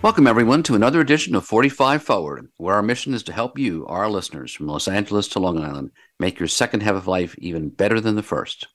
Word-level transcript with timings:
Welcome, 0.00 0.28
everyone, 0.28 0.62
to 0.62 0.76
another 0.76 1.00
edition 1.00 1.34
of 1.34 1.44
45 1.44 2.04
Forward, 2.04 2.52
where 2.56 2.76
our 2.76 2.82
mission 2.82 3.14
is 3.14 3.24
to 3.24 3.32
help 3.32 3.58
you, 3.58 3.84
our 3.88 4.08
listeners 4.08 4.54
from 4.54 4.68
Los 4.68 4.86
Angeles 4.86 5.26
to 5.28 5.40
Long 5.40 5.60
Island, 5.60 5.90
make 6.20 6.38
your 6.38 6.46
second 6.46 6.84
half 6.84 6.94
of 6.94 7.08
life 7.08 7.34
even 7.38 7.68
better 7.68 8.00
than 8.00 8.14
the 8.14 8.22
first. 8.22 8.68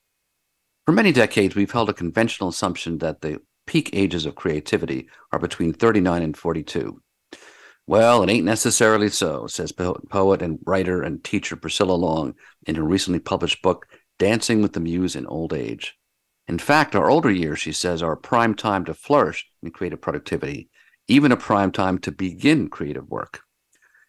For 0.86 0.92
many 0.92 1.14
decades, 1.14 1.56
we've 1.56 1.72
held 1.72 1.90
a 1.90 1.94
conventional 1.94 2.50
assumption 2.50 2.98
that 2.98 3.22
the 3.22 3.40
peak 3.66 3.92
ages 3.94 4.26
of 4.26 4.36
creativity 4.36 5.08
are 5.32 5.40
between 5.40 5.72
39 5.72 6.22
and 6.22 6.36
42. 6.36 7.02
Well, 7.88 8.22
it 8.24 8.30
ain't 8.30 8.46
necessarily 8.46 9.08
so, 9.08 9.48
says 9.48 9.72
poet 9.72 10.42
and 10.42 10.60
writer 10.66 11.02
and 11.02 11.24
teacher 11.24 11.56
Priscilla 11.56 11.94
Long 11.94 12.36
in 12.68 12.76
her 12.76 12.84
recently 12.84 13.20
published 13.20 13.62
book, 13.62 13.88
Dancing 14.20 14.62
with 14.62 14.74
the 14.74 14.82
Muse 14.82 15.16
in 15.16 15.26
Old 15.28 15.54
Age. 15.54 15.98
In 16.50 16.60
fact, 16.60 16.98
our 16.98 17.10
older 17.10 17.32
years, 17.32 17.60
she 17.60 17.72
says, 17.72 18.04
are 18.04 18.12
a 18.12 18.18
prime 18.18 18.56
time 18.56 18.84
to 18.86 18.94
flourish 18.94 19.48
in 19.62 19.72
creative 19.72 20.02
productivity 20.02 20.70
even 21.14 21.32
a 21.32 21.38
prime 21.38 21.72
time 21.72 22.00
to 22.00 22.12
begin 22.12 22.68
creative 22.68 23.08
work. 23.08 23.42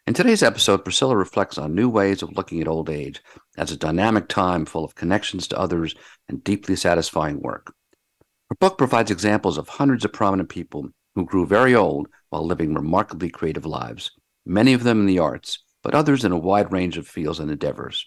In 0.06 0.14
today's 0.14 0.42
episode, 0.42 0.84
Priscilla 0.84 1.14
reflects 1.14 1.58
on 1.58 1.74
new 1.74 1.86
ways 1.86 2.22
of 2.22 2.34
looking 2.34 2.62
at 2.62 2.68
old 2.68 2.88
age 2.88 3.22
as 3.58 3.70
a 3.70 3.76
dynamic 3.76 4.26
time 4.26 4.64
full 4.64 4.86
of 4.86 4.94
connections 4.94 5.46
to 5.48 5.58
others 5.58 5.94
and 6.30 6.42
deeply 6.42 6.76
satisfying 6.76 7.42
work. 7.42 7.74
Her 8.48 8.56
book 8.58 8.78
provides 8.78 9.10
examples 9.10 9.58
of 9.58 9.68
hundreds 9.68 10.06
of 10.06 10.14
prominent 10.14 10.48
people 10.48 10.88
who 11.14 11.26
grew 11.26 11.44
very 11.46 11.74
old 11.74 12.08
while 12.30 12.46
living 12.46 12.72
remarkably 12.72 13.28
creative 13.28 13.66
lives, 13.66 14.10
many 14.46 14.72
of 14.72 14.82
them 14.82 15.00
in 15.00 15.06
the 15.06 15.18
arts, 15.18 15.58
but 15.82 15.94
others 15.94 16.24
in 16.24 16.32
a 16.32 16.38
wide 16.38 16.72
range 16.72 16.96
of 16.96 17.06
fields 17.06 17.38
and 17.38 17.50
endeavors. 17.50 18.06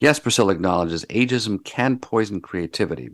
Yes, 0.00 0.18
Priscilla 0.18 0.54
acknowledges 0.54 1.04
ageism 1.10 1.62
can 1.62 1.98
poison 1.98 2.40
creativity, 2.40 3.10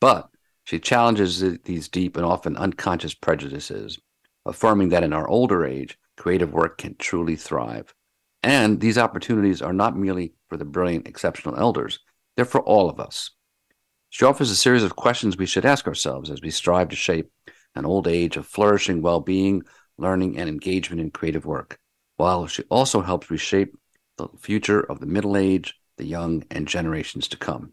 but 0.00 0.30
she 0.64 0.78
challenges 0.78 1.40
these 1.64 1.88
deep 1.90 2.16
and 2.16 2.24
often 2.24 2.56
unconscious 2.56 3.12
prejudices 3.12 3.98
affirming 4.46 4.90
that 4.90 5.02
in 5.02 5.12
our 5.12 5.28
older 5.28 5.64
age, 5.64 5.98
creative 6.16 6.52
work 6.52 6.78
can 6.78 6.96
truly 6.96 7.36
thrive. 7.36 7.94
And 8.42 8.80
these 8.80 8.98
opportunities 8.98 9.62
are 9.62 9.72
not 9.72 9.96
merely 9.96 10.32
for 10.48 10.56
the 10.56 10.64
brilliant, 10.64 11.06
exceptional 11.06 11.56
elders, 11.56 11.98
they're 12.36 12.44
for 12.44 12.62
all 12.62 12.88
of 12.88 13.00
us. 13.00 13.30
She 14.08 14.24
offers 14.24 14.50
a 14.50 14.56
series 14.56 14.82
of 14.82 14.96
questions 14.96 15.36
we 15.36 15.46
should 15.46 15.64
ask 15.64 15.86
ourselves 15.86 16.30
as 16.30 16.42
we 16.42 16.50
strive 16.50 16.88
to 16.88 16.96
shape 16.96 17.30
an 17.74 17.86
old 17.86 18.08
age 18.08 18.36
of 18.36 18.46
flourishing 18.46 19.02
well 19.02 19.20
being, 19.20 19.62
learning, 19.98 20.38
and 20.38 20.48
engagement 20.48 21.00
in 21.00 21.10
creative 21.10 21.46
work, 21.46 21.78
while 22.16 22.46
she 22.46 22.64
also 22.70 23.02
helps 23.02 23.30
reshape 23.30 23.76
the 24.16 24.28
future 24.38 24.80
of 24.80 25.00
the 25.00 25.06
middle 25.06 25.36
age, 25.36 25.74
the 25.96 26.04
young, 26.04 26.42
and 26.50 26.66
generations 26.66 27.28
to 27.28 27.36
come. 27.36 27.72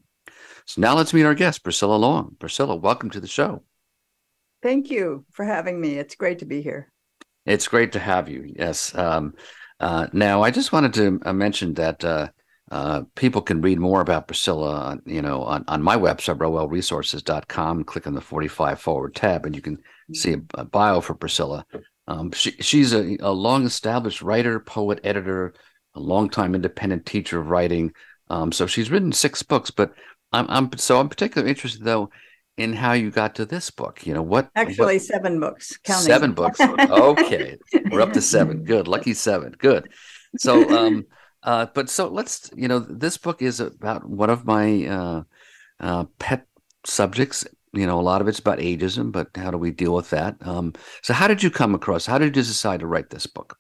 So 0.66 0.82
now 0.82 0.96
let's 0.96 1.14
meet 1.14 1.24
our 1.24 1.34
guest, 1.34 1.64
Priscilla 1.64 1.96
Long. 1.96 2.36
Priscilla, 2.40 2.76
welcome 2.76 3.10
to 3.12 3.20
the 3.20 3.28
show. 3.28 3.64
Thank 4.62 4.90
you 4.90 5.26
for 5.32 5.46
having 5.46 5.80
me. 5.80 5.98
It's 5.98 6.16
great 6.16 6.40
to 6.40 6.46
be 6.46 6.62
here. 6.62 6.92
It's 7.46 7.68
great 7.68 7.92
to 7.94 8.00
have 8.00 8.28
you. 8.28 8.54
Yes. 8.58 8.94
Um, 8.96 9.34
uh, 9.80 10.08
now, 10.12 10.42
I 10.42 10.52
just 10.52 10.72
wanted 10.72 10.94
to 10.96 11.20
uh, 11.24 11.34
mention 11.34 11.74
that 11.76 12.04
uh, 12.04 12.28
uh, 12.72 13.04
people 13.16 13.42
can 13.42 13.62
read 13.62 13.80
more 13.80 14.02
about 14.02 14.28
Priscilla, 14.28 14.98
you 15.06 15.22
know, 15.22 15.44
on, 15.44 15.64
on 15.68 15.82
my 15.82 15.96
website, 15.96 16.40
roelresources.com. 16.40 17.84
Click 17.84 18.08
on 18.08 18.16
the 18.16 18.22
45 18.22 18.82
forward 18.82 19.16
tab, 19.16 19.46
and 19.46 19.56
you 19.56 19.62
can 19.62 19.78
see 20.14 20.34
a, 20.34 20.42
a 20.56 20.66
bio 20.66 21.00
for 21.00 21.14
Priscilla. 21.14 21.66
Um, 22.08 22.32
she, 22.32 22.52
she's 22.60 22.94
a, 22.94 23.18
a 23.20 23.32
long 23.32 23.66
established 23.66 24.22
writer, 24.22 24.60
poet, 24.60 25.00
editor, 25.04 25.54
a 25.96 26.00
longtime 26.00 26.56
independent 26.56 27.06
teacher 27.06 27.40
of 27.40 27.50
writing. 27.50 27.94
Um, 28.30 28.52
so 28.52 28.68
she's 28.68 28.92
written 28.92 29.12
six 29.12 29.44
books, 29.44 29.72
but 29.72 29.94
I'm, 30.32 30.46
I'm 30.50 30.78
so 30.78 31.00
I'm 31.00 31.10
particularly 31.10 31.50
interested 31.50 31.84
though 31.84 32.10
in 32.58 32.74
how 32.74 32.94
you 32.94 33.12
got 33.12 33.36
to 33.36 33.46
this 33.46 33.70
book. 33.70 34.06
You 34.06 34.14
know 34.14 34.24
what? 34.24 34.50
Actually, 34.56 34.96
what, 34.96 35.04
seven 35.04 35.40
books. 35.40 35.78
Counting. 35.78 36.06
Seven 36.06 36.34
books. 36.34 36.60
Okay, 36.60 37.58
we're 37.92 38.02
up 38.02 38.14
to 38.14 38.22
seven. 38.22 38.64
Good, 38.64 38.88
lucky 38.88 39.14
seven. 39.14 39.56
Good. 39.58 39.90
So, 40.38 40.68
um, 40.76 41.06
uh, 41.44 41.68
but 41.74 41.90
so 41.90 42.08
let's. 42.08 42.50
You 42.56 42.68
know, 42.68 42.80
this 42.80 43.18
book 43.18 43.42
is 43.42 43.60
about 43.60 44.08
one 44.08 44.30
of 44.30 44.46
my 44.46 44.86
uh, 44.86 45.24
uh, 45.80 46.06
pet 46.20 46.48
subjects. 46.86 47.46
You 47.74 47.86
know, 47.86 48.00
a 48.00 48.02
lot 48.02 48.22
of 48.22 48.28
it's 48.28 48.40
about 48.40 48.60
ageism, 48.60 49.12
but 49.12 49.30
how 49.36 49.52
do 49.52 49.58
we 49.58 49.72
deal 49.72 49.94
with 49.94 50.10
that? 50.10 50.36
Um, 50.42 50.74
so, 51.04 51.14
how 51.14 51.28
did 51.28 51.44
you 51.44 51.52
come 51.52 51.76
across? 51.76 52.06
How 52.06 52.18
did 52.18 52.36
you 52.36 52.42
decide 52.42 52.80
to 52.80 52.88
write 52.88 53.10
this 53.10 53.28
book? 53.28 53.58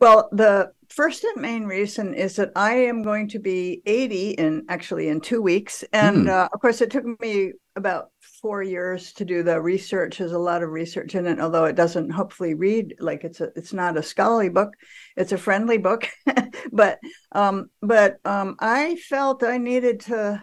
Well, 0.00 0.28
the 0.32 0.72
first 0.90 1.24
and 1.24 1.42
main 1.42 1.64
reason 1.64 2.14
is 2.14 2.36
that 2.36 2.52
I 2.54 2.74
am 2.74 3.02
going 3.02 3.28
to 3.28 3.38
be 3.38 3.82
80 3.84 4.30
in 4.30 4.64
actually 4.68 5.08
in 5.08 5.20
two 5.20 5.42
weeks. 5.42 5.84
And 5.92 6.26
mm. 6.26 6.30
uh, 6.30 6.48
of 6.52 6.60
course, 6.60 6.80
it 6.80 6.90
took 6.90 7.04
me 7.20 7.52
about 7.76 8.10
four 8.20 8.62
years 8.62 9.12
to 9.14 9.24
do 9.24 9.42
the 9.42 9.60
research. 9.60 10.18
There's 10.18 10.32
a 10.32 10.38
lot 10.38 10.62
of 10.62 10.70
research 10.70 11.14
in 11.14 11.26
it, 11.26 11.40
although 11.40 11.64
it 11.64 11.76
doesn't 11.76 12.10
hopefully 12.10 12.54
read 12.54 12.94
like 13.00 13.24
it's 13.24 13.40
a 13.40 13.50
it's 13.56 13.72
not 13.72 13.96
a 13.96 14.02
scholarly 14.02 14.48
book. 14.48 14.74
It's 15.16 15.32
a 15.32 15.38
friendly 15.38 15.78
book. 15.78 16.08
but 16.72 16.98
um, 17.32 17.70
but 17.82 18.18
um, 18.24 18.56
I 18.60 18.96
felt 18.96 19.42
I 19.42 19.58
needed 19.58 20.00
to 20.00 20.42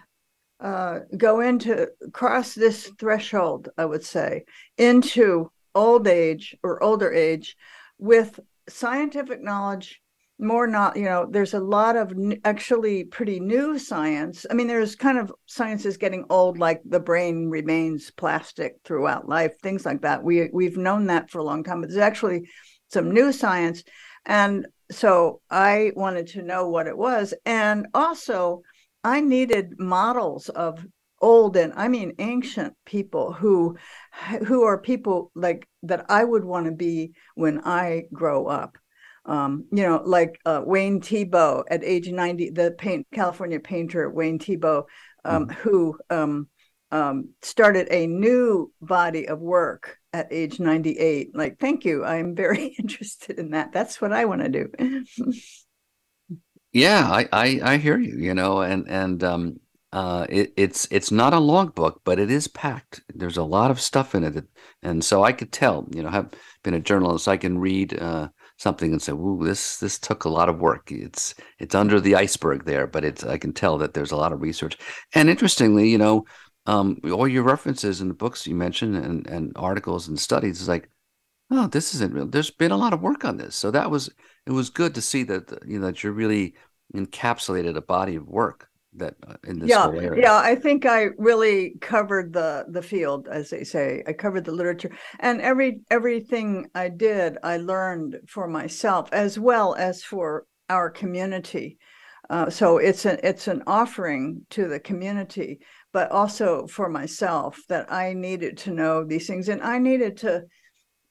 uh, 0.60 1.00
go 1.18 1.42
into 1.42 1.90
cross 2.14 2.56
this 2.56 2.92
threshold, 3.00 3.70
I 3.78 3.86
would 3.86 4.04
say, 4.04 4.46
into 4.78 5.52
old 5.74 6.08
age 6.08 6.56
or 6.64 6.82
older 6.82 7.12
age 7.12 7.58
with 7.98 8.40
scientific 8.68 9.42
knowledge 9.42 10.02
more 10.38 10.68
not 10.68 10.98
you 10.98 11.06
know 11.06 11.26
there's 11.30 11.54
a 11.54 11.60
lot 11.60 11.96
of 11.96 12.12
actually 12.44 13.06
pretty 13.06 13.40
new 13.40 13.80
science. 13.80 14.46
I 14.50 14.54
mean 14.54 14.68
there's 14.68 14.96
kind 14.96 15.18
of 15.18 15.32
science 15.46 15.86
is 15.86 15.98
getting 15.98 16.26
old 16.30 16.58
like 16.58 16.82
the 16.84 17.00
brain 17.00 17.50
remains 17.50 18.12
plastic 18.12 18.76
throughout 18.84 19.30
life 19.30 19.54
things 19.62 19.86
like 19.86 20.02
that. 20.02 20.24
We 20.24 20.50
we've 20.52 20.78
known 20.78 21.08
that 21.08 21.30
for 21.30 21.40
a 21.40 21.44
long 21.44 21.64
time 21.64 21.82
but 21.82 21.90
there's 21.90 22.02
actually 22.02 22.50
some 22.90 23.12
new 23.12 23.32
science. 23.32 23.84
And 24.26 24.68
so 24.92 25.42
i 25.50 25.92
wanted 25.96 26.28
to 26.28 26.42
know 26.42 26.68
what 26.68 26.88
it 26.88 26.98
was. 26.98 27.34
And 27.46 27.88
also 27.94 28.62
i 29.04 29.22
needed 29.22 29.80
models 29.80 30.50
of 30.50 30.86
old 31.26 31.58
and 31.58 31.74
i 31.76 31.88
mean 31.88 32.14
ancient 32.20 32.74
people 32.86 33.34
who 33.34 33.76
who 34.48 34.64
are 34.64 34.78
people 34.92 35.32
like 35.36 35.68
that 35.84 36.06
i 36.10 36.24
would 36.24 36.46
want 36.46 36.66
to 36.66 36.72
be 36.72 37.14
when 37.36 37.60
i 37.66 38.04
grow 38.14 38.46
up 38.48 38.78
um, 39.28 39.66
you 39.72 39.84
know, 39.84 40.02
like 40.06 40.40
uh, 40.46 40.62
Wayne 40.64 41.02
Thiebaud 41.02 41.64
at 41.70 41.84
age 41.84 42.10
90, 42.10 42.52
the 42.52 42.76
paint, 42.78 43.08
California 43.12 43.60
painter 43.60 44.10
Wayne 44.10 44.38
Thiebaud, 44.38 44.84
um, 45.24 45.48
mm. 45.48 45.54
who 45.56 45.98
um, 46.10 46.48
um, 46.92 47.30
started 47.42 47.88
a 47.90 48.06
new 48.08 48.72
body 48.82 49.28
of 49.28 49.40
work 49.40 49.98
at 50.14 50.28
age 50.32 50.60
98. 50.60 51.36
Like, 51.36 51.60
thank 51.60 51.86
you. 51.86 52.06
I'm 52.06 52.36
very 52.36 52.68
interested 52.80 53.40
in 53.40 53.52
that. 53.52 53.72
That's 53.72 54.00
what 54.00 54.14
I 54.14 54.26
want 54.26 54.42
to 54.44 54.50
do. 54.50 55.34
yeah, 56.72 57.10
I, 57.10 57.28
I, 57.32 57.60
I 57.64 57.78
hear 57.78 57.98
you, 57.98 58.20
you 58.20 58.36
know, 58.36 58.62
and, 58.62 58.88
and, 58.88 59.24
um, 59.24 59.60
uh, 59.96 60.26
it, 60.28 60.52
it's 60.58 60.90
it's 60.92 61.10
not 61.10 61.34
a 61.34 61.40
logbook, 61.40 62.02
but 62.04 62.20
it 62.20 62.30
is 62.30 62.50
packed. 62.50 63.02
There's 63.16 63.38
a 63.38 63.44
lot 63.44 63.72
of 63.72 63.80
stuff 63.80 64.14
in 64.14 64.26
it, 64.26 64.44
and 64.84 65.02
so 65.02 65.24
I 65.24 65.32
could 65.32 65.54
tell. 65.54 65.88
You 65.96 66.04
know, 66.04 66.10
I've 66.10 66.32
been 66.64 66.74
a 66.74 66.82
journalist, 66.82 67.30
I 67.30 67.38
can 67.38 67.58
read 67.58 67.98
uh, 67.98 68.28
something 68.58 68.92
and 68.92 69.02
say, 69.02 69.14
"Ooh, 69.14 69.40
this 69.42 69.78
this 69.78 69.98
took 69.98 70.26
a 70.26 70.30
lot 70.30 70.50
of 70.50 70.60
work. 70.60 70.92
It's 70.92 71.34
it's 71.60 71.76
under 71.76 72.02
the 72.02 72.16
iceberg 72.16 72.66
there, 72.66 72.88
but 72.88 73.06
it's 73.06 73.24
I 73.24 73.38
can 73.38 73.54
tell 73.54 73.78
that 73.78 73.94
there's 73.94 74.12
a 74.12 74.18
lot 74.18 74.34
of 74.34 74.42
research." 74.42 74.78
And 75.14 75.30
interestingly, 75.30 75.90
you 75.90 75.98
know, 75.98 76.26
um, 76.66 77.00
all 77.06 77.28
your 77.28 77.44
references 77.44 78.02
in 78.02 78.10
the 78.10 78.14
books 78.14 78.46
you 78.46 78.54
mentioned 78.56 78.98
and 78.98 79.26
and 79.28 79.54
articles 79.56 80.10
and 80.10 80.20
studies 80.20 80.60
is 80.60 80.68
like, 80.68 80.90
oh, 81.52 81.68
this 81.68 81.96
isn't 81.96 82.14
real. 82.14 82.28
There's 82.28 82.52
been 82.52 82.72
a 82.72 82.78
lot 82.78 82.92
of 82.94 83.02
work 83.02 83.24
on 83.24 83.38
this, 83.38 83.56
so 83.56 83.72
that 83.72 83.90
was 83.90 84.10
it 84.46 84.52
was 84.52 84.70
good 84.70 84.94
to 84.96 85.02
see 85.02 85.24
that 85.24 85.58
you 85.66 85.80
know 85.80 85.86
that 85.86 86.04
you're 86.04 86.12
really 86.12 86.56
encapsulated 86.94 87.78
a 87.78 87.82
body 87.82 88.18
of 88.18 88.28
work 88.28 88.70
that 88.98 89.16
uh, 89.28 89.36
in 89.44 89.60
this 89.60 89.70
yeah, 89.70 89.84
whole 89.84 90.00
area. 90.00 90.24
Yeah, 90.24 90.38
I 90.38 90.56
think 90.56 90.86
I 90.86 91.10
really 91.18 91.76
covered 91.82 92.34
the 92.34 92.66
the 92.70 92.82
field, 92.82 93.28
as 93.28 93.50
they 93.50 93.64
say. 93.64 94.04
I 94.08 94.14
covered 94.14 94.46
the 94.46 94.52
literature, 94.52 94.92
and 95.20 95.42
every 95.42 95.82
everything 95.90 96.70
I 96.76 96.90
did, 96.90 97.38
I 97.44 97.58
learned 97.58 98.20
for 98.28 98.48
myself 98.48 99.10
as 99.12 99.38
well 99.40 99.76
as 99.76 100.04
for 100.04 100.46
our 100.70 100.90
community. 100.90 101.78
Uh, 102.30 102.50
so 102.50 102.78
it's 102.78 103.06
an 103.06 103.20
it's 103.24 103.48
an 103.48 103.64
offering 103.68 104.46
to 104.52 104.68
the 104.68 104.80
community, 104.80 105.60
but 105.94 106.12
also 106.12 106.66
for 106.68 106.90
myself 106.90 107.62
that 107.70 107.92
I 107.92 108.14
needed 108.14 108.58
to 108.60 108.72
know 108.72 109.04
these 109.04 109.28
things, 109.28 109.50
and 109.50 109.62
I 109.62 109.78
needed 109.80 110.18
to. 110.18 110.44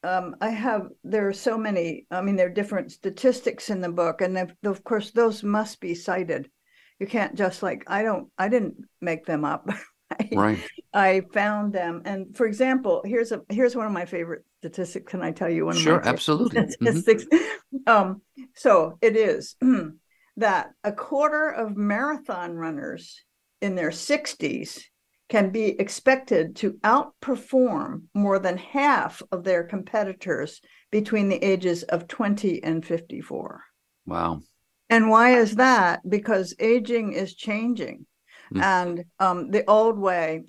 Um, 0.02 0.36
I 0.42 0.50
have 0.50 0.88
there 1.02 1.28
are 1.28 1.32
so 1.32 1.56
many. 1.56 2.06
I 2.10 2.20
mean, 2.20 2.36
there 2.36 2.48
are 2.48 2.60
different 2.60 2.92
statistics 2.92 3.70
in 3.70 3.80
the 3.80 3.88
book, 3.88 4.20
and 4.20 4.52
of 4.64 4.84
course, 4.84 5.12
those 5.12 5.42
must 5.42 5.80
be 5.80 5.94
cited 5.94 6.50
you 6.98 7.06
can't 7.06 7.34
just 7.34 7.62
like 7.62 7.84
I 7.86 8.02
don't 8.02 8.28
I 8.38 8.48
didn't 8.48 8.76
make 9.00 9.26
them 9.26 9.44
up. 9.44 9.68
I, 10.10 10.28
right. 10.32 10.58
I 10.92 11.22
found 11.32 11.72
them, 11.72 12.02
and 12.04 12.36
for 12.36 12.46
example, 12.46 13.02
here's 13.04 13.32
a 13.32 13.40
here's 13.48 13.74
one 13.74 13.86
of 13.86 13.92
my 13.92 14.04
favorite 14.04 14.44
statistics. 14.58 15.10
Can 15.10 15.22
I 15.22 15.32
tell 15.32 15.48
you 15.48 15.66
one? 15.66 15.76
Sure, 15.76 16.06
absolutely. 16.06 16.60
Mm-hmm. 16.60 16.70
Statistics. 16.70 17.24
Mm-hmm. 17.24 17.44
Um, 17.86 18.22
so 18.54 18.98
it 19.02 19.16
is 19.16 19.56
that 20.36 20.70
a 20.84 20.92
quarter 20.92 21.48
of 21.48 21.76
marathon 21.76 22.54
runners 22.54 23.20
in 23.60 23.74
their 23.74 23.90
60s 23.90 24.80
can 25.28 25.50
be 25.50 25.78
expected 25.80 26.56
to 26.56 26.78
outperform 26.84 28.02
more 28.14 28.38
than 28.38 28.56
half 28.56 29.22
of 29.32 29.42
their 29.42 29.64
competitors 29.64 30.60
between 30.92 31.28
the 31.28 31.44
ages 31.44 31.82
of 31.82 32.06
20 32.06 32.62
and 32.62 32.86
54. 32.86 33.64
Wow. 34.06 34.40
And 34.90 35.08
why 35.08 35.38
is 35.38 35.56
that? 35.56 36.08
Because 36.08 36.54
aging 36.58 37.12
is 37.12 37.34
changing. 37.34 38.06
Mm. 38.52 38.62
And 38.62 39.04
um, 39.18 39.50
the 39.50 39.68
old 39.68 39.98
way, 39.98 40.44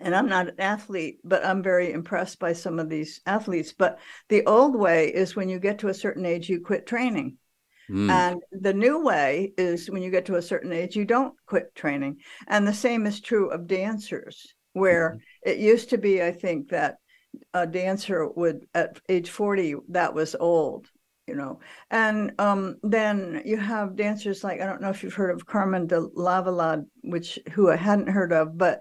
and 0.00 0.14
I'm 0.14 0.28
not 0.28 0.48
an 0.48 0.60
athlete, 0.60 1.18
but 1.22 1.44
I'm 1.44 1.62
very 1.62 1.92
impressed 1.92 2.38
by 2.38 2.52
some 2.52 2.78
of 2.78 2.88
these 2.88 3.20
athletes. 3.24 3.72
But 3.72 4.00
the 4.28 4.44
old 4.46 4.74
way 4.74 5.08
is 5.08 5.36
when 5.36 5.48
you 5.48 5.60
get 5.60 5.78
to 5.80 5.88
a 5.88 5.94
certain 5.94 6.26
age, 6.26 6.48
you 6.48 6.60
quit 6.60 6.86
training. 6.86 7.36
Mm. 7.88 8.10
And 8.10 8.42
the 8.52 8.74
new 8.74 9.04
way 9.04 9.52
is 9.56 9.90
when 9.90 10.02
you 10.02 10.10
get 10.10 10.26
to 10.26 10.36
a 10.36 10.42
certain 10.42 10.72
age, 10.72 10.96
you 10.96 11.04
don't 11.04 11.34
quit 11.46 11.74
training. 11.74 12.18
And 12.48 12.66
the 12.66 12.74
same 12.74 13.06
is 13.06 13.20
true 13.20 13.50
of 13.50 13.66
dancers, 13.66 14.54
where 14.72 15.10
mm-hmm. 15.10 15.50
it 15.50 15.58
used 15.58 15.90
to 15.90 15.98
be, 15.98 16.22
I 16.22 16.32
think, 16.32 16.70
that 16.70 16.96
a 17.54 17.66
dancer 17.66 18.28
would, 18.28 18.66
at 18.74 18.98
age 19.08 19.30
40, 19.30 19.76
that 19.90 20.14
was 20.14 20.34
old 20.38 20.88
you 21.26 21.34
know. 21.34 21.60
And 21.90 22.32
um, 22.38 22.76
then 22.82 23.42
you 23.44 23.56
have 23.56 23.96
dancers 23.96 24.42
like 24.42 24.60
i 24.60 24.66
don't 24.66 24.80
know 24.80 24.90
if 24.90 25.02
you've 25.02 25.14
heard 25.14 25.30
of 25.30 25.46
carmen 25.46 25.86
de 25.86 26.00
lavallade 26.16 26.86
which 27.02 27.38
who 27.52 27.70
i 27.70 27.76
hadn't 27.76 28.08
heard 28.08 28.32
of 28.32 28.56
but 28.58 28.80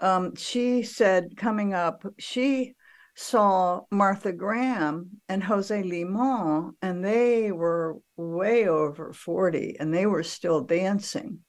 um, 0.00 0.34
she 0.36 0.82
said 0.82 1.36
coming 1.36 1.74
up 1.74 2.04
she 2.18 2.74
saw 3.14 3.80
martha 3.90 4.32
graham 4.32 5.08
and 5.28 5.42
jose 5.42 5.82
limon 5.82 6.72
and 6.82 7.04
they 7.04 7.50
were 7.50 7.96
way 8.16 8.68
over 8.68 9.12
40 9.12 9.76
and 9.80 9.92
they 9.92 10.06
were 10.06 10.22
still 10.22 10.60
dancing. 10.60 11.40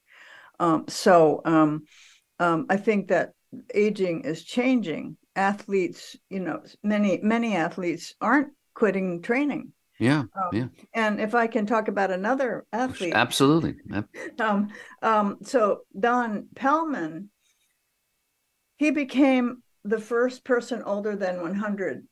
Um, 0.58 0.84
so 0.88 1.40
um, 1.44 1.84
um, 2.38 2.66
i 2.68 2.76
think 2.76 3.08
that 3.08 3.32
aging 3.74 4.22
is 4.22 4.44
changing. 4.44 5.16
Athletes 5.36 6.16
you 6.28 6.40
know 6.40 6.60
many 6.82 7.20
many 7.22 7.54
athletes 7.54 8.14
aren't 8.20 8.52
quitting 8.74 9.22
training 9.22 9.72
yeah, 10.00 10.20
um, 10.20 10.50
yeah. 10.52 10.66
And 10.94 11.20
if 11.20 11.34
I 11.34 11.46
can 11.46 11.66
talk 11.66 11.88
about 11.88 12.10
another 12.10 12.66
athlete, 12.72 13.14
absolutely. 13.14 13.76
um, 14.38 14.68
um, 15.02 15.38
so 15.42 15.80
Don 15.98 16.48
Pellman, 16.54 17.30
he 18.76 18.90
became 18.90 19.62
the 19.84 20.00
first 20.00 20.44
person 20.44 20.82
older 20.82 21.16
than 21.16 21.42
100 21.42 22.06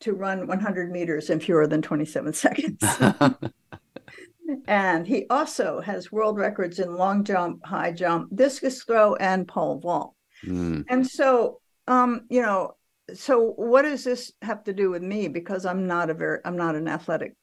to 0.00 0.12
run 0.12 0.46
100 0.46 0.90
meters 0.90 1.30
in 1.30 1.40
fewer 1.40 1.66
than 1.66 1.82
27 1.82 2.32
seconds. 2.34 2.82
and 4.66 5.06
he 5.06 5.26
also 5.28 5.80
has 5.80 6.12
world 6.12 6.38
records 6.38 6.78
in 6.78 6.96
long 6.96 7.24
jump, 7.24 7.64
high 7.64 7.92
jump, 7.92 8.34
discus 8.34 8.82
throw, 8.84 9.14
and 9.16 9.48
pole 9.48 9.78
vault. 9.78 10.14
Mm. 10.44 10.84
And 10.88 11.06
so, 11.06 11.60
um, 11.86 12.22
you 12.30 12.42
know, 12.42 12.76
so 13.14 13.52
what 13.56 13.82
does 13.82 14.04
this 14.04 14.32
have 14.42 14.64
to 14.64 14.72
do 14.72 14.90
with 14.90 15.02
me? 15.02 15.28
Because 15.28 15.64
i'm 15.66 15.86
not 15.86 16.10
a 16.10 16.14
very 16.14 16.40
i'm 16.44 16.56
not 16.56 16.74
an 16.74 16.88
athletic 16.88 17.34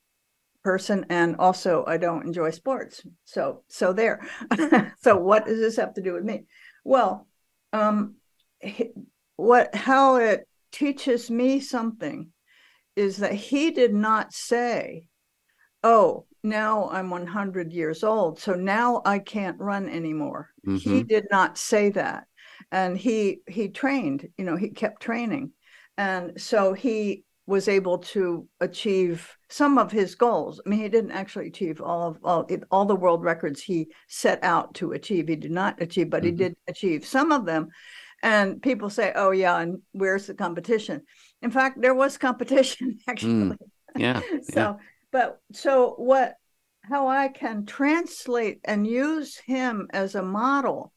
person 0.64 1.06
and 1.10 1.36
also 1.38 1.84
i 1.88 1.98
don't 1.98 2.26
enjoy 2.26 2.52
sports. 2.52 3.06
So 3.26 3.64
so 3.68 3.94
there. 3.94 4.28
So 5.00 5.18
what 5.18 5.46
does 5.46 5.60
this 5.60 5.78
have 5.78 5.94
to 5.96 6.02
do 6.02 6.14
with 6.14 6.24
me? 6.24 6.46
Well 6.84 7.28
um 7.74 8.16
what 9.36 9.76
how 9.76 10.16
it 10.18 10.48
teaches 10.72 11.30
me 11.30 11.60
something 11.60 12.32
is 12.96 13.18
that 13.18 13.34
he 13.34 13.72
did 13.72 13.94
not 13.94 14.34
say 14.34 15.08
oh 15.84 16.26
now 16.44 16.90
i'm 16.90 17.10
100 17.10 17.72
years 17.74 18.04
old 18.04 18.40
so 18.40 18.54
now 18.54 19.02
i 19.06 19.20
can't 19.20 19.60
run 19.60 19.90
anymore. 19.90 20.50
Mm-hmm. 20.66 20.90
he 20.90 21.04
did 21.04 21.26
not 21.32 21.58
say 21.58 21.90
that 21.90 22.26
and 22.72 22.98
he 22.98 23.40
he 23.48 23.70
trained 23.70 24.28
you 24.38 24.44
know 24.44 24.56
he 24.56 24.70
kept 24.70 25.02
training 25.02 25.52
and 25.98 26.40
so 26.40 26.74
he 26.74 27.24
was 27.48 27.68
able 27.68 28.00
to 28.00 28.48
achieve 28.60 29.38
some 29.50 29.78
of 29.78 29.92
his 29.92 30.16
goals. 30.16 30.60
I 30.66 30.70
mean, 30.70 30.80
he 30.80 30.90
didn't 30.90 31.12
actually 31.12 31.48
achieve 31.48 31.80
all 31.80 32.10
of 32.10 32.18
all, 32.24 32.48
all 32.72 32.86
the 32.86 32.96
world 32.96 33.24
records 33.24 33.62
he 33.62 33.90
set 34.08 34.44
out 34.44 34.74
to 34.76 34.94
achieve. 34.94 35.28
He 35.28 35.36
did 35.36 35.52
not 35.52 35.82
achieve, 35.82 36.10
but 36.10 36.24
mm-hmm. 36.24 36.32
he 36.32 36.36
did 36.36 36.56
achieve 36.68 37.06
some 37.06 37.32
of 37.32 37.46
them. 37.46 37.68
And 38.24 38.62
people 38.62 38.90
say, 38.90 39.12
"Oh 39.14 39.32
yeah, 39.32 39.60
and 39.60 39.82
where's 39.92 40.26
the 40.26 40.34
competition?" 40.34 41.04
In 41.42 41.52
fact, 41.52 41.80
there 41.80 41.94
was 41.94 42.18
competition 42.18 42.98
actually. 43.08 43.34
Mm. 43.34 43.58
Yeah. 43.96 44.22
so, 44.42 44.60
yeah. 44.60 44.74
but 45.12 45.40
so 45.52 45.94
what? 45.98 46.36
How 46.82 47.08
I 47.08 47.30
can 47.30 47.66
translate 47.66 48.60
and 48.64 48.86
use 48.86 49.38
him 49.38 49.88
as 49.92 50.14
a 50.14 50.22
model, 50.22 50.94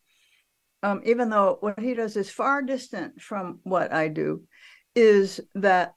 um, 0.82 1.00
even 1.04 1.30
though 1.30 1.58
what 1.60 1.78
he 1.78 1.94
does 1.94 2.16
is 2.16 2.30
far 2.30 2.62
distant 2.62 3.20
from 3.20 3.60
what 3.62 3.92
I 3.92 4.08
do, 4.08 4.42
is 4.94 5.40
that 5.54 5.94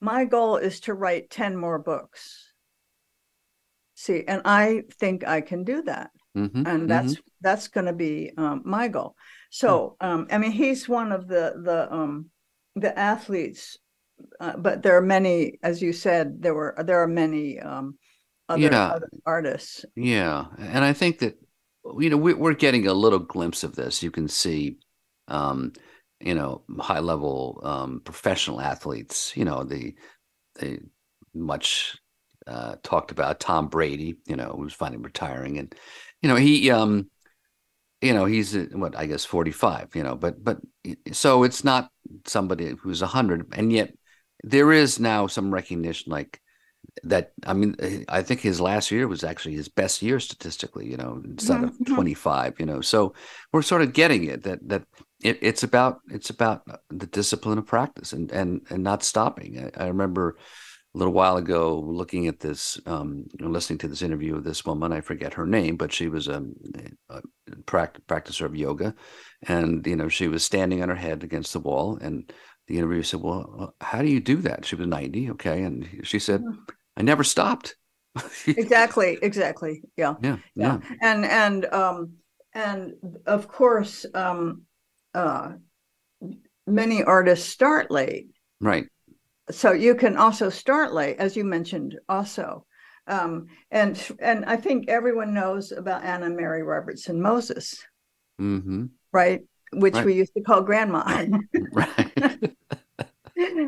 my 0.00 0.24
goal 0.24 0.56
is 0.56 0.80
to 0.80 0.94
write 0.94 1.30
10 1.30 1.56
more 1.56 1.78
books. 1.78 2.52
See, 3.94 4.24
and 4.26 4.42
I 4.44 4.82
think 4.98 5.26
I 5.26 5.40
can 5.40 5.64
do 5.64 5.82
that. 5.82 6.10
Mm-hmm, 6.36 6.66
and 6.66 6.90
that's 6.90 7.12
mm-hmm. 7.12 7.28
that's 7.42 7.68
going 7.68 7.86
to 7.86 7.92
be 7.92 8.32
um, 8.38 8.62
my 8.64 8.88
goal. 8.88 9.14
So, 9.50 9.96
hmm. 10.00 10.06
um, 10.06 10.26
I 10.30 10.38
mean, 10.38 10.50
he's 10.50 10.88
one 10.88 11.12
of 11.12 11.28
the 11.28 11.54
the 11.62 11.92
um, 11.92 12.30
the 12.74 12.98
athletes, 12.98 13.76
uh, 14.40 14.56
but 14.56 14.82
there 14.82 14.96
are 14.96 15.02
many, 15.02 15.58
as 15.62 15.82
you 15.82 15.92
said, 15.92 16.40
there 16.40 16.54
were 16.54 16.74
there 16.84 17.02
are 17.02 17.06
many 17.06 17.60
um, 17.60 17.98
other, 18.48 18.62
yeah. 18.62 18.88
other 18.88 19.10
artists. 19.26 19.84
Yeah, 19.94 20.46
and 20.58 20.82
I 20.82 20.94
think 20.94 21.18
that 21.18 21.36
you 21.98 22.10
know 22.10 22.16
we, 22.16 22.32
are 22.34 22.54
getting 22.54 22.86
a 22.86 22.94
little 22.94 23.18
glimpse 23.18 23.64
of 23.64 23.74
this. 23.74 24.02
You 24.02 24.10
can 24.10 24.28
see 24.28 24.78
um, 25.28 25.72
you 26.20 26.34
know 26.34 26.62
high 26.78 27.00
level 27.00 27.60
um, 27.62 28.00
professional 28.04 28.60
athletes 28.60 29.32
you 29.36 29.44
know 29.44 29.64
the 29.64 29.94
the 30.56 30.78
much 31.34 31.96
uh, 32.46 32.76
talked 32.82 33.10
about 33.10 33.40
Tom 33.40 33.68
Brady 33.68 34.16
you 34.26 34.36
know 34.36 34.54
who's 34.56 34.72
finally 34.72 35.02
retiring 35.02 35.58
and 35.58 35.74
you 36.20 36.28
know 36.28 36.36
he 36.36 36.70
um 36.70 37.08
you 38.00 38.12
know 38.12 38.24
he's 38.24 38.54
uh, 38.54 38.66
what 38.72 38.96
I 38.96 39.06
guess 39.06 39.24
45 39.24 39.94
you 39.94 40.02
know 40.02 40.16
but 40.16 40.42
but 40.42 40.58
so 41.12 41.44
it's 41.44 41.64
not 41.64 41.90
somebody 42.26 42.74
who's 42.80 43.00
100 43.00 43.52
and 43.54 43.72
yet 43.72 43.92
there 44.42 44.72
is 44.72 44.98
now 44.98 45.26
some 45.26 45.54
recognition 45.54 46.10
like 46.12 46.40
that 47.04 47.32
I 47.46 47.52
mean 47.54 47.76
I 48.08 48.22
think 48.22 48.40
his 48.40 48.60
last 48.60 48.90
year 48.90 49.08
was 49.08 49.24
actually 49.24 49.54
his 49.54 49.68
best 49.68 50.02
year 50.02 50.20
statistically 50.20 50.90
you 50.90 50.96
know 50.96 51.20
instead 51.24 51.60
mm-hmm. 51.60 51.82
of 51.92 51.94
25 51.94 52.60
you 52.60 52.66
know 52.66 52.80
so 52.80 53.14
we're 53.52 53.62
sort 53.62 53.82
of 53.82 53.92
getting 53.92 54.24
it 54.24 54.42
that 54.44 54.66
that 54.68 54.84
it, 55.22 55.38
it's 55.40 55.62
about 55.62 56.00
it's 56.10 56.30
about 56.30 56.62
the 56.90 57.06
discipline 57.06 57.58
of 57.58 57.66
practice 57.66 58.12
and 58.12 58.30
and 58.30 58.62
and 58.70 58.82
not 58.82 59.02
stopping 59.02 59.70
I, 59.76 59.84
I 59.84 59.86
remember 59.88 60.36
a 60.94 60.98
little 60.98 61.14
while 61.14 61.38
ago 61.38 61.80
looking 61.80 62.26
at 62.26 62.40
this 62.40 62.78
um, 62.84 63.24
listening 63.40 63.78
to 63.78 63.88
this 63.88 64.02
interview 64.02 64.36
of 64.36 64.44
this 64.44 64.64
woman 64.64 64.92
i 64.92 65.00
forget 65.00 65.34
her 65.34 65.46
name 65.46 65.76
but 65.76 65.92
she 65.92 66.08
was 66.08 66.28
a, 66.28 66.44
a 67.08 67.22
practicer 67.64 68.44
of 68.44 68.54
yoga 68.54 68.94
and 69.48 69.86
you 69.86 69.96
know 69.96 70.08
she 70.08 70.28
was 70.28 70.44
standing 70.44 70.82
on 70.82 70.88
her 70.88 70.94
head 70.94 71.24
against 71.24 71.52
the 71.52 71.60
wall 71.60 71.98
and 72.00 72.32
the 72.72 72.78
interviewer 72.78 73.02
said, 73.02 73.20
Well, 73.20 73.74
how 73.82 74.00
do 74.00 74.08
you 74.08 74.18
do 74.18 74.36
that? 74.36 74.64
She 74.64 74.76
was 74.76 74.86
90. 74.86 75.32
Okay. 75.32 75.62
And 75.62 76.00
she 76.04 76.18
said, 76.18 76.40
hmm. 76.40 76.54
I 76.96 77.02
never 77.02 77.22
stopped. 77.22 77.76
exactly. 78.46 79.18
Exactly. 79.20 79.82
Yeah. 79.96 80.14
yeah. 80.22 80.38
Yeah. 80.54 80.78
Yeah. 80.80 80.96
And, 81.02 81.24
and, 81.26 81.66
um, 81.66 82.14
and 82.54 82.94
of 83.26 83.46
course, 83.46 84.06
um, 84.14 84.62
uh, 85.14 85.52
many 86.66 87.02
artists 87.02 87.46
start 87.46 87.90
late. 87.90 88.28
Right. 88.58 88.86
So 89.50 89.72
you 89.72 89.94
can 89.94 90.16
also 90.16 90.48
start 90.48 90.94
late, 90.94 91.16
as 91.18 91.36
you 91.36 91.44
mentioned, 91.44 91.98
also. 92.08 92.64
Um, 93.06 93.48
and 93.70 94.00
and 94.20 94.44
I 94.44 94.56
think 94.56 94.88
everyone 94.88 95.34
knows 95.34 95.72
about 95.72 96.04
Anna 96.04 96.30
Mary 96.30 96.62
Robertson 96.62 97.20
Moses, 97.20 97.84
mm-hmm. 98.40 98.86
right? 99.12 99.42
Which 99.72 99.94
right. 99.94 100.06
we 100.06 100.14
used 100.14 100.34
to 100.34 100.42
call 100.42 100.62
Grandma. 100.62 101.26
right. 101.72 102.54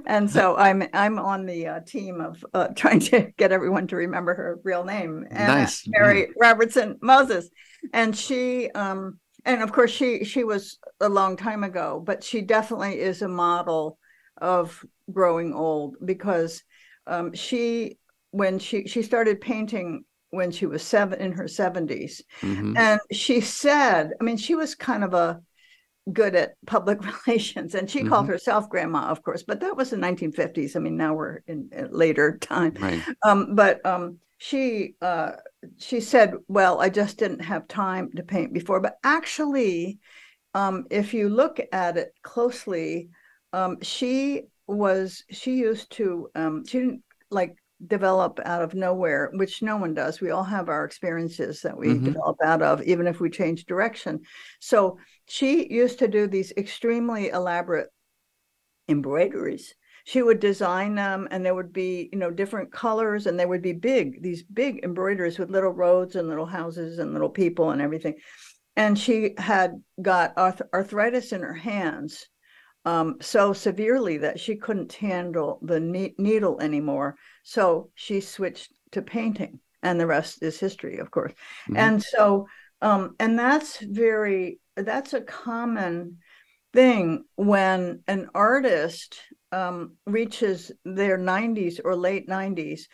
and 0.07 0.31
so 0.31 0.57
I'm 0.57 0.85
I'm 0.93 1.19
on 1.19 1.47
the 1.47 1.67
uh, 1.67 1.81
team 1.81 2.21
of 2.21 2.45
uh, 2.55 2.69
trying 2.77 3.01
to 3.01 3.33
get 3.37 3.53
everyone 3.53 3.87
to 3.89 3.97
remember 3.97 4.35
her 4.35 4.59
real 4.65 4.85
name, 4.85 5.27
Anna 5.31 5.61
nice. 5.61 5.85
Mary 5.87 6.21
yeah. 6.21 6.27
Robertson 6.39 6.99
Moses, 7.01 7.49
and 7.93 8.17
she 8.17 8.71
um 8.71 9.19
and 9.45 9.63
of 9.63 9.73
course 9.73 9.91
she 9.91 10.25
she 10.25 10.45
was 10.45 10.79
a 11.01 11.09
long 11.09 11.37
time 11.37 11.65
ago, 11.65 12.03
but 12.05 12.23
she 12.25 12.41
definitely 12.41 13.01
is 13.01 13.23
a 13.23 13.29
model 13.29 13.99
of 14.39 14.85
growing 15.13 15.55
old 15.55 15.97
because 16.05 16.63
um, 17.07 17.33
she 17.35 17.99
when 18.31 18.59
she 18.59 18.87
she 18.87 19.03
started 19.03 19.41
painting 19.41 20.05
when 20.31 20.51
she 20.51 20.67
was 20.67 20.83
seven 20.83 21.21
in 21.21 21.33
her 21.33 21.45
70s. 21.45 22.21
Mhm. 22.41 22.77
And 22.77 23.01
she 23.13 23.41
said, 23.41 24.11
I 24.21 24.25
mean, 24.25 24.37
she 24.37 24.55
was 24.55 24.75
kind 24.75 25.05
of 25.05 25.15
a 25.15 25.41
good 26.13 26.35
at 26.35 26.55
public 26.67 26.99
relations 27.27 27.75
and 27.75 27.91
she 27.91 28.05
called 28.05 28.29
herself 28.29 28.69
grandma, 28.69 29.09
of 29.09 29.23
course, 29.23 29.43
but 29.43 29.61
that 29.61 29.77
was 29.77 29.91
the 29.91 29.97
1950s. 29.97 30.77
I 30.77 30.79
mean, 30.79 30.97
now 30.97 31.15
we're 31.15 31.41
in 31.47 31.71
a 31.75 31.87
later 31.87 32.39
time. 32.39 32.75
Right. 32.79 33.03
Um, 33.23 33.55
but 33.55 33.85
um, 33.87 34.19
she 34.39 34.95
uh, 35.01 35.33
she 35.79 36.01
said, 36.01 36.35
"Well, 36.49 36.81
I 36.81 36.91
just 36.91 37.19
didn't 37.19 37.41
have 37.41 37.67
time 37.69 38.11
to 38.17 38.23
paint 38.23 38.53
before." 38.53 38.81
But 38.81 38.99
actually, 39.03 39.99
um, 40.53 40.87
if 40.91 41.15
you 41.15 41.29
look 41.29 41.61
at 41.73 41.97
it 41.97 42.13
closely, 42.23 43.09
um, 43.53 43.79
she 43.81 44.43
was 44.67 45.25
she 45.31 45.57
used 45.57 45.91
to 45.93 46.29
um, 46.35 46.67
she 46.67 46.79
didn't 46.79 47.03
like 47.31 47.57
develop 47.87 48.41
out 48.45 48.63
of 48.63 48.75
nowhere, 48.75 49.31
which 49.35 49.63
no 49.63 49.77
one 49.77 49.95
does. 49.95 50.21
We 50.21 50.31
all 50.31 50.45
have 50.45 50.69
our 50.69 50.85
experiences 50.85 51.63
that 51.63 51.77
we 51.77 51.89
Mhm. 51.89 52.05
develop 52.05 52.37
out 52.43 52.63
of, 52.63 52.83
even 52.83 53.07
if 53.07 53.21
we 53.21 53.31
change 53.31 53.67
direction. 53.67 54.21
So 54.61 54.99
she 55.27 55.73
used 55.73 55.99
to 56.01 56.09
do 56.09 56.27
these 56.27 56.53
extremely 56.57 57.29
elaborate 57.29 57.91
embroideries 58.89 59.75
she 60.07 60.21
would 60.21 60.39
design 60.39 60.95
them 60.95 61.27
and 61.31 61.45
there 61.45 61.55
would 61.55 61.73
be 61.73 62.11
you 62.13 62.19
know 62.19 62.31
different 62.31 62.71
colors 62.71 63.27
and 63.27 63.41
they 63.41 63.47
would 63.47 63.63
be 63.63 63.73
big 63.73 64.23
these 64.23 64.43
big 64.43 64.85
embroideries 64.85 65.39
with 65.39 65.51
little 65.51 65.71
roads 65.71 66.17
and 66.17 66.29
little 66.29 66.45
houses 66.47 66.99
and 66.99 67.13
little 67.13 67.31
people 67.31 67.71
and 67.71 67.81
everything 67.81 68.15
and 68.77 68.99
she 68.99 69.35
had 69.39 69.73
got 70.03 70.35
arth- 70.37 70.63
arthritis 70.75 71.33
in 71.33 71.41
her 71.41 71.55
hands 71.55 72.27
um, 72.85 73.17
so 73.23 73.55
severely 73.55 74.19
that 74.19 74.39
she 74.39 74.57
couldn't 74.57 74.93
handle 74.93 75.59
the 75.63 75.81
ne- 75.81 76.15
needle 76.19 76.61
anymore 76.61 77.17
so 77.45 77.91
she 77.95 78.21
switched 78.21 78.73
to 78.91 79.03
painting 79.03 79.61
and 79.85 80.01
the 80.01 80.07
rest 80.07 80.43
is 80.43 80.59
history 80.59 80.99
of 80.99 81.13
course 81.13 81.33
Mhm. 81.69 81.77
and 81.79 82.03
so 82.03 82.49
um, 82.83 83.15
and 83.21 83.39
that's 83.39 83.79
very 83.79 84.59
that's 84.77 85.15
a 85.15 85.21
common 85.21 86.19
thing 86.73 87.25
when 87.37 88.03
an 88.09 88.29
artist 88.35 89.21
um, 89.53 89.95
reaches 90.07 90.73
their 90.85 91.17
90s 91.17 91.81
or 91.85 91.95
late 91.95 92.29
90s 92.29 92.89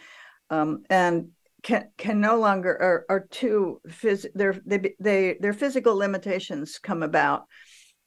um, 0.51 0.85
and 0.91 1.29
can 1.63 1.89
can 1.97 2.21
no 2.21 2.39
longer 2.39 2.71
are, 2.81 3.07
are 3.09 3.27
too 3.31 3.81
phys- 3.89 4.33
their 4.35 4.61
they, 4.67 4.95
they 5.01 5.37
their 5.41 5.53
physical 5.53 5.97
limitations 5.97 6.79
come 6.79 7.03
about 7.03 7.45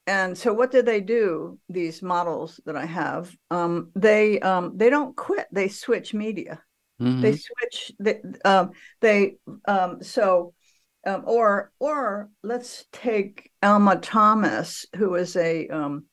and 0.06 0.36
so 0.36 0.52
what 0.52 0.70
do 0.70 0.82
they 0.82 1.00
do 1.00 1.58
these 1.68 2.02
models 2.02 2.60
that 2.66 2.76
i 2.76 2.84
have? 2.86 3.34
Um, 3.50 3.90
they 3.94 4.38
um, 4.40 4.76
they 4.76 4.90
don't 4.90 5.16
quit 5.16 5.46
they 5.52 5.68
switch 5.68 6.14
media. 6.14 6.62
They 7.20 7.32
Mhm. 7.32 7.40
switch 7.40 7.92
they 7.98 8.20
um 8.44 8.70
they 9.00 9.36
um 9.66 10.02
so 10.02 10.54
um 11.06 11.22
or 11.26 11.72
or 11.78 12.30
let's 12.42 12.86
take 12.92 13.50
Alma 13.62 13.96
Thomas 13.96 14.86
who 14.96 15.14
is 15.14 15.36
a 15.36 15.68
um 15.68 16.04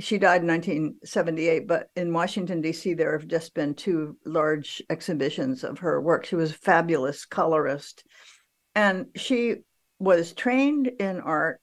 she 0.00 0.18
died 0.18 0.42
in 0.42 0.46
1978 0.46 1.66
but 1.66 1.88
in 1.96 2.12
Washington 2.12 2.60
DC 2.62 2.94
there 2.94 3.18
have 3.18 3.26
just 3.26 3.54
been 3.54 3.74
two 3.74 4.16
large 4.24 4.82
exhibitions 4.90 5.64
of 5.64 5.78
her 5.80 6.00
work. 6.00 6.24
She 6.26 6.36
was 6.36 6.50
a 6.50 6.54
fabulous 6.54 7.24
colorist. 7.24 8.04
And 8.74 9.06
she 9.16 9.56
was 9.98 10.32
trained 10.32 10.86
in 11.00 11.20
art 11.20 11.60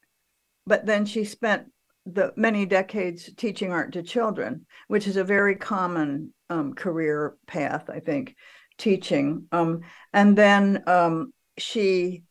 but 0.67 0.85
then 0.85 1.05
she 1.05 1.23
spent 1.23 1.67
the 2.05 2.31
many 2.35 2.65
decades 2.65 3.29
teaching 3.35 3.71
art 3.71 3.93
to 3.93 4.03
children 4.03 4.65
which 4.87 5.07
is 5.07 5.17
a 5.17 5.23
very 5.23 5.55
common 5.55 6.33
um, 6.49 6.73
career 6.73 7.35
path 7.47 7.89
i 7.89 7.99
think 7.99 8.35
teaching. 8.77 9.45
Um, 9.53 9.81
and 10.11 10.37
then 10.37 10.83
um, 10.85 11.31
she 11.57 12.23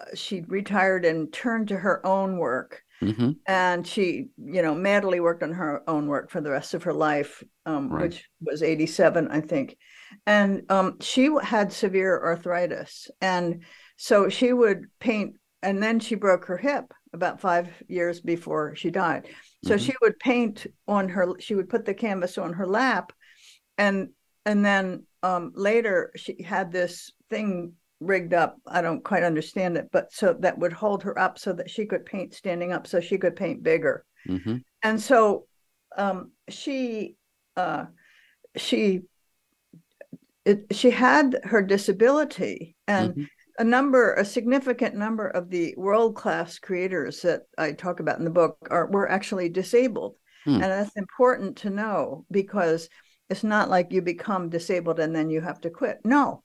uh, 0.00 0.14
she 0.14 0.40
retired 0.48 1.04
and 1.04 1.32
turned 1.32 1.68
to 1.68 1.76
her 1.76 2.04
own 2.04 2.38
work. 2.38 2.82
Mhm. 3.00 3.36
and 3.48 3.84
she 3.86 4.28
you 4.36 4.62
know 4.62 4.74
madly 4.76 5.18
worked 5.18 5.42
on 5.42 5.52
her 5.52 5.82
own 5.88 6.06
work 6.06 6.30
for 6.30 6.40
the 6.40 6.50
rest 6.52 6.72
of 6.74 6.84
her 6.84 6.92
life 6.92 7.42
um, 7.66 7.88
Right. 7.88 8.02
which 8.02 8.28
was 8.40 8.62
87 8.62 9.28
i 9.28 9.40
think. 9.40 9.76
And 10.26 10.62
um, 10.70 10.98
she 11.00 11.30
had 11.42 11.72
severe 11.72 12.20
arthritis. 12.22 13.10
And 13.20 13.62
so 13.96 14.28
she 14.28 14.52
would 14.52 14.86
paint 15.00 15.36
and 15.62 15.82
then 15.82 15.98
she 16.00 16.14
broke 16.16 16.44
her 16.46 16.56
hip 16.58 16.92
about 17.12 17.40
five 17.40 17.68
years 17.88 18.20
before 18.20 18.74
she 18.74 18.90
died 18.90 19.28
so 19.64 19.74
Mhm. 19.76 19.80
she 19.80 19.94
would 20.00 20.18
paint 20.18 20.66
on 20.88 21.08
her 21.08 21.34
she 21.38 21.54
would 21.54 21.68
put 21.68 21.84
the 21.84 21.94
canvas 21.94 22.38
on 22.38 22.52
her 22.54 22.66
lap 22.66 23.12
and 23.78 24.10
and 24.46 24.64
then 24.64 25.04
um, 25.22 25.52
later 25.54 26.10
she 26.16 26.42
had 26.42 26.72
this 26.72 27.12
thing 27.30 27.74
rigged 28.00 28.34
up 28.34 28.56
i 28.66 28.80
don't 28.82 29.04
quite 29.04 29.22
understand 29.22 29.76
it 29.76 29.88
but 29.92 30.12
so 30.12 30.32
that 30.40 30.58
would 30.58 30.72
hold 30.72 31.02
her 31.04 31.16
up 31.18 31.38
so 31.38 31.52
that 31.52 31.70
she 31.70 31.86
could 31.86 32.04
paint 32.04 32.34
standing 32.34 32.72
up 32.72 32.86
so 32.86 32.98
she 33.00 33.18
could 33.18 33.36
paint 33.36 33.62
bigger 33.62 34.04
Mhm. 34.26 34.62
and 34.82 35.00
so 35.00 35.46
um, 35.96 36.32
she 36.48 37.16
uh, 37.56 37.84
she 38.56 39.02
it, 40.44 40.64
she 40.72 40.90
had 40.90 41.38
her 41.44 41.62
disability 41.62 42.74
and 42.88 43.14
Mhm. 43.14 43.28
A 43.58 43.64
number 43.64 44.14
a 44.14 44.24
significant 44.24 44.94
number 44.94 45.28
of 45.28 45.50
the 45.50 45.74
world 45.76 46.16
class 46.16 46.58
creators 46.58 47.22
that 47.22 47.42
i 47.58 47.72
talk 47.72 48.00
about 48.00 48.18
in 48.18 48.24
the 48.24 48.30
book 48.30 48.56
are 48.70 48.86
were 48.86 49.10
actually 49.10 49.48
disabled. 49.48 50.14
Hmm. 50.44 50.54
and 50.54 50.64
that's 50.64 50.96
important 50.96 51.58
to 51.58 51.70
know 51.70 52.26
because 52.30 52.88
it's 53.30 53.44
not 53.44 53.70
like 53.70 53.92
you 53.92 54.02
become 54.02 54.48
disabled 54.48 54.98
and 54.98 55.14
then 55.14 55.30
you 55.30 55.40
have 55.40 55.60
to 55.60 55.70
quit. 55.70 55.98
No 56.04 56.42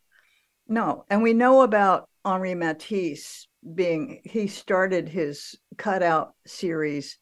no. 0.68 1.06
And 1.10 1.24
we 1.24 1.34
know 1.34 1.62
about 1.62 2.10
henri 2.26 2.56
matisse 2.56 3.48
being 3.74 4.22
he 4.24 4.48
started 4.48 5.08
his 5.08 5.56
cutout 5.78 6.34
series 6.46 7.18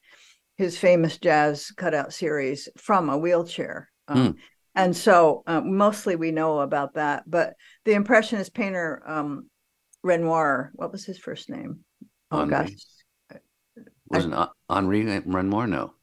his 0.57 0.77
famous 0.77 1.17
jazz 1.17 1.71
cutout 1.71 2.13
series 2.13 2.69
from 2.77 3.09
a 3.09 3.17
wheelchair. 3.17 3.89
Um, 4.07 4.35
and 4.75 4.95
so 4.95 5.43
uh, 5.47 5.61
mostly 5.61 6.15
we 6.15 6.31
know 6.31 6.59
about 6.59 6.95
that 6.95 7.23
but 7.25 7.53
the 7.85 7.93
impressionist 7.93 8.53
painter 8.53 9.01
um, 9.05 9.49
renoir 10.05 10.71
what 10.75 10.91
was 10.91 11.03
his 11.05 11.17
first 11.17 11.49
name 11.49 11.71
oh 12.31 12.39
Henri. 12.41 12.51
gosh 12.51 12.71
Wasn't 14.07 14.33
Hen- 14.33 14.47
Henri 14.69 15.01
Renoir? 15.25 15.67
No. 15.67 15.93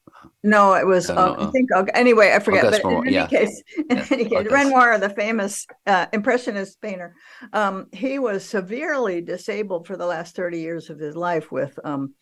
No, 0.42 0.74
it 0.74 0.86
was. 0.86 1.08
No, 1.08 1.14
Uh, 1.16 1.34
I 1.38 1.42
uh, 1.44 1.50
think. 1.52 1.68
Okay, 1.72 1.90
anyway, 1.94 2.32
I 2.34 2.40
forget. 2.40 2.64
Auguste 2.64 2.82
But 2.82 2.82
in 2.82 2.88
Renoir, 2.88 3.06
any 3.06 3.14
yeah. 3.14 3.26
case, 3.26 3.62
in 3.90 3.96
Yeah, 3.96 4.06
any 4.10 4.24
case, 4.24 4.32
Auguste. 4.38 4.52
Renoir, 4.58 4.98
the 4.98 5.10
famous 5.10 5.66
uh, 5.86 6.06
impressionist 6.12 6.80
painter, 6.82 7.14
um, 7.52 7.86
he 7.92 8.18
was 8.18 8.44
severely 8.44 9.20
disabled 9.20 9.86
for 9.86 9.96
the 9.96 10.06
last 10.06 10.34
thirty 10.34 10.60
years 10.60 10.90
of 10.90 10.98
his 10.98 11.14
life 11.16 11.52
with 11.52 11.78
um, 11.84 12.14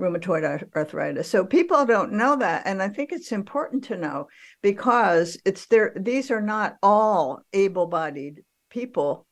rheumatoid 0.00 0.44
arthritis. 0.74 1.28
So 1.30 1.44
people 1.46 1.86
don't 1.86 2.12
know 2.14 2.34
that, 2.36 2.62
and 2.66 2.82
I 2.82 2.88
think 2.88 3.12
it's 3.12 3.30
important 3.32 3.84
to 3.84 3.96
know 3.96 4.26
because 4.62 5.38
it's 5.44 5.66
there. 5.66 5.92
These 5.96 6.32
are 6.32 6.42
not 6.42 6.76
all 6.82 7.42
able-bodied 7.52 8.42
people. 8.70 9.26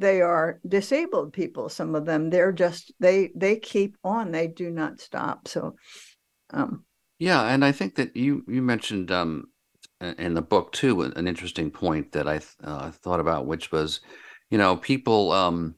They 0.00 0.22
are 0.22 0.60
disabled 0.66 1.32
people. 1.32 1.68
Some 1.68 1.94
of 1.94 2.06
them. 2.06 2.30
They're 2.30 2.52
just 2.52 2.92
they 3.00 3.30
they 3.36 3.56
keep 3.56 3.96
on. 4.02 4.32
They 4.32 4.48
do 4.48 4.70
not 4.70 5.00
stop. 5.00 5.46
So. 5.46 5.76
Um, 6.52 6.84
Yeah, 7.18 7.42
and 7.44 7.64
I 7.64 7.72
think 7.72 7.96
that 7.96 8.16
you 8.16 8.44
you 8.48 8.62
mentioned 8.62 9.10
um 9.10 9.44
in 10.00 10.34
the 10.34 10.42
book 10.42 10.72
too 10.72 11.02
an 11.02 11.28
interesting 11.28 11.70
point 11.70 12.12
that 12.12 12.26
I 12.26 12.40
uh, 12.64 12.90
thought 12.90 13.20
about, 13.20 13.46
which 13.46 13.70
was, 13.70 14.00
you 14.50 14.56
know, 14.56 14.76
people 14.76 15.30
um, 15.32 15.74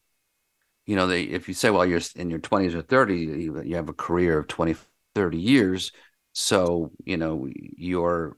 you 0.86 0.96
know, 0.96 1.06
they 1.06 1.24
if 1.24 1.48
you 1.48 1.54
say, 1.54 1.70
well, 1.70 1.86
you're 1.86 2.00
in 2.16 2.30
your 2.30 2.38
20s 2.40 2.74
or 2.74 2.82
30s, 2.82 3.28
you, 3.28 3.62
you 3.62 3.76
have 3.76 3.88
a 3.88 3.92
career 3.94 4.38
of 4.38 4.48
20, 4.48 4.74
30 5.14 5.38
years, 5.38 5.92
so 6.32 6.90
you 7.04 7.16
know 7.16 7.48
you're 7.54 8.36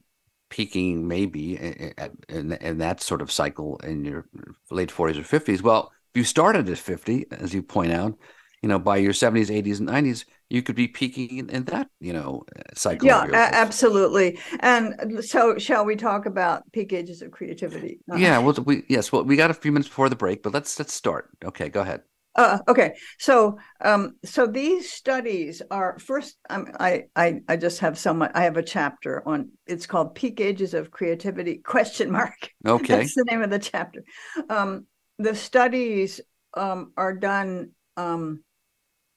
peaking 0.54 1.08
maybe 1.08 1.58
i- 1.58 1.86
i- 1.86 1.94
at, 1.98 2.12
in, 2.28 2.52
in 2.54 2.78
that 2.78 3.02
sort 3.02 3.22
of 3.22 3.32
cycle 3.32 3.76
in 3.78 4.04
your 4.04 4.26
late 4.70 4.90
40s 4.90 5.18
or 5.18 5.24
50s. 5.24 5.62
Well, 5.62 5.92
if 6.14 6.18
you 6.18 6.24
started 6.24 6.68
at 6.68 6.78
50, 6.78 7.26
as 7.32 7.54
you 7.54 7.62
point 7.62 7.92
out, 7.92 8.16
you 8.62 8.68
know, 8.68 8.78
by 8.78 8.96
your 8.98 9.12
70s, 9.12 9.50
80s, 9.50 9.80
and 9.80 9.88
90s, 9.88 10.24
you 10.50 10.62
could 10.62 10.76
be 10.76 10.88
peaking 10.88 11.38
in, 11.38 11.50
in 11.50 11.64
that, 11.66 11.88
you 12.00 12.12
know, 12.12 12.44
cycle. 12.74 13.00
Yeah, 13.00 13.26
absolutely. 13.32 14.38
And 14.60 15.24
so, 15.24 15.58
shall 15.58 15.84
we 15.84 15.96
talk 15.96 16.26
about 16.26 16.70
peak 16.72 16.92
ages 16.92 17.22
of 17.22 17.32
creativity? 17.32 18.00
Uh, 18.10 18.20
Yeah, 18.20 18.38
well, 18.38 18.54
we 18.64 18.84
yes, 18.88 19.10
well, 19.12 19.24
we 19.24 19.36
got 19.36 19.50
a 19.50 19.54
few 19.54 19.72
minutes 19.72 19.88
before 19.88 20.08
the 20.08 20.16
break, 20.16 20.42
but 20.42 20.52
let's 20.52 20.78
let's 20.78 20.92
start. 20.92 21.30
Okay, 21.44 21.68
go 21.68 21.80
ahead. 21.80 22.02
Uh, 22.36 22.58
okay. 22.66 22.94
So, 23.18 23.58
um, 23.80 24.16
so 24.24 24.46
these 24.46 24.90
studies 24.90 25.62
are 25.70 25.98
first. 25.98 26.36
Um, 26.50 26.68
I, 26.80 27.04
I, 27.14 27.40
I 27.48 27.56
just 27.56 27.78
have 27.80 27.96
so 27.96 28.12
much. 28.12 28.32
I 28.34 28.42
have 28.42 28.56
a 28.56 28.62
chapter 28.62 29.26
on. 29.26 29.50
It's 29.66 29.86
called 29.86 30.14
"Peak 30.14 30.40
Ages 30.40 30.74
of 30.74 30.90
Creativity?" 30.90 31.58
Question 31.64 32.10
mark. 32.10 32.50
Okay, 32.66 32.98
That's 32.98 33.14
the 33.14 33.24
name 33.30 33.42
of 33.42 33.50
the 33.50 33.58
chapter. 33.60 34.02
Um, 34.48 34.86
the 35.18 35.34
studies 35.34 36.20
um, 36.54 36.92
are 36.96 37.14
done. 37.14 37.70
Um, 37.96 38.42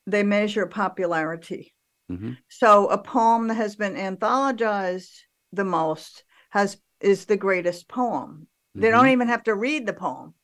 they 0.05 0.24
measure 0.24 0.65
popularity. 0.67 1.74
hmm 2.09 2.33
So 2.50 2.88
a 2.88 2.97
poem 2.97 3.47
that 3.47 3.55
has 3.55 3.75
been 3.75 3.95
anthologized 3.95 5.12
the 5.51 5.65
most 5.65 6.24
has 6.51 6.77
is 7.00 7.25
the 7.25 7.38
greatest 7.38 7.88
poem. 7.88 8.47
They 8.75 8.91
don't 8.91 9.07
even 9.09 9.27
have 9.27 9.43
to 9.43 9.55
read 9.55 9.88
the 9.88 9.93
poem. 9.93 10.36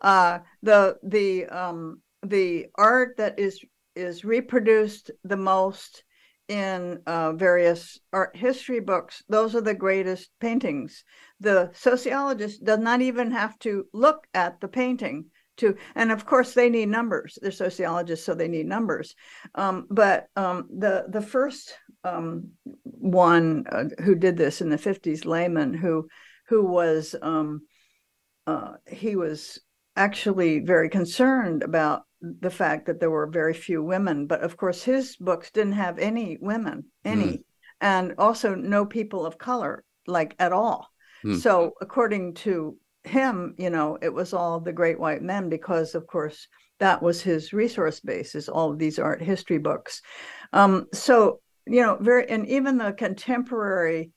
Uh, 0.00 0.40
the 0.62 0.98
the 1.02 1.46
um, 1.46 2.02
the 2.22 2.66
art 2.76 3.16
that 3.16 3.38
is 3.38 3.60
is 3.96 4.24
reproduced 4.24 5.10
the 5.24 5.36
most 5.36 6.04
in 6.48 7.00
uh, 7.06 7.32
various 7.32 7.98
art 8.12 8.36
history 8.36 8.80
books. 8.80 9.22
Those 9.28 9.54
are 9.54 9.60
the 9.60 9.74
greatest 9.74 10.30
paintings. 10.40 11.04
The 11.38 11.70
sociologist 11.74 12.64
does 12.64 12.80
not 12.80 13.00
even 13.00 13.30
have 13.30 13.58
to 13.60 13.86
look 13.92 14.26
at 14.34 14.60
the 14.60 14.68
painting 14.68 15.26
to, 15.58 15.76
and 15.94 16.10
of 16.10 16.26
course 16.26 16.54
they 16.54 16.68
need 16.68 16.88
numbers. 16.88 17.38
They're 17.40 17.52
sociologists, 17.52 18.26
so 18.26 18.34
they 18.34 18.48
need 18.48 18.66
numbers. 18.66 19.14
Um, 19.54 19.86
but 19.90 20.26
um, 20.36 20.68
the 20.76 21.04
the 21.08 21.22
first 21.22 21.76
um, 22.02 22.50
one 22.82 23.66
uh, 23.70 23.84
who 24.02 24.14
did 24.14 24.36
this 24.36 24.60
in 24.60 24.70
the 24.70 24.78
fifties, 24.78 25.24
Lehman, 25.24 25.74
who 25.74 26.08
who 26.48 26.64
was 26.66 27.14
um, 27.22 27.60
uh, 28.46 28.72
he 28.88 29.14
was 29.16 29.60
actually 29.96 30.60
very 30.60 30.88
concerned 30.88 31.62
about 31.62 32.02
the 32.20 32.50
fact 32.50 32.86
that 32.86 33.00
there 33.00 33.10
were 33.10 33.26
very 33.26 33.54
few 33.54 33.82
women. 33.82 34.26
But 34.26 34.42
of 34.42 34.56
course, 34.56 34.82
his 34.82 35.16
books 35.16 35.50
didn't 35.50 35.72
have 35.72 35.98
any 35.98 36.38
women, 36.40 36.84
any, 37.04 37.24
mm. 37.24 37.42
and 37.80 38.14
also 38.18 38.54
no 38.54 38.84
people 38.86 39.26
of 39.26 39.38
color, 39.38 39.84
like 40.06 40.34
at 40.38 40.52
all. 40.52 40.90
Mm. 41.24 41.38
So, 41.40 41.72
according 41.80 42.34
to 42.34 42.76
him, 43.04 43.54
you 43.58 43.70
know, 43.70 43.98
it 44.02 44.12
was 44.12 44.32
all 44.32 44.60
the 44.60 44.72
great 44.72 44.98
white 44.98 45.22
men 45.22 45.48
because, 45.48 45.94
of 45.94 46.06
course, 46.06 46.48
that 46.78 47.02
was 47.02 47.22
his 47.22 47.52
resource 47.52 48.00
base, 48.00 48.34
is 48.34 48.48
all 48.48 48.70
of 48.70 48.78
these 48.78 48.98
art 48.98 49.22
history 49.22 49.58
books. 49.58 50.02
Um, 50.52 50.86
so, 50.92 51.40
you 51.66 51.82
know, 51.82 51.96
very, 52.00 52.28
and 52.28 52.46
even 52.48 52.78
the 52.78 52.92
contemporary 52.92 54.12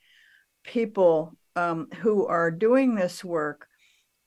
people 0.63 1.35
um, 1.55 1.87
who 1.99 2.25
are 2.25 2.49
doing 2.49 2.95
this 2.95 3.23
work 3.23 3.67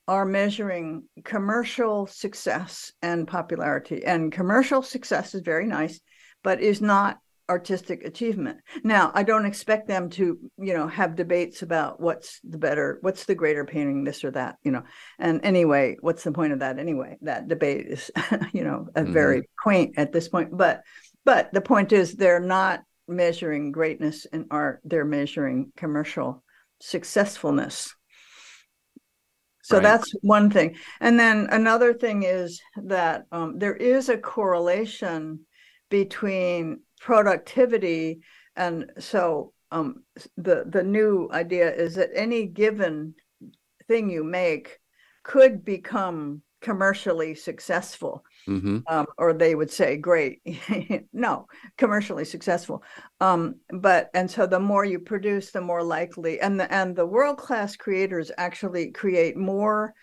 are 0.08 0.24
measuring 0.24 1.04
commercial 1.24 2.06
success 2.06 2.92
and 3.02 3.26
popularity. 3.26 4.04
And 4.04 4.30
commercial 4.30 4.82
success 4.82 5.34
is 5.34 5.42
very 5.42 5.66
nice, 5.66 6.00
but 6.44 6.60
is 6.60 6.80
not 6.80 7.18
artistic 7.48 8.04
achievement. 8.04 8.58
Now, 8.82 9.12
I 9.14 9.22
don't 9.22 9.46
expect 9.46 9.86
them 9.86 10.10
to, 10.10 10.38
you 10.58 10.74
know, 10.74 10.88
have 10.88 11.14
debates 11.14 11.62
about 11.62 12.00
what's 12.00 12.40
the 12.42 12.58
better, 12.58 12.98
what's 13.02 13.24
the 13.24 13.34
greater 13.34 13.64
painting, 13.64 14.04
this 14.04 14.24
or 14.24 14.30
that, 14.32 14.56
you 14.64 14.72
know. 14.72 14.82
And 15.18 15.40
anyway, 15.44 15.96
what's 16.00 16.24
the 16.24 16.32
point 16.32 16.52
of 16.52 16.60
that 16.60 16.78
anyway? 16.78 17.18
That 17.22 17.48
debate 17.48 17.86
is, 17.86 18.10
you 18.52 18.64
know, 18.64 18.88
mm-hmm. 18.94 19.12
very 19.12 19.48
quaint 19.58 19.94
at 19.96 20.12
this 20.12 20.28
point. 20.28 20.56
But 20.56 20.82
but 21.24 21.52
the 21.52 21.60
point 21.60 21.92
is 21.92 22.14
they're 22.14 22.40
not 22.40 22.82
measuring 23.08 23.72
greatness 23.72 24.24
in 24.26 24.46
art, 24.50 24.80
they're 24.84 25.04
measuring 25.04 25.72
commercial 25.76 26.42
successfulness. 26.80 27.94
So 29.66 29.78
right. 29.78 29.82
that's 29.82 30.14
one 30.22 30.48
thing. 30.48 30.76
And 31.00 31.18
then 31.18 31.48
another 31.50 31.92
thing 31.92 32.22
is 32.22 32.60
that 32.84 33.24
um, 33.32 33.58
there 33.58 33.74
is 33.74 34.08
a 34.08 34.16
correlation 34.16 35.40
between 35.90 36.82
productivity 37.00 38.20
and 38.54 38.92
so 39.00 39.52
um, 39.72 40.04
the 40.36 40.66
the 40.68 40.84
new 40.84 41.28
idea 41.32 41.74
is 41.74 41.96
that 41.96 42.10
any 42.14 42.46
given 42.46 43.14
thing 43.88 44.08
you 44.08 44.22
make 44.22 44.78
could 45.24 45.64
become 45.64 46.42
commercially 46.60 47.34
successful 47.34 48.24
mm-hmm. 48.46 48.78
um, 48.86 49.06
or 49.18 49.32
they 49.32 49.54
would 49.54 49.70
say 49.70 49.96
great. 49.96 50.40
No 51.12 51.46
commercially 51.78 52.24
successful. 52.24 52.82
Um, 53.20 53.56
but 53.70 54.10
and 54.14 54.30
so 54.30 54.46
the 54.46 54.60
more 54.60 54.84
you 54.84 54.98
produce 54.98 55.50
the 55.50 55.60
more 55.60 55.82
likely 55.82 56.40
and 56.40 56.60
the 56.60 56.72
and 56.72 56.94
the 56.94 57.06
world 57.06 57.38
class 57.38 57.76
creators 57.76 58.30
actually 58.36 58.90
create 58.90 59.36
more 59.36 59.94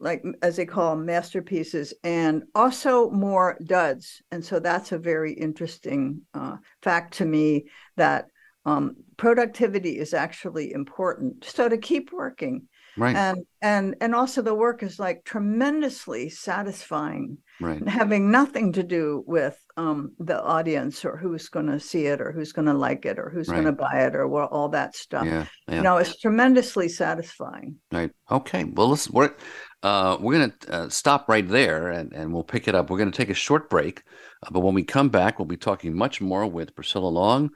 like 0.00 0.24
as 0.42 0.56
they 0.56 0.64
call 0.64 0.96
them, 0.96 1.04
masterpieces 1.04 1.92
and 2.02 2.42
also 2.54 3.10
more 3.10 3.58
duds. 3.64 4.22
And 4.30 4.44
so 4.44 4.58
that's 4.58 4.92
a 4.92 4.98
very 4.98 5.32
interesting 5.32 6.22
uh, 6.32 6.56
fact 6.82 7.14
to 7.18 7.26
me 7.26 7.66
that 7.96 8.26
um, 8.64 8.96
productivity 9.16 9.98
is 9.98 10.14
actually 10.14 10.72
important. 10.72 11.44
So 11.44 11.68
to 11.68 11.78
keep 11.78 12.12
working 12.12 12.68
right. 12.96 13.16
and 13.16 13.46
and 13.60 13.96
and 14.00 14.14
also 14.14 14.42
the 14.42 14.54
work 14.54 14.82
is 14.82 14.98
like 14.98 15.24
tremendously 15.24 16.28
satisfying 16.30 17.38
right 17.60 17.86
having 17.88 18.30
nothing 18.30 18.72
to 18.72 18.82
do 18.82 19.22
with 19.26 19.58
um 19.76 20.12
the 20.18 20.42
audience 20.42 21.04
or 21.04 21.16
who's 21.16 21.48
going 21.48 21.66
to 21.66 21.78
see 21.78 22.06
it 22.06 22.20
or 22.20 22.32
who's 22.32 22.52
going 22.52 22.66
to 22.66 22.74
like 22.74 23.04
it 23.04 23.18
or 23.18 23.30
who's 23.30 23.48
right. 23.48 23.56
going 23.56 23.66
to 23.66 23.72
buy 23.72 24.04
it 24.06 24.14
or 24.14 24.26
well, 24.26 24.46
all 24.46 24.68
that 24.68 24.94
stuff 24.96 25.24
yeah, 25.24 25.46
yeah. 25.68 25.76
you 25.76 25.82
know 25.82 25.96
it's 25.96 26.18
tremendously 26.18 26.88
satisfying 26.88 27.76
right 27.92 28.10
okay 28.30 28.64
well 28.64 28.88
listen 28.88 29.12
we're 29.14 29.34
uh 29.82 30.16
we're 30.20 30.38
going 30.38 30.52
to 30.60 30.72
uh, 30.72 30.88
stop 30.88 31.28
right 31.28 31.48
there 31.48 31.90
and 31.90 32.12
and 32.12 32.32
we'll 32.32 32.44
pick 32.44 32.68
it 32.68 32.74
up 32.74 32.90
we're 32.90 32.98
going 32.98 33.10
to 33.10 33.16
take 33.16 33.30
a 33.30 33.34
short 33.34 33.70
break 33.70 34.02
uh, 34.42 34.50
but 34.50 34.60
when 34.60 34.74
we 34.74 34.82
come 34.82 35.08
back 35.08 35.38
we'll 35.38 35.46
be 35.46 35.56
talking 35.56 35.96
much 35.96 36.20
more 36.20 36.46
with 36.46 36.74
priscilla 36.74 37.08
long 37.08 37.50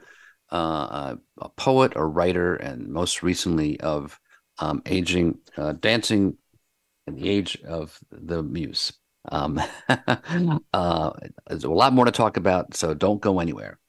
uh, 0.51 1.15
a 1.39 1.49
poet 1.49 1.93
a 1.95 2.05
writer 2.05 2.55
and 2.55 2.87
most 2.87 3.23
recently 3.23 3.79
of 3.79 4.19
um, 4.59 4.81
aging, 4.85 5.39
uh, 5.57 5.73
dancing 5.73 6.37
in 7.07 7.15
the 7.15 7.29
age 7.29 7.57
of 7.67 7.99
the 8.11 8.41
muse. 8.41 8.93
Um, 9.29 9.61
uh, 10.73 11.11
there's 11.47 11.63
a 11.63 11.69
lot 11.69 11.93
more 11.93 12.05
to 12.05 12.11
talk 12.11 12.37
about, 12.37 12.75
so 12.75 12.93
don't 12.93 13.21
go 13.21 13.39
anywhere. 13.39 13.79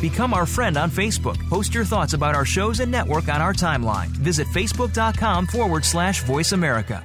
Become 0.00 0.32
our 0.32 0.46
friend 0.46 0.76
on 0.76 0.90
Facebook. 0.90 1.38
Post 1.48 1.74
your 1.74 1.84
thoughts 1.84 2.12
about 2.12 2.34
our 2.34 2.44
shows 2.44 2.80
and 2.80 2.90
network 2.90 3.28
on 3.28 3.40
our 3.40 3.52
timeline. 3.52 4.08
Visit 4.08 4.46
facebook.com 4.48 5.46
forward 5.46 5.84
slash 5.84 6.22
voice 6.22 6.52
America. 6.52 7.04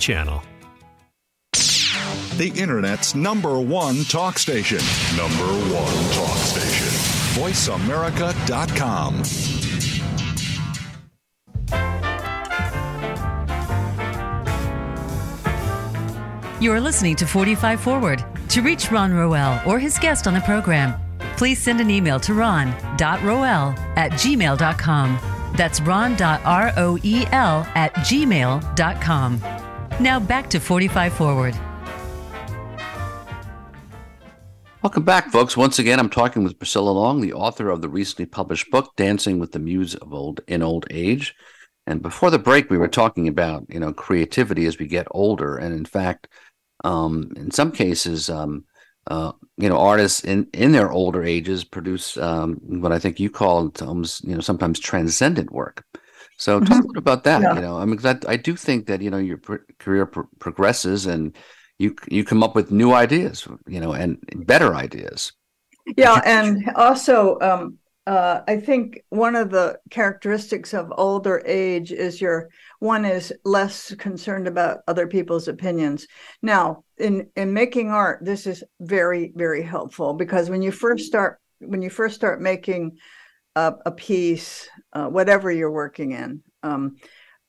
Channel. 0.00 0.42
The 2.36 2.52
Internet's 2.56 3.14
number 3.14 3.60
one 3.60 4.04
talk 4.04 4.38
station. 4.38 4.78
Number 5.16 5.44
one 5.74 6.12
talk 6.14 6.38
station. 6.38 6.88
VoiceAmerica.com. 7.36 9.22
You 16.60 16.72
are 16.72 16.80
listening 16.80 17.16
to 17.16 17.26
45 17.26 17.80
Forward. 17.80 18.24
To 18.50 18.62
reach 18.62 18.90
Ron 18.90 19.14
Roel 19.14 19.60
or 19.66 19.78
his 19.78 19.98
guest 19.98 20.26
on 20.26 20.34
the 20.34 20.40
program, 20.40 20.94
please 21.36 21.58
send 21.58 21.80
an 21.80 21.90
email 21.90 22.18
to 22.20 22.34
ron.roel 22.34 23.74
at 23.96 24.12
gmail.com. 24.12 25.18
That's 25.56 25.80
ron.roel 25.80 26.16
at 27.74 27.94
gmail.com. 27.94 29.59
Now 30.00 30.18
back 30.18 30.48
to 30.50 30.60
45 30.60 31.12
Forward. 31.12 31.54
Welcome 34.82 35.04
back, 35.04 35.30
folks. 35.30 35.58
Once 35.58 35.78
again, 35.78 36.00
I'm 36.00 36.08
talking 36.08 36.42
with 36.42 36.58
Priscilla 36.58 36.88
Long, 36.88 37.20
the 37.20 37.34
author 37.34 37.68
of 37.68 37.82
the 37.82 37.88
recently 37.90 38.24
published 38.24 38.70
book, 38.70 38.96
Dancing 38.96 39.38
with 39.38 39.52
the 39.52 39.58
Muse 39.58 39.94
of 39.96 40.14
Old 40.14 40.40
in 40.48 40.62
Old 40.62 40.86
Age. 40.90 41.34
And 41.86 42.00
before 42.00 42.30
the 42.30 42.38
break, 42.38 42.70
we 42.70 42.78
were 42.78 42.88
talking 42.88 43.28
about, 43.28 43.66
you 43.68 43.78
know, 43.78 43.92
creativity 43.92 44.64
as 44.64 44.78
we 44.78 44.86
get 44.86 45.06
older. 45.10 45.58
And 45.58 45.74
in 45.74 45.84
fact, 45.84 46.28
um, 46.82 47.32
in 47.36 47.50
some 47.50 47.70
cases, 47.70 48.30
um, 48.30 48.64
uh, 49.06 49.32
you 49.58 49.68
know, 49.68 49.78
artists 49.78 50.24
in, 50.24 50.48
in 50.54 50.72
their 50.72 50.90
older 50.90 51.22
ages 51.22 51.62
produce 51.62 52.16
um, 52.16 52.58
what 52.62 52.92
I 52.92 52.98
think 52.98 53.20
you 53.20 53.28
call 53.28 53.70
almost, 53.82 54.24
you 54.24 54.34
know, 54.34 54.40
sometimes 54.40 54.80
transcendent 54.80 55.52
work. 55.52 55.84
So 56.40 56.58
talk 56.58 56.68
mm-hmm. 56.68 56.72
a 56.72 56.86
little 56.86 56.98
about 56.98 57.24
that. 57.24 57.42
Yeah. 57.42 57.54
You 57.54 57.60
know, 57.60 57.76
I 57.76 57.84
mean, 57.84 57.98
I, 58.02 58.16
I 58.26 58.36
do 58.36 58.56
think 58.56 58.86
that 58.86 59.02
you 59.02 59.10
know 59.10 59.18
your 59.18 59.36
pr- 59.36 59.66
career 59.78 60.06
pr- 60.06 60.32
progresses 60.38 61.04
and 61.04 61.36
you 61.78 61.94
you 62.08 62.24
come 62.24 62.42
up 62.42 62.54
with 62.54 62.70
new 62.70 62.94
ideas, 62.94 63.46
you 63.68 63.78
know, 63.78 63.92
and 63.92 64.18
better 64.46 64.74
ideas. 64.74 65.32
Yeah, 65.98 66.18
and 66.24 66.70
also 66.76 67.38
um, 67.40 67.78
uh, 68.06 68.40
I 68.48 68.56
think 68.56 69.02
one 69.10 69.36
of 69.36 69.50
the 69.50 69.78
characteristics 69.90 70.72
of 70.72 70.90
older 70.96 71.42
age 71.44 71.92
is 71.92 72.22
your 72.22 72.48
one 72.78 73.04
is 73.04 73.34
less 73.44 73.94
concerned 73.96 74.48
about 74.48 74.78
other 74.88 75.06
people's 75.06 75.46
opinions. 75.46 76.06
Now, 76.40 76.84
in 76.96 77.28
in 77.36 77.52
making 77.52 77.90
art, 77.90 78.24
this 78.24 78.46
is 78.46 78.64
very 78.80 79.32
very 79.36 79.62
helpful 79.62 80.14
because 80.14 80.48
when 80.48 80.62
you 80.62 80.72
first 80.72 81.04
start 81.04 81.38
when 81.58 81.82
you 81.82 81.90
first 81.90 82.14
start 82.14 82.40
making 82.40 82.96
a, 83.56 83.74
a 83.84 83.90
piece, 83.90 84.68
uh, 84.92 85.06
whatever 85.06 85.50
you're 85.50 85.70
working 85.70 86.12
in, 86.12 86.42
um, 86.62 86.96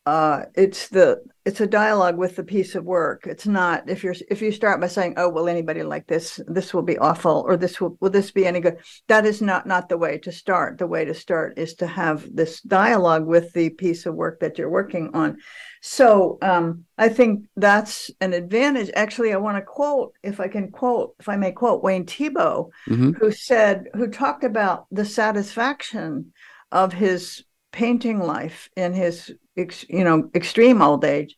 uh, 0.05 0.45
it's 0.55 0.87
the 0.89 1.21
it's 1.45 1.61
a 1.61 1.67
dialogue 1.67 2.17
with 2.17 2.35
the 2.35 2.43
piece 2.43 2.73
of 2.73 2.83
work. 2.83 3.27
It's 3.27 3.45
not 3.45 3.87
if 3.87 4.03
you're 4.03 4.15
if 4.29 4.41
you 4.41 4.51
start 4.51 4.81
by 4.81 4.87
saying, 4.87 5.13
"Oh, 5.17 5.29
will 5.29 5.47
anybody 5.47 5.83
like 5.83 6.07
this? 6.07 6.39
This 6.47 6.73
will 6.73 6.81
be 6.81 6.97
awful," 6.97 7.43
or 7.47 7.55
"This 7.55 7.79
will 7.79 7.97
will 7.99 8.09
this 8.09 8.31
be 8.31 8.47
any 8.47 8.59
good?" 8.59 8.77
That 9.07 9.27
is 9.27 9.43
not 9.43 9.67
not 9.67 9.89
the 9.89 9.97
way 9.97 10.17
to 10.19 10.31
start. 10.31 10.79
The 10.79 10.87
way 10.87 11.05
to 11.05 11.13
start 11.13 11.59
is 11.59 11.75
to 11.75 11.87
have 11.87 12.27
this 12.33 12.61
dialogue 12.61 13.27
with 13.27 13.53
the 13.53 13.69
piece 13.69 14.07
of 14.07 14.15
work 14.15 14.39
that 14.39 14.57
you're 14.57 14.71
working 14.71 15.11
on. 15.13 15.37
So 15.83 16.37
um, 16.41 16.85
I 16.97 17.09
think 17.09 17.45
that's 17.55 18.11
an 18.21 18.33
advantage. 18.33 18.91
Actually, 18.95 19.33
I 19.33 19.37
want 19.37 19.57
to 19.57 19.63
quote, 19.63 20.13
if 20.23 20.39
I 20.39 20.47
can 20.47 20.71
quote, 20.71 21.15
if 21.19 21.27
I 21.27 21.37
may 21.37 21.51
quote 21.51 21.83
Wayne 21.83 22.05
Thiebaud, 22.05 22.69
mm-hmm. 22.87 23.11
who 23.13 23.31
said, 23.31 23.85
who 23.95 24.07
talked 24.07 24.43
about 24.43 24.85
the 24.91 25.05
satisfaction 25.05 26.33
of 26.71 26.93
his 26.93 27.43
painting 27.71 28.19
life 28.19 28.69
in 28.75 28.93
his 28.93 29.31
you 29.55 30.03
know 30.03 30.29
extreme 30.35 30.81
old 30.81 31.05
age 31.05 31.37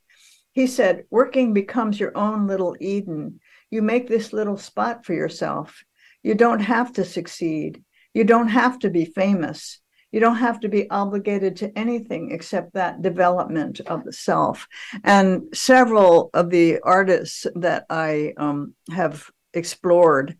he 0.53 0.67
said 0.67 1.05
working 1.09 1.53
becomes 1.53 1.99
your 1.99 2.15
own 2.15 2.47
little 2.47 2.75
eden. 2.79 3.39
You 3.71 3.81
make 3.81 4.07
this 4.07 4.31
little 4.31 4.57
spot 4.57 5.03
for 5.03 5.13
yourself. 5.13 5.83
You 6.21 6.35
don't 6.35 6.59
have 6.59 6.93
to 6.93 7.03
succeed. 7.03 7.83
You 8.13 8.23
don't 8.23 8.47
have 8.47 8.79
to 8.79 8.89
be 8.89 9.05
famous. 9.05 9.79
You 10.11 10.19
don't 10.19 10.35
have 10.35 10.59
to 10.59 10.69
be 10.69 10.87
obligated 10.91 11.55
to 11.57 11.75
anything 11.75 12.29
except 12.31 12.75
that 12.75 13.01
development 13.01 13.79
of 13.87 14.03
the 14.03 14.13
self. 14.13 14.67
And 15.03 15.45
several 15.55 16.29
of 16.35 16.51
the 16.51 16.79
artists 16.81 17.47
that 17.55 17.87
i 17.89 18.33
um, 18.37 18.75
have 18.91 19.31
explored 19.55 20.37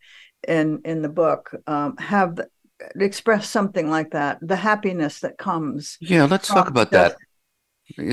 in 0.47 0.81
in 0.85 1.01
the 1.01 1.09
book 1.09 1.55
um, 1.65 1.97
have 1.97 2.39
express 2.99 3.49
something 3.49 3.89
like 3.89 4.11
that 4.11 4.37
the 4.41 4.55
happiness 4.55 5.19
that 5.19 5.37
comes 5.37 5.97
yeah 6.01 6.25
let's 6.25 6.47
talk 6.47 6.67
about 6.67 6.91
that. 6.91 7.15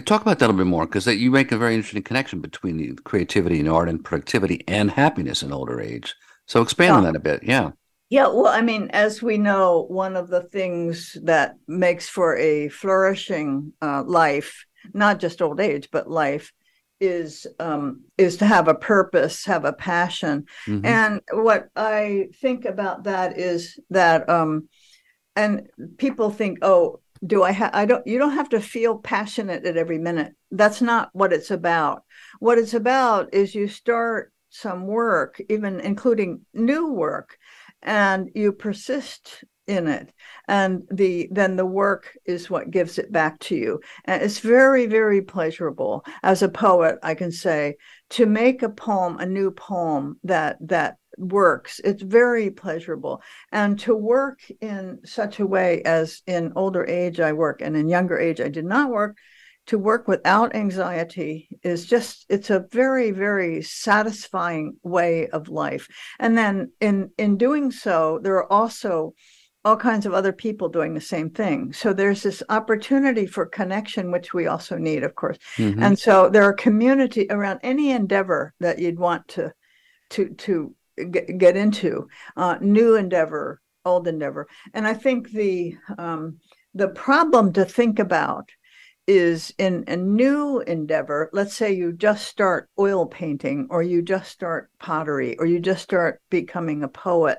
talk 0.04 0.22
about 0.22 0.38
that 0.38 0.46
a 0.46 0.48
little 0.48 0.64
bit 0.64 0.66
more 0.66 0.87
because 0.87 1.06
you 1.06 1.30
make 1.30 1.52
a 1.52 1.59
very 1.59 1.74
interesting 1.74 2.02
connection 2.02 2.40
between 2.40 2.76
the 2.76 2.94
creativity 3.02 3.61
and 3.61 3.68
art 3.68 3.88
and 3.88 4.04
productivity 4.04 4.64
and 4.68 4.90
happiness 4.90 5.42
in 5.42 5.52
older 5.52 5.80
age. 5.80 6.14
So 6.46 6.62
expand 6.62 6.88
yeah. 6.88 6.96
on 6.96 7.04
that 7.04 7.16
a 7.16 7.20
bit 7.20 7.42
yeah. 7.42 7.70
Yeah 8.09 8.26
well 8.26 8.48
i 8.48 8.61
mean 8.61 8.90
as 8.92 9.22
we 9.22 9.38
know 9.38 9.87
one 9.88 10.16
of 10.16 10.28
the 10.28 10.42
things 10.42 11.16
that 11.22 11.56
makes 11.68 12.09
for 12.09 12.37
a 12.37 12.68
flourishing 12.68 13.72
uh, 13.80 14.02
life 14.04 14.64
not 14.92 15.20
just 15.20 15.42
old 15.42 15.61
age 15.61 15.88
but 15.92 16.11
life 16.11 16.52
is 17.00 17.46
um, 17.58 18.02
is 18.18 18.36
to 18.38 18.46
have 18.46 18.68
a 18.68 18.74
purpose, 18.74 19.44
have 19.46 19.64
a 19.64 19.72
passion. 19.72 20.44
Mm-hmm. 20.66 20.84
And 20.86 21.20
what 21.32 21.68
I 21.74 22.28
think 22.40 22.64
about 22.64 23.04
that 23.04 23.38
is 23.38 23.78
that, 23.90 24.28
um, 24.28 24.68
and 25.34 25.68
people 25.96 26.30
think, 26.30 26.58
oh, 26.62 27.00
do 27.26 27.42
I 27.42 27.52
have? 27.52 27.70
I 27.74 27.84
don't. 27.84 28.06
You 28.06 28.18
don't 28.18 28.34
have 28.34 28.48
to 28.50 28.60
feel 28.60 28.98
passionate 28.98 29.66
at 29.66 29.76
every 29.76 29.98
minute. 29.98 30.34
That's 30.50 30.80
not 30.80 31.10
what 31.12 31.32
it's 31.32 31.50
about. 31.50 32.04
What 32.38 32.58
it's 32.58 32.74
about 32.74 33.34
is 33.34 33.54
you 33.54 33.68
start 33.68 34.32
some 34.48 34.86
work, 34.86 35.40
even 35.48 35.80
including 35.80 36.40
new 36.54 36.92
work, 36.92 37.38
and 37.82 38.30
you 38.34 38.52
persist 38.52 39.44
in 39.70 39.87
it. 39.87 40.12
And 40.48 40.83
the 40.90 41.28
then 41.30 41.56
the 41.56 41.64
work 41.64 42.18
is 42.26 42.50
what 42.50 42.72
gives 42.72 42.98
it 42.98 43.12
back 43.12 43.38
to 43.40 43.54
you. 43.56 43.80
And 44.04 44.22
it's 44.22 44.40
very 44.40 44.87
very 44.87 45.22
pleasurable. 45.22 46.04
As 46.22 46.42
a 46.42 46.48
poet 46.48 46.98
i 47.02 47.14
can 47.14 47.30
say 47.30 47.76
to 48.11 48.26
make 48.26 48.62
a 48.62 48.68
poem 48.68 49.18
a 49.18 49.26
new 49.26 49.50
poem 49.52 50.18
that 50.24 50.56
that 50.61 50.96
works 51.18 51.80
it's 51.85 52.02
very 52.02 52.50
pleasurable. 52.50 53.22
And 53.52 53.78
to 53.80 53.94
work 53.94 54.40
in 54.61 54.98
such 55.04 55.38
a 55.40 55.46
way 55.46 55.83
as 55.83 56.22
in 56.26 56.52
older 56.56 56.85
age 56.85 57.20
i 57.20 57.33
work 57.33 57.62
and 57.62 57.76
in 57.76 57.88
younger 57.88 58.18
age 58.18 58.40
i 58.40 58.48
did 58.48 58.64
not 58.64 58.90
work 58.90 59.16
to 59.70 59.78
work 59.78 60.09
without 60.09 60.56
anxiety 60.56 61.48
is 61.62 61.87
just 61.87 62.26
it's 62.28 62.50
a 62.50 62.66
very 62.72 63.12
very 63.12 63.62
satisfying 63.62 64.76
way 64.83 65.28
of 65.28 65.48
life. 65.48 65.87
And 66.18 66.37
then 66.37 66.72
in 66.80 67.11
in 67.18 67.37
doing 67.37 67.70
so 67.70 68.18
there 68.20 68.35
are 68.35 68.52
also 68.52 69.14
all 69.64 69.77
kinds 69.77 70.07
of 70.07 70.14
other 70.14 70.33
people 70.33 70.68
doing 70.68 70.94
the 70.94 71.01
same 71.01 71.31
thing. 71.31 71.73
So 71.73 71.92
there's 71.92 72.23
this 72.23 72.42
opportunity 72.49 73.27
for 73.27 73.44
connection, 73.46 74.11
which 74.11 74.33
we 74.33 74.46
also 74.46 74.79
need, 74.79 75.03
of 75.03 75.14
course. 75.14 75.37
Mm-hmm. 75.57 75.83
And 75.83 75.99
so 75.99 76.31
there 76.31 76.44
are 76.44 76.53
community 76.55 77.27
around 77.29 77.61
any 77.62 77.90
endeavor 77.90 78.55
that 78.61 78.79
you'd 78.79 78.99
want 78.99 79.29
to 79.29 79.53
to 80.11 80.31
to 80.31 80.75
get, 81.11 81.38
get 81.38 81.57
into, 81.57 82.09
uh, 82.37 82.57
new 82.61 82.96
endeavor, 82.96 83.61
old 83.85 84.09
endeavor. 84.09 84.46
And 84.73 84.87
I 84.87 84.94
think 84.94 85.31
the 85.31 85.77
um, 85.99 86.38
the 86.75 86.88
problem 86.88 87.53
to 87.53 87.64
think 87.64 87.99
about 87.99 88.49
is 89.07 89.53
in 89.59 89.85
a 89.88 89.96
new 89.96 90.61
endeavor. 90.61 91.29
Let's 91.33 91.55
say 91.55 91.73
you 91.73 91.92
just 91.92 92.29
start 92.29 92.70
oil 92.79 93.07
painting, 93.07 93.66
or 93.68 93.83
you 93.83 94.01
just 94.01 94.31
start 94.31 94.70
pottery, 94.79 95.37
or 95.38 95.46
you 95.46 95.61
just 95.61 95.83
start 95.83 96.23
becoming 96.31 96.83
a 96.83 96.88
poet 96.88 97.38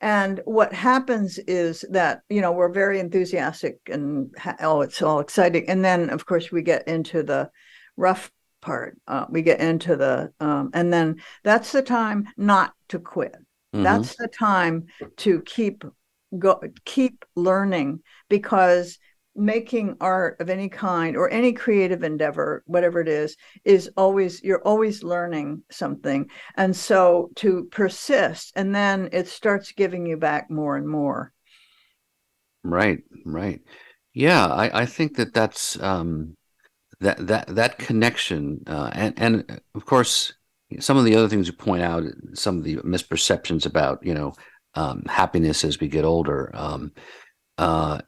and 0.00 0.40
what 0.44 0.72
happens 0.72 1.38
is 1.38 1.84
that, 1.90 2.22
you 2.28 2.40
know, 2.40 2.52
we're 2.52 2.72
very 2.72 3.00
enthusiastic 3.00 3.78
and, 3.90 4.34
oh, 4.60 4.80
it's 4.80 5.02
all 5.02 5.20
exciting. 5.20 5.68
And 5.68 5.84
then, 5.84 6.08
of 6.10 6.24
course, 6.24 6.50
we 6.50 6.62
get 6.62 6.88
into 6.88 7.22
the 7.22 7.50
rough 7.96 8.32
part. 8.62 8.98
Uh, 9.06 9.26
we 9.28 9.42
get 9.42 9.60
into 9.60 9.96
the, 9.96 10.32
um, 10.40 10.70
and 10.72 10.92
then 10.92 11.20
that's 11.44 11.72
the 11.72 11.82
time 11.82 12.28
not 12.36 12.72
to 12.88 12.98
quit. 12.98 13.34
Mm-hmm. 13.74 13.82
That's 13.82 14.16
the 14.16 14.28
time 14.28 14.86
to 15.18 15.42
keep 15.42 15.84
go 16.38 16.60
keep 16.84 17.24
learning 17.34 18.00
because 18.28 18.98
making 19.36 19.96
art 20.00 20.40
of 20.40 20.50
any 20.50 20.68
kind 20.68 21.16
or 21.16 21.30
any 21.30 21.52
creative 21.52 22.02
endeavor 22.02 22.62
whatever 22.66 23.00
it 23.00 23.08
is 23.08 23.36
is 23.64 23.90
always 23.96 24.42
you're 24.42 24.62
always 24.62 25.02
learning 25.02 25.62
something. 25.70 26.28
And 26.56 26.74
so 26.74 27.30
to 27.36 27.64
persist 27.70 28.52
and 28.56 28.74
then 28.74 29.08
it 29.12 29.28
starts 29.28 29.72
giving 29.72 30.06
you 30.06 30.16
back 30.16 30.50
more 30.50 30.76
and 30.76 30.88
more. 30.88 31.32
Right 32.62 32.98
right. 33.24 33.60
Yeah 34.12 34.46
i 34.46 34.82
i 34.82 34.86
think 34.86 35.16
that 35.16 35.32
that's 35.32 35.80
um 35.80 36.36
that 37.00 37.26
that 37.26 37.46
that 37.54 37.78
connection 37.78 38.62
uh 38.66 38.90
and 38.92 39.14
and 39.16 39.60
of 39.74 39.86
course 39.86 40.34
some 40.78 40.96
of 40.96 41.04
the 41.04 41.16
other 41.16 41.28
things 41.28 41.46
you 41.46 41.52
point 41.52 41.82
out 41.82 42.04
some 42.34 42.58
of 42.58 42.64
the 42.64 42.76
misperceptions 42.76 43.66
about 43.66 44.04
you 44.04 44.14
know 44.14 44.32
um 44.74 45.02
happiness 45.08 45.64
as 45.64 45.80
we 45.80 45.88
get 45.88 46.04
older 46.04 46.50
um 46.54 46.92
uh 47.58 48.00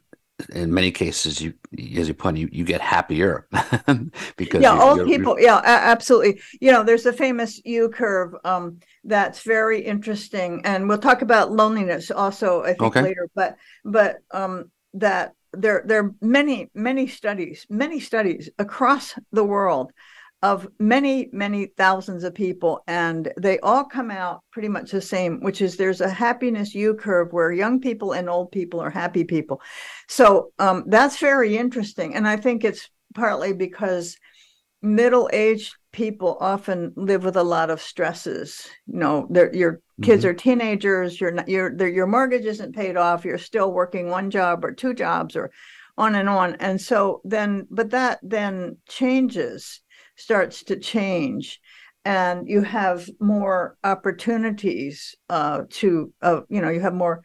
in 0.50 0.72
many 0.72 0.90
cases 0.90 1.40
you 1.40 1.55
as 1.96 2.09
you 2.09 2.14
point 2.14 2.37
you, 2.37 2.48
you 2.52 2.64
get 2.64 2.81
happier 2.81 3.46
because 4.37 4.62
yeah 4.62 4.78
old 4.78 5.07
people 5.07 5.38
yeah 5.38 5.61
absolutely 5.64 6.40
you 6.61 6.70
know 6.70 6.83
there's 6.83 7.07
a 7.07 7.12
famous 7.12 7.61
u 7.64 7.88
curve 7.88 8.35
um, 8.44 8.78
that's 9.05 9.42
very 9.42 9.81
interesting 9.81 10.61
and 10.64 10.88
we'll 10.88 10.98
talk 10.98 11.22
about 11.22 11.52
loneliness 11.52 12.11
also 12.11 12.62
i 12.62 12.68
think 12.68 12.83
okay. 12.83 13.02
later 13.02 13.28
but 13.35 13.57
but 13.85 14.18
um, 14.33 14.70
that 14.94 15.35
there 15.52 15.83
there 15.87 16.05
are 16.05 16.14
many 16.20 16.70
many 16.74 17.07
studies 17.07 17.66
many 17.68 18.00
studies 18.00 18.48
across 18.59 19.14
the 19.33 19.44
world 19.44 19.92
of 20.42 20.66
many, 20.78 21.28
many 21.33 21.66
thousands 21.66 22.24
of 22.24 22.35
people, 22.35 22.83
and 22.88 23.33
they 23.37 23.59
all 23.61 23.85
come 23.85 24.11
out 24.11 24.42
pretty 24.50 24.68
much 24.68 24.90
the 24.90 25.00
same, 25.00 25.40
which 25.40 25.62
is 25.62 25.76
there's 25.76 26.00
a 26.00 26.11
happiness 26.11 26.74
U 26.74 26.94
curve 26.94 27.33
where 27.33 27.52
young 27.52 27.81
people 27.81 28.12
and 28.12 28.28
old 28.28 28.50
people 28.50 28.81
are 28.81 28.90
happy 28.90 29.22
people. 29.22 29.61
So 30.09 30.50
um, 30.59 30.85
that's 30.87 31.18
very 31.18 31.57
interesting. 31.57 32.14
And 32.14 32.26
I 32.26 32.37
think 32.37 32.64
it's 32.64 32.90
partly 33.14 33.52
because 33.52 34.16
middle 34.83 35.31
aged 35.33 35.76
people 35.92 36.37
often 36.40 36.92
live 36.96 37.22
with 37.22 37.37
a 37.37 37.42
lot 37.44 37.70
of 37.70 37.81
stresses. 37.81 38.66
You 38.87 38.98
know, 38.98 39.28
your 39.52 39.81
kids 40.02 40.24
mm-hmm. 40.24 40.31
are 40.31 40.35
teenagers, 40.35 41.20
your 41.20 41.35
your 41.46 41.87
your 41.87 42.07
mortgage 42.09 42.46
isn't 42.46 42.74
paid 42.74 42.96
off, 42.96 43.24
you're 43.24 43.38
still 43.38 43.72
working 43.72 44.09
one 44.09 44.31
job 44.31 44.64
or 44.64 44.72
two 44.72 44.92
jobs 44.92 45.37
or 45.37 45.52
on 45.96 46.14
and 46.14 46.28
on. 46.28 46.57
And 46.57 46.81
so 46.81 47.20
then, 47.24 47.66
but 47.70 47.90
that 47.90 48.18
then 48.22 48.78
changes 48.88 49.81
starts 50.22 50.62
to 50.64 50.76
change 50.76 51.61
and 52.04 52.48
you 52.48 52.62
have 52.62 53.08
more 53.20 53.76
opportunities 53.85 55.14
uh, 55.28 55.62
to 55.70 56.12
uh, 56.22 56.40
you 56.48 56.61
know 56.61 56.68
you 56.68 56.80
have 56.80 56.94
more 56.94 57.22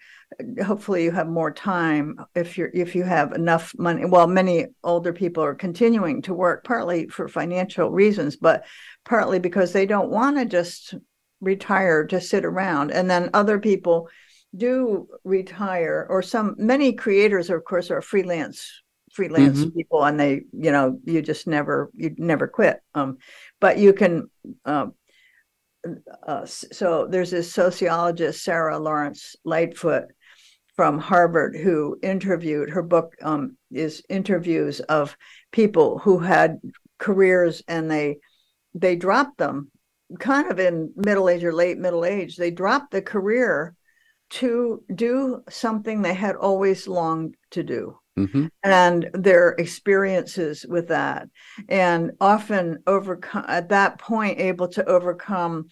hopefully 0.63 1.03
you 1.03 1.11
have 1.11 1.27
more 1.27 1.51
time 1.51 2.15
if 2.35 2.57
you're 2.57 2.69
if 2.73 2.95
you 2.95 3.03
have 3.03 3.33
enough 3.33 3.73
money. 3.77 4.05
Well 4.05 4.27
many 4.27 4.67
older 4.83 5.13
people 5.13 5.43
are 5.43 5.55
continuing 5.55 6.21
to 6.23 6.33
work 6.33 6.63
partly 6.63 7.07
for 7.07 7.27
financial 7.27 7.89
reasons 7.89 8.35
but 8.35 8.65
partly 9.03 9.39
because 9.39 9.73
they 9.73 9.85
don't 9.85 10.11
want 10.11 10.37
to 10.37 10.45
just 10.45 10.93
retire 11.41 12.05
to 12.07 12.21
sit 12.21 12.45
around. 12.45 12.91
And 12.91 13.09
then 13.09 13.29
other 13.33 13.59
people 13.59 14.09
do 14.55 15.07
retire 15.23 16.05
or 16.09 16.21
some 16.21 16.55
many 16.57 16.93
creators 16.93 17.49
of 17.49 17.63
course 17.65 17.89
are 17.91 18.01
freelance 18.01 18.81
freelance 19.17 19.61
mm-hmm. 19.61 19.75
people 19.75 20.03
and 20.03 20.19
they 20.19 20.43
you 20.53 20.71
know 20.71 20.99
you 21.05 21.23
just 21.23 21.47
never 21.47 21.89
you 21.95 22.13
never 22.19 22.47
quit 22.47 22.79
um 22.93 23.17
but 23.59 23.79
you 23.79 23.91
can 23.91 24.29
uh, 24.63 24.85
uh, 26.27 26.45
so 26.45 27.07
there's 27.09 27.31
this 27.31 27.51
sociologist 27.51 28.43
sara 28.43 28.77
lawrence 28.77 29.35
lightfoot 29.43 30.03
from 30.75 30.99
harvard 30.99 31.55
who 31.55 31.97
interviewed 32.03 32.69
her 32.69 32.83
book 32.83 33.15
um, 33.23 33.57
is 33.71 34.03
interviews 34.07 34.81
of 34.81 35.17
people 35.51 35.97
who 35.97 36.19
had 36.19 36.59
careers 36.99 37.63
and 37.67 37.89
they 37.89 38.17
they 38.75 38.95
dropped 38.95 39.39
them 39.39 39.71
kind 40.19 40.51
of 40.51 40.59
in 40.59 40.93
middle 40.95 41.27
age 41.27 41.43
or 41.43 41.51
late 41.51 41.79
middle 41.79 42.05
age 42.05 42.35
they 42.35 42.51
dropped 42.51 42.91
the 42.91 43.01
career 43.01 43.73
to 44.29 44.83
do 44.93 45.41
something 45.49 46.03
they 46.03 46.13
had 46.13 46.35
always 46.35 46.87
longed 46.87 47.33
to 47.49 47.63
do 47.63 47.97
mm-hmm. 48.17 48.47
and 48.63 49.09
their 49.13 49.49
experiences 49.49 50.65
with 50.67 50.87
that 50.87 51.29
and 51.69 52.11
often 52.19 52.79
overcome 52.87 53.45
at 53.47 53.69
that 53.69 53.99
point 53.99 54.39
able 54.39 54.67
to 54.67 54.83
overcome 54.85 55.67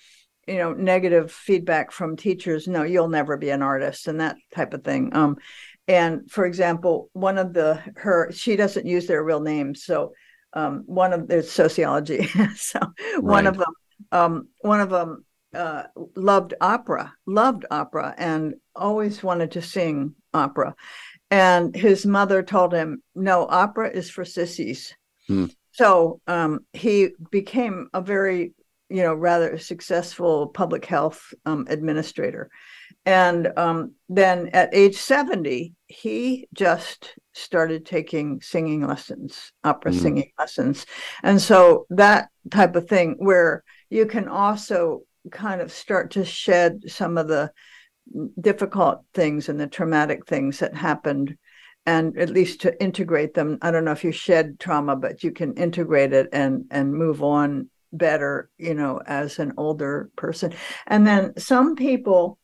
you 0.47 0.58
know 0.58 0.73
negative 0.73 1.31
feedback 1.31 1.91
from 1.91 2.15
teachers 2.15 2.67
no 2.67 2.84
you'll 2.84 3.10
never 3.10 3.36
be 3.36 3.49
an 3.49 3.62
artist 3.62 4.08
and 4.08 4.21
that 4.21 4.36
type 4.53 4.73
of 4.73 4.84
thing 4.84 5.13
um 5.15 5.36
and 5.88 6.29
for 6.29 6.45
example 6.45 7.10
one 7.13 7.38
of 7.38 7.53
the 7.53 7.81
her 7.95 8.31
she 8.31 8.55
doesn't 8.55 8.86
use 8.86 9.08
their 9.08 9.23
real 9.23 9.39
names 9.39 9.84
so 9.84 10.13
um 10.53 10.84
one 10.86 11.13
of 11.13 11.27
their 11.27 11.41
sociology 11.41 12.27
so 12.55 12.79
right. 12.79 13.23
one 13.23 13.47
of 13.47 13.58
them 13.58 13.73
um 14.12 14.47
one 14.62 14.79
of 14.79 14.89
them 14.89 15.25
uh, 15.55 15.84
loved 16.15 16.53
opera, 16.60 17.13
loved 17.25 17.65
opera, 17.71 18.13
and 18.17 18.55
always 18.75 19.23
wanted 19.23 19.51
to 19.51 19.62
sing 19.62 20.13
opera. 20.34 20.75
And 21.36 21.76
his 21.76 22.06
mother 22.06 22.41
told 22.41 22.71
him, 22.71 23.04
"No, 23.13 23.45
opera 23.45 23.89
is 23.89 24.10
for 24.10 24.24
sissies." 24.24 24.95
Hmm. 25.28 25.48
So 25.74 26.21
um, 26.28 26.62
he 26.71 27.10
became 27.30 27.89
a 27.93 28.00
very, 28.00 28.54
you 28.89 29.04
know, 29.04 29.13
rather 29.13 29.58
successful 29.58 30.48
public 30.48 30.86
health 30.86 31.34
um, 31.45 31.67
administrator. 31.69 32.50
And 33.06 33.52
um, 33.58 33.95
then 34.08 34.50
at 34.54 34.74
age 34.74 34.95
70, 34.95 35.74
he 35.88 36.48
just 36.54 37.13
started 37.34 37.86
taking 37.86 38.39
singing 38.39 38.88
lessons, 38.88 39.52
opera 39.65 39.91
mm. 39.91 40.02
singing 40.02 40.32
lessons. 40.39 40.86
And 41.21 41.41
so 41.41 41.86
that 41.89 42.30
type 42.50 42.78
of 42.78 42.88
thing, 42.88 43.15
where 43.19 43.65
you 43.89 44.06
can 44.06 44.30
also 44.30 45.02
kind 45.32 45.60
of 45.60 45.74
start 45.74 46.12
to 46.12 46.24
shed 46.24 46.84
some 46.88 47.17
of 47.17 47.28
the 47.28 47.52
difficult 48.39 49.04
things 49.13 49.50
and 49.50 49.60
the 49.60 49.68
traumatic 49.68 50.26
things 50.26 50.60
that 50.60 50.76
happened 50.76 51.38
and 51.86 52.18
at 52.18 52.30
least 52.30 52.62
to 52.62 52.82
integrate 52.82 53.34
them. 53.34 53.58
I 53.62 53.72
don't 53.72 53.86
know 53.86 53.91
if 53.91 54.04
you 54.04 54.12
shed 54.12 54.60
trauma 54.60 54.96
but 54.96 55.24
you 55.24 55.32
can 55.32 55.54
integrate 55.56 56.13
it 56.13 56.30
and 56.32 56.65
and 56.72 56.94
move 56.94 57.24
on 57.24 57.70
better 57.91 58.50
you 58.58 58.74
know 58.74 59.02
as 59.06 59.39
an 59.39 59.54
older 59.58 60.10
person. 60.15 60.54
And 60.88 61.06
then 61.06 61.38
some 61.38 61.76
people 61.76 62.38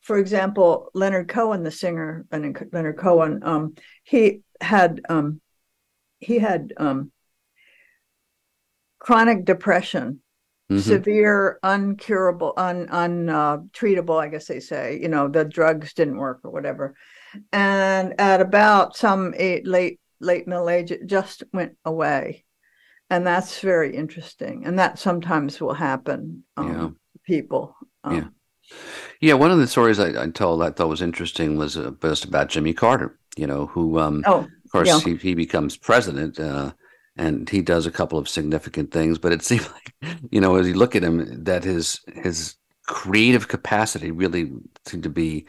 for 0.00 0.18
example 0.18 0.90
leonard 0.94 1.28
cohen 1.28 1.62
the 1.62 1.70
singer 1.70 2.26
leonard 2.30 2.98
cohen 2.98 3.40
um 3.42 3.74
he 4.02 4.40
had 4.60 5.00
um 5.08 5.40
he 6.18 6.38
had 6.38 6.72
um 6.76 7.12
chronic 8.98 9.44
depression 9.44 10.21
mm-hmm. 10.72 10.90
severe, 10.90 11.58
uncurable, 11.62 12.52
un 12.56 12.86
untreatable. 12.88 14.16
Uh, 14.16 14.18
I 14.18 14.28
guess 14.28 14.46
they 14.46 14.60
say. 14.60 14.98
You 15.00 15.08
know, 15.08 15.28
the 15.28 15.44
drugs 15.44 15.92
didn't 15.94 16.18
work 16.18 16.40
or 16.44 16.50
whatever. 16.50 16.94
And 17.52 18.20
at 18.20 18.40
about 18.40 18.96
some 18.96 19.34
eight, 19.36 19.66
late 19.66 20.00
late 20.20 20.46
middle 20.46 20.68
age, 20.68 20.90
it 20.90 21.06
just 21.06 21.42
went 21.52 21.76
away, 21.84 22.44
and 23.10 23.26
that's 23.26 23.60
very 23.60 23.96
interesting. 23.96 24.64
And 24.66 24.78
that 24.78 24.98
sometimes 24.98 25.60
will 25.60 25.74
happen. 25.74 26.44
Um, 26.56 26.68
yeah. 26.68 26.88
People. 27.24 27.76
Um, 28.04 28.16
yeah. 28.16 28.24
Yeah, 29.20 29.34
one 29.34 29.50
of 29.50 29.58
the 29.58 29.66
stories 29.66 30.00
I, 30.00 30.22
I 30.22 30.30
told 30.30 30.62
I 30.62 30.70
thought 30.70 30.88
was 30.88 31.02
interesting 31.02 31.56
was 31.56 31.76
uh, 31.76 31.92
just 32.00 32.24
about 32.24 32.48
Jimmy 32.48 32.72
Carter. 32.72 33.18
You 33.36 33.46
know, 33.46 33.66
who 33.66 33.98
um, 33.98 34.22
oh, 34.26 34.40
of 34.40 34.70
course 34.70 34.88
yeah. 34.88 35.00
he, 35.00 35.16
he 35.16 35.34
becomes 35.34 35.76
president, 35.76 36.38
uh, 36.38 36.72
and 37.16 37.48
he 37.48 37.62
does 37.62 37.86
a 37.86 37.90
couple 37.90 38.18
of 38.18 38.28
significant 38.28 38.90
things. 38.90 39.18
But 39.18 39.32
it 39.32 39.42
seemed 39.42 39.68
like, 39.68 40.16
you 40.30 40.40
know, 40.40 40.56
as 40.56 40.66
you 40.66 40.74
look 40.74 40.96
at 40.96 41.04
him, 41.04 41.44
that 41.44 41.64
his 41.64 42.00
his 42.14 42.56
creative 42.86 43.48
capacity 43.48 44.10
really 44.10 44.52
seemed 44.86 45.04
to 45.04 45.10
be 45.10 45.46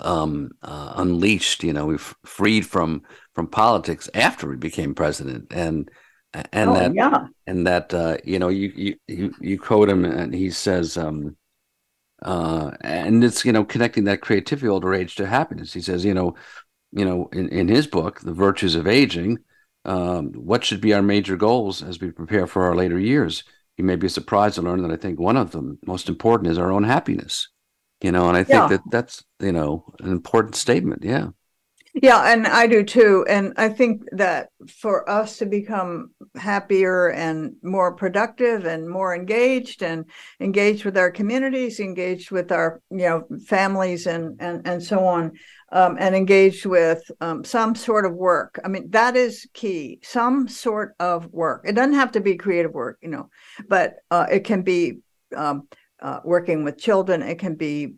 um, 0.00 0.50
uh, 0.62 0.94
unleashed. 0.96 1.62
You 1.64 1.72
know, 1.72 1.86
we've 1.86 2.14
freed 2.24 2.66
from 2.66 3.02
from 3.34 3.48
politics 3.48 4.08
after 4.14 4.50
he 4.50 4.56
became 4.56 4.94
president, 4.94 5.46
and 5.50 5.90
and 6.32 6.70
oh, 6.70 6.74
that 6.74 6.94
yeah. 6.94 7.26
and 7.46 7.66
that 7.66 7.92
uh, 7.94 8.18
you 8.24 8.38
know 8.38 8.48
you 8.48 8.96
you 9.08 9.34
you 9.40 9.58
quote 9.58 9.88
him, 9.88 10.04
and 10.04 10.34
he 10.34 10.50
says. 10.50 10.96
Um, 10.96 11.36
uh, 12.22 12.70
and 12.80 13.22
it's 13.22 13.44
you 13.44 13.52
know 13.52 13.62
connecting 13.62 14.04
that 14.04 14.22
creativity 14.22 14.66
older 14.66 14.94
age 14.94 15.16
to 15.16 15.26
happiness. 15.26 15.74
He 15.74 15.82
says, 15.82 16.02
you 16.02 16.14
know, 16.14 16.34
you 16.90 17.04
know, 17.04 17.28
in, 17.30 17.50
in 17.50 17.68
his 17.68 17.86
book, 17.86 18.20
The 18.20 18.32
Virtues 18.32 18.74
of 18.74 18.86
Aging, 18.86 19.38
um, 19.86 20.32
what 20.32 20.64
should 20.64 20.80
be 20.80 20.92
our 20.92 21.02
major 21.02 21.36
goals 21.36 21.82
as 21.82 22.00
we 22.00 22.10
prepare 22.10 22.46
for 22.46 22.64
our 22.64 22.74
later 22.74 22.98
years. 22.98 23.44
You 23.76 23.84
may 23.84 23.96
be 23.96 24.08
surprised 24.08 24.56
to 24.56 24.62
learn 24.62 24.82
that 24.82 24.90
I 24.90 24.96
think 24.96 25.20
one 25.20 25.36
of 25.36 25.52
them, 25.52 25.78
most 25.86 26.08
important, 26.08 26.50
is 26.50 26.58
our 26.58 26.72
own 26.72 26.84
happiness. 26.84 27.48
You 28.02 28.12
know, 28.12 28.28
and 28.28 28.36
I 28.36 28.44
think 28.44 28.58
yeah. 28.58 28.68
that 28.68 28.80
that's 28.90 29.24
you 29.40 29.52
know 29.52 29.84
an 30.00 30.12
important 30.12 30.54
statement. 30.56 31.02
Yeah. 31.02 31.28
Yeah, 32.02 32.30
and 32.30 32.46
I 32.46 32.66
do 32.66 32.82
too. 32.82 33.24
And 33.26 33.54
I 33.56 33.70
think 33.70 34.02
that 34.12 34.50
for 34.68 35.08
us 35.08 35.38
to 35.38 35.46
become 35.46 36.10
happier 36.34 37.08
and 37.08 37.54
more 37.62 37.94
productive 37.94 38.66
and 38.66 38.86
more 38.86 39.14
engaged 39.14 39.82
and 39.82 40.04
engaged 40.38 40.84
with 40.84 40.98
our 40.98 41.10
communities, 41.10 41.80
engaged 41.80 42.30
with 42.30 42.52
our 42.52 42.82
you 42.90 42.98
know 42.98 43.26
families 43.46 44.06
and 44.06 44.36
and 44.40 44.66
and 44.66 44.82
so 44.82 45.06
on, 45.06 45.32
um, 45.72 45.96
and 45.98 46.14
engaged 46.14 46.66
with 46.66 47.02
um, 47.20 47.44
some 47.44 47.74
sort 47.74 48.06
of 48.06 48.14
work. 48.14 48.60
I 48.64 48.68
mean, 48.68 48.90
that 48.90 49.16
is 49.16 49.46
key. 49.52 50.00
Some 50.02 50.48
sort 50.48 50.94
of 51.00 51.26
work. 51.32 51.64
It 51.66 51.74
doesn't 51.74 51.94
have 51.94 52.12
to 52.12 52.20
be 52.20 52.36
creative 52.36 52.72
work, 52.72 52.98
you 53.02 53.08
know, 53.08 53.28
but 53.68 53.96
uh, 54.10 54.26
it 54.30 54.44
can 54.44 54.62
be 54.62 54.98
um, 55.36 55.68
uh, 56.00 56.20
working 56.24 56.64
with 56.64 56.78
children. 56.78 57.22
It 57.22 57.38
can 57.38 57.56
be 57.56 57.94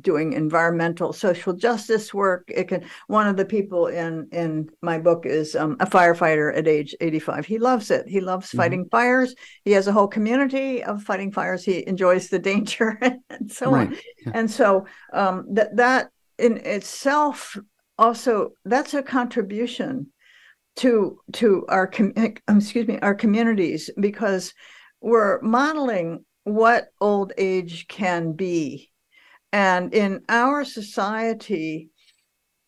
doing 0.00 0.34
environmental 0.34 1.12
social 1.12 1.52
justice 1.52 2.14
work 2.14 2.44
it 2.46 2.68
can 2.68 2.84
one 3.08 3.26
of 3.26 3.36
the 3.36 3.44
people 3.44 3.88
in 3.88 4.28
in 4.30 4.68
my 4.82 4.98
book 4.98 5.26
is 5.26 5.56
um, 5.56 5.76
a 5.80 5.86
firefighter 5.86 6.56
at 6.56 6.68
age 6.68 6.94
85 7.00 7.44
he 7.44 7.58
loves 7.58 7.90
it 7.90 8.06
he 8.06 8.20
loves 8.20 8.48
mm-hmm. 8.48 8.58
fighting 8.58 8.88
fires 8.88 9.34
he 9.64 9.72
has 9.72 9.88
a 9.88 9.92
whole 9.92 10.06
community 10.06 10.84
of 10.84 11.02
fighting 11.02 11.32
fires 11.32 11.64
he 11.64 11.84
enjoys 11.88 12.28
the 12.28 12.38
danger 12.38 13.00
and 13.30 13.50
so 13.50 13.72
right. 13.72 13.88
on 13.88 13.96
yeah. 14.24 14.32
and 14.34 14.48
so 14.48 14.86
um, 15.12 15.46
that 15.54 15.76
that 15.76 16.10
in 16.40 16.56
itself 16.58 17.56
also 17.98 18.50
that's 18.64 18.94
a 18.94 19.02
contribution 19.02 20.06
to 20.76 21.20
to 21.32 21.64
our 21.68 21.86
com- 21.86 22.14
excuse 22.48 22.88
me 22.88 22.98
our 23.00 23.14
communities 23.14 23.90
because 24.00 24.54
we're 25.00 25.40
modeling 25.42 26.24
what 26.44 26.88
old 27.00 27.32
age 27.36 27.86
can 27.88 28.32
be 28.32 28.90
and 29.52 29.92
in 29.94 30.22
our 30.28 30.64
society, 30.64 31.90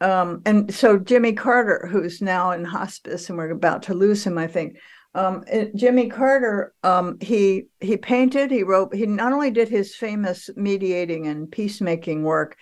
um, 0.01 0.43
and 0.45 0.73
so 0.75 0.99
Jimmy 0.99 1.33
Carter, 1.33 1.89
who's 1.91 2.21
now 2.21 2.51
in 2.51 2.65
hospice, 2.65 3.29
and 3.29 3.39
we're 3.39 3.51
about 3.51 3.85
to 3.85 3.95
lose 3.95 4.27
him, 4.27 4.37
I 4.37 4.49
think. 4.49 4.77
Um, 5.15 5.45
it, 5.47 5.77
Jimmy 5.77 6.09
Carter, 6.09 6.75
um, 6.83 7.19
he 7.21 7.67
he 7.81 7.97
painted, 7.97 8.51
he 8.51 8.63
wrote, 8.63 8.95
he 8.95 9.07
not 9.07 9.33
only 9.33 9.51
did 9.51 9.69
his 9.69 9.95
famous 9.95 10.49
mediating 10.57 11.27
and 11.27 11.51
peacemaking 11.51 12.25
work, 12.25 12.57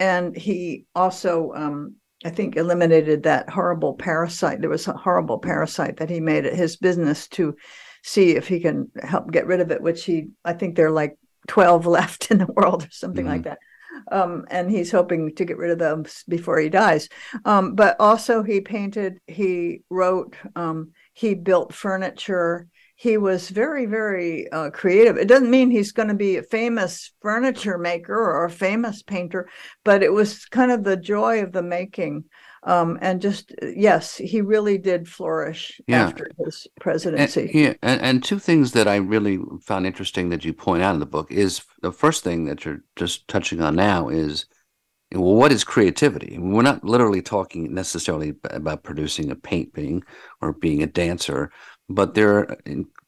and 0.00 0.34
he 0.34 0.86
also, 0.94 1.52
um, 1.54 1.96
I 2.24 2.30
think, 2.30 2.56
eliminated 2.56 3.22
that 3.22 3.50
horrible 3.50 3.94
parasite. 3.94 4.60
There 4.60 4.70
was 4.70 4.88
a 4.88 4.94
horrible 4.94 5.38
parasite 5.38 5.98
that 5.98 6.10
he 6.10 6.20
made 6.20 6.46
it 6.46 6.54
his 6.54 6.76
business 6.76 7.28
to 7.28 7.54
see 8.02 8.30
if 8.30 8.48
he 8.48 8.60
can 8.60 8.90
help 9.02 9.30
get 9.30 9.46
rid 9.46 9.60
of 9.60 9.70
it, 9.70 9.82
which 9.82 10.04
he, 10.04 10.28
I 10.44 10.54
think, 10.54 10.74
there 10.74 10.86
are 10.86 10.90
like 10.90 11.18
12 11.48 11.86
left 11.98 12.30
in 12.30 12.38
the 12.38 12.46
world 12.46 12.84
or 12.84 12.90
something 12.90 13.26
mm-hmm. 13.26 13.34
like 13.34 13.44
that. 13.44 13.58
Um, 14.10 14.46
and 14.50 14.70
he's 14.70 14.90
hoping 14.90 15.34
to 15.34 15.44
get 15.44 15.58
rid 15.58 15.70
of 15.70 15.78
them 15.78 16.06
before 16.26 16.58
he 16.58 16.70
dies. 16.70 17.08
Um, 17.44 17.74
but 17.74 17.96
also, 18.00 18.42
he 18.42 18.62
painted, 18.62 19.20
he 19.26 19.82
wrote, 19.90 20.34
um, 20.56 20.92
he 21.12 21.34
built 21.34 21.74
furniture, 21.74 22.66
he 23.00 23.16
was 23.16 23.48
very, 23.48 23.86
very 23.86 24.46
uh, 24.52 24.68
creative. 24.68 25.16
It 25.16 25.26
doesn't 25.26 25.50
mean 25.50 25.70
he's 25.70 25.90
going 25.90 26.08
to 26.08 26.14
be 26.14 26.36
a 26.36 26.42
famous 26.42 27.12
furniture 27.22 27.78
maker 27.78 28.14
or 28.14 28.44
a 28.44 28.50
famous 28.50 29.02
painter, 29.02 29.48
but 29.84 30.02
it 30.02 30.12
was 30.12 30.44
kind 30.44 30.70
of 30.70 30.84
the 30.84 30.98
joy 30.98 31.42
of 31.42 31.52
the 31.52 31.62
making. 31.62 32.24
Um, 32.62 32.98
and 33.00 33.22
just 33.22 33.54
yes, 33.62 34.18
he 34.18 34.42
really 34.42 34.76
did 34.76 35.08
flourish 35.08 35.80
Yeah. 35.86 36.08
after 36.08 36.30
his 36.44 36.66
presidency. 36.78 37.40
And, 37.40 37.54
yeah, 37.54 37.74
and, 37.82 38.02
and 38.02 38.22
two 38.22 38.38
things 38.38 38.72
that 38.72 38.86
I 38.86 38.96
really 38.96 39.38
found 39.62 39.86
interesting 39.86 40.28
that 40.28 40.44
you 40.44 40.52
point 40.52 40.82
out 40.82 40.92
in 40.92 41.00
the 41.00 41.06
book 41.06 41.32
is 41.32 41.62
the 41.80 41.92
first 41.92 42.22
thing 42.22 42.44
that 42.44 42.66
you're 42.66 42.84
just 42.96 43.26
touching 43.28 43.62
on 43.62 43.76
now 43.76 44.10
is 44.10 44.44
well, 45.12 45.34
what 45.34 45.52
is 45.52 45.64
creativity? 45.64 46.38
We're 46.38 46.62
not 46.62 46.84
literally 46.84 47.20
talking 47.20 47.74
necessarily 47.74 48.34
about 48.44 48.84
producing 48.84 49.30
a 49.30 49.36
painting 49.36 50.04
or 50.40 50.52
being 50.52 50.82
a 50.82 50.86
dancer, 50.86 51.50
but 51.90 52.14
there 52.14 52.38
are, 52.38 52.58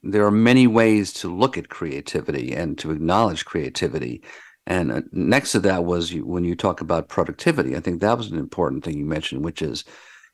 there 0.03 0.27
are 0.27 0.31
many 0.33 0.67
ways 0.67 1.13
to 1.15 1.35
look 1.35 1.57
at 1.57 1.69
creativity 1.69 2.53
and 2.53 2.77
to 2.79 2.91
acknowledge 2.91 3.45
creativity. 3.45 4.23
And 4.67 4.93
uh, 4.93 5.03
next 5.13 5.53
to 5.53 5.61
that 5.61 5.85
was 5.85 6.13
when 6.15 6.45
you 6.45 6.57
talk 6.57 6.81
about 6.81 7.09
productivity. 7.09 7.77
I 7.77 7.81
think 7.81 8.01
that 8.01 8.19
was 8.19 8.31
an 8.31 8.39
important 8.39 8.85
thing 8.85 8.99
you 8.99 9.07
mentioned, 9.07 9.45
which 9.45 9.63
is 9.63 9.85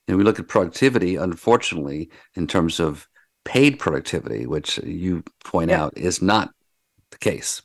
you 0.06 0.14
know, 0.14 0.18
we 0.18 0.24
look 0.24 0.38
at 0.40 0.48
productivity, 0.48 1.16
unfortunately, 1.16 2.10
in 2.34 2.46
terms 2.46 2.80
of 2.80 3.06
paid 3.44 3.78
productivity, 3.78 4.46
which 4.46 4.78
you 4.78 5.22
point 5.44 5.70
Yeah. 5.70 5.84
out 5.84 5.96
is 5.96 6.22
not 6.22 6.50
the 7.10 7.18
case. 7.18 7.62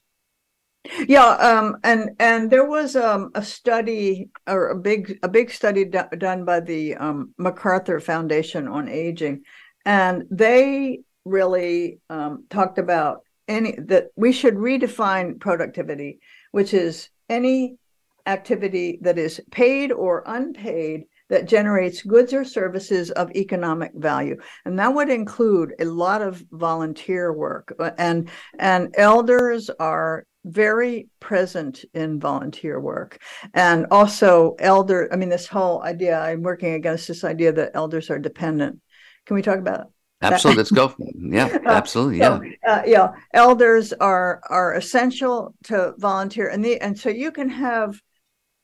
Yeah, 1.07 1.25
um, 1.25 1.77
and 1.85 2.09
and 2.19 2.51
there 2.51 2.65
was 2.65 2.97
um, 2.97 3.31
a 3.35 3.41
study 3.43 4.29
or 4.47 4.69
a 4.69 4.75
big 4.75 5.17
a 5.23 5.29
big 5.29 5.49
study 5.49 5.85
do- 5.85 6.17
done 6.17 6.43
by 6.43 6.59
the 6.59 6.95
um, 6.95 7.33
MacArthur 7.37 8.01
Foundation 8.01 8.67
on 8.67 8.89
Aging, 8.89 9.43
and 9.85 10.23
they 10.29 11.01
really 11.25 11.99
um, 12.09 12.45
talked 12.49 12.77
about 12.77 13.21
any 13.47 13.75
that 13.77 14.07
we 14.15 14.31
should 14.31 14.55
redefine 14.55 15.39
productivity, 15.39 16.19
which 16.51 16.73
is 16.73 17.09
any 17.29 17.77
activity 18.25 18.99
that 19.01 19.17
is 19.17 19.41
paid 19.51 19.91
or 19.91 20.23
unpaid 20.25 21.03
that 21.29 21.47
generates 21.47 22.01
goods 22.03 22.33
or 22.33 22.45
services 22.45 23.11
of 23.11 23.31
economic 23.31 23.91
value. 23.95 24.37
And 24.65 24.77
that 24.79 24.93
would 24.93 25.09
include 25.09 25.73
a 25.79 25.85
lot 25.85 26.21
of 26.21 26.43
volunteer 26.51 27.33
work. 27.33 27.73
Uh, 27.79 27.91
and 27.97 28.29
and 28.59 28.93
elders 28.97 29.69
are 29.79 30.25
very 30.45 31.07
present 31.21 31.85
in 31.93 32.19
volunteer 32.19 32.79
work. 32.79 33.19
And 33.53 33.87
also 33.91 34.55
elder 34.59 35.09
i 35.11 35.15
mean 35.15 35.29
this 35.29 35.47
whole 35.47 35.81
idea 35.83 36.19
i'm 36.19 36.43
working 36.43 36.73
against 36.73 37.07
this 37.07 37.23
idea 37.23 37.51
that 37.53 37.71
elders 37.73 38.09
are 38.09 38.19
dependent 38.19 38.79
can 39.25 39.35
we 39.35 39.41
talk 39.41 39.59
about 39.59 39.81
it? 39.81 39.87
Absolutely. 40.21 40.59
Let's 40.59 40.71
go. 40.71 40.95
Yeah, 41.15 41.57
absolutely. 41.65 42.19
Yeah. 42.19 42.37
so, 42.37 42.43
uh, 42.67 42.81
yeah, 42.85 43.11
elders 43.33 43.93
are 43.93 44.41
are 44.49 44.73
essential 44.73 45.55
to 45.65 45.93
volunteer, 45.97 46.47
and 46.47 46.63
the 46.63 46.79
and 46.79 46.97
so 46.97 47.09
you 47.09 47.31
can 47.31 47.49
have 47.49 47.99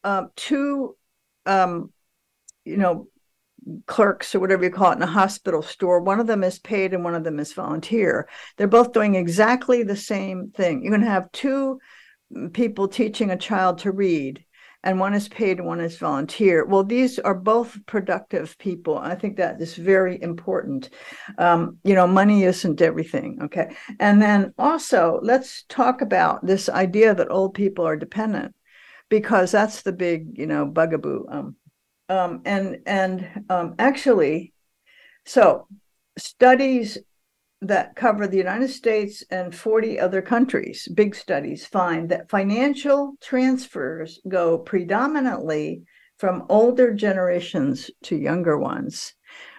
um, 0.04 0.30
two, 0.36 0.96
um, 1.46 1.92
you 2.66 2.78
know, 2.78 3.08
clerks 3.88 4.36
or 4.36 4.40
whatever 4.40 4.64
you 4.64 4.70
call 4.70 4.92
it 4.92 4.96
in 4.96 5.02
a 5.02 5.08
hospital 5.08 5.62
store. 5.62 6.02
One 6.02 6.20
of 6.20 6.28
them 6.28 6.44
is 6.44 6.60
paid, 6.60 6.94
and 6.94 7.04
one 7.04 7.16
of 7.16 7.24
them 7.24 7.40
is 7.40 7.54
volunteer. 7.54 8.28
They're 8.58 8.68
both 8.68 8.94
doing 8.94 9.16
exactly 9.16 9.84
the 9.84 9.96
same 9.96 10.52
thing. 10.52 10.84
You 10.84 10.92
can 10.92 11.02
have 11.02 11.32
two 11.32 11.80
people 12.54 12.88
teaching 12.88 13.32
a 13.32 13.38
child 13.38 13.80
to 13.80 13.92
read 13.92 14.44
and 14.84 15.00
one 15.00 15.14
is 15.14 15.28
paid 15.28 15.58
and 15.58 15.68
one 15.68 15.82
is 15.82 15.98
volunteer. 15.98 16.66
Well, 16.66 16.84
these 16.84 17.20
are 17.20 17.36
both 17.36 17.78
productive 17.86 18.58
people. 18.58 18.98
I 18.98 19.16
think 19.16 19.38
that 19.38 19.60
is 19.60 19.76
very 19.76 20.22
important. 20.22 20.90
Um, 21.38 21.78
you 21.84 21.96
know, 21.96 22.08
money 22.08 22.44
isn't 22.44 22.82
everything. 22.82 23.40
Okay. 23.44 23.76
And 24.00 24.22
then 24.22 24.54
also, 24.58 25.20
let's 25.22 25.64
talk 25.68 26.02
about 26.02 26.46
this 26.46 26.70
idea 26.70 27.14
that 27.14 27.32
old 27.32 27.54
people 27.54 27.86
are 27.86 27.98
dependent 27.98 28.56
because 29.10 29.52
that's 29.52 29.82
the 29.82 29.92
big, 29.92 30.38
you 30.38 30.46
know, 30.46 30.66
bugaboo. 30.66 31.26
Um, 31.30 31.56
um, 32.08 32.42
and 32.46 32.78
and 32.86 33.46
um, 33.50 33.76
actually, 33.78 34.54
so 35.26 35.68
studies 36.18 36.98
that 37.62 37.96
cover 37.96 38.26
the 38.26 38.38
United 38.38 38.70
States 38.70 39.24
and 39.30 39.54
40 39.54 40.00
other 40.00 40.22
countries, 40.22 40.88
big 40.94 41.14
studies, 41.14 41.66
find 41.66 42.10
that 42.10 42.30
financial 42.30 43.16
transfers 43.22 44.20
go 44.28 44.58
predominantly 44.58 45.84
from 46.18 46.46
older 46.50 46.94
generations 46.94 47.92
to 48.04 48.16
younger 48.16 48.58
ones. 48.58 49.14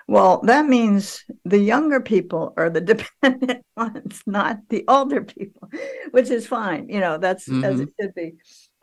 Well, 0.09 0.41
that 0.43 0.67
means 0.67 1.25
the 1.45 1.59
younger 1.59 2.01
people 2.01 2.53
are 2.57 2.69
the 2.69 2.81
dependent 3.23 3.65
ones, 3.77 4.23
not 4.27 4.59
the 4.69 4.85
older 4.89 5.23
people, 5.23 5.69
which 6.11 6.31
is 6.31 6.47
fine. 6.47 6.89
You 6.89 7.01
know, 7.01 7.17
that's 7.19 7.49
as 7.49 7.81
it 7.81 7.91
should 8.01 8.15
be. 8.15 8.33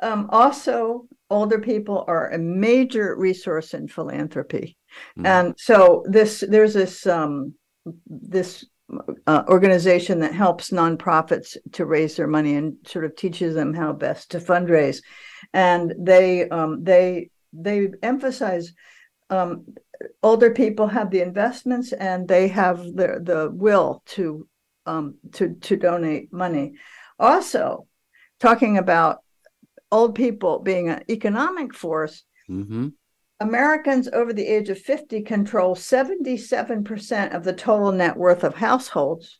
Um, 0.01 0.29
also, 0.31 1.05
older 1.29 1.59
people 1.59 2.05
are 2.07 2.29
a 2.29 2.37
major 2.37 3.15
resource 3.17 3.73
in 3.73 3.87
philanthropy. 3.87 4.77
Mhm. 5.17 5.25
And 5.25 5.53
so 5.57 6.05
this 6.07 6.43
there's 6.47 6.75
this 6.75 7.05
um, 7.05 7.55
this 8.05 8.65
uh, 9.25 9.43
organization 9.47 10.19
that 10.19 10.33
helps 10.33 10.69
nonprofits 10.69 11.57
to 11.73 11.85
raise 11.85 12.15
their 12.15 12.27
money 12.27 12.55
and 12.55 12.77
sort 12.85 13.05
of 13.05 13.15
teaches 13.15 13.53
them 13.53 13.73
how 13.73 13.93
best 13.93 14.31
to 14.31 14.39
fundraise, 14.39 15.01
and 15.53 15.93
they 15.99 16.47
um, 16.49 16.83
they 16.83 17.29
they 17.53 17.89
emphasize 18.01 18.73
um, 19.29 19.65
older 20.23 20.51
people 20.51 20.87
have 20.87 21.11
the 21.11 21.21
investments 21.21 21.91
and 21.91 22.27
they 22.27 22.47
have 22.47 22.77
the 22.77 23.19
the 23.21 23.51
will 23.53 24.03
to 24.05 24.47
um, 24.85 25.15
to 25.33 25.55
to 25.55 25.75
donate 25.75 26.31
money. 26.31 26.73
Also, 27.19 27.87
talking 28.39 28.77
about 28.77 29.19
old 29.91 30.15
people 30.15 30.59
being 30.59 30.89
an 30.89 31.03
economic 31.09 31.73
force, 31.73 32.23
hmm 32.47 32.89
Americans 33.39 34.09
over 34.13 34.33
the 34.33 34.47
age 34.47 34.69
of 34.69 34.79
50 34.79 35.21
control 35.21 35.75
77% 35.75 37.35
of 37.35 37.43
the 37.43 37.53
total 37.53 37.91
net 37.91 38.17
worth 38.17 38.43
of 38.43 38.55
households. 38.55 39.39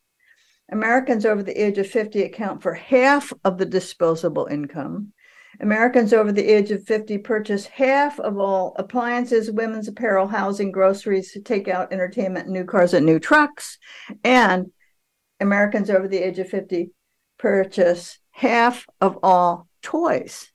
Americans 0.71 1.25
over 1.25 1.41
the 1.41 1.60
age 1.60 1.77
of 1.77 1.88
50 1.88 2.23
account 2.23 2.62
for 2.62 2.73
half 2.73 3.31
of 3.43 3.57
the 3.57 3.65
disposable 3.65 4.47
income. 4.51 5.13
Americans 5.60 6.13
over 6.13 6.31
the 6.31 6.45
age 6.45 6.69
of 6.69 6.83
50 6.83 7.17
purchase 7.19 7.65
half 7.65 8.19
of 8.19 8.38
all 8.38 8.75
appliances, 8.77 9.49
women's 9.49 9.88
apparel, 9.88 10.27
housing, 10.27 10.71
groceries, 10.71 11.36
takeout, 11.41 11.91
entertainment, 11.91 12.47
new 12.47 12.65
cars, 12.65 12.93
and 12.93 13.05
new 13.05 13.17
trucks. 13.17 13.79
And 14.23 14.67
Americans 15.39 15.89
over 15.89 16.07
the 16.07 16.19
age 16.19 16.38
of 16.38 16.49
50 16.49 16.91
purchase 17.39 18.19
half 18.31 18.86
of 19.01 19.17
all 19.23 19.67
toys. 19.81 20.51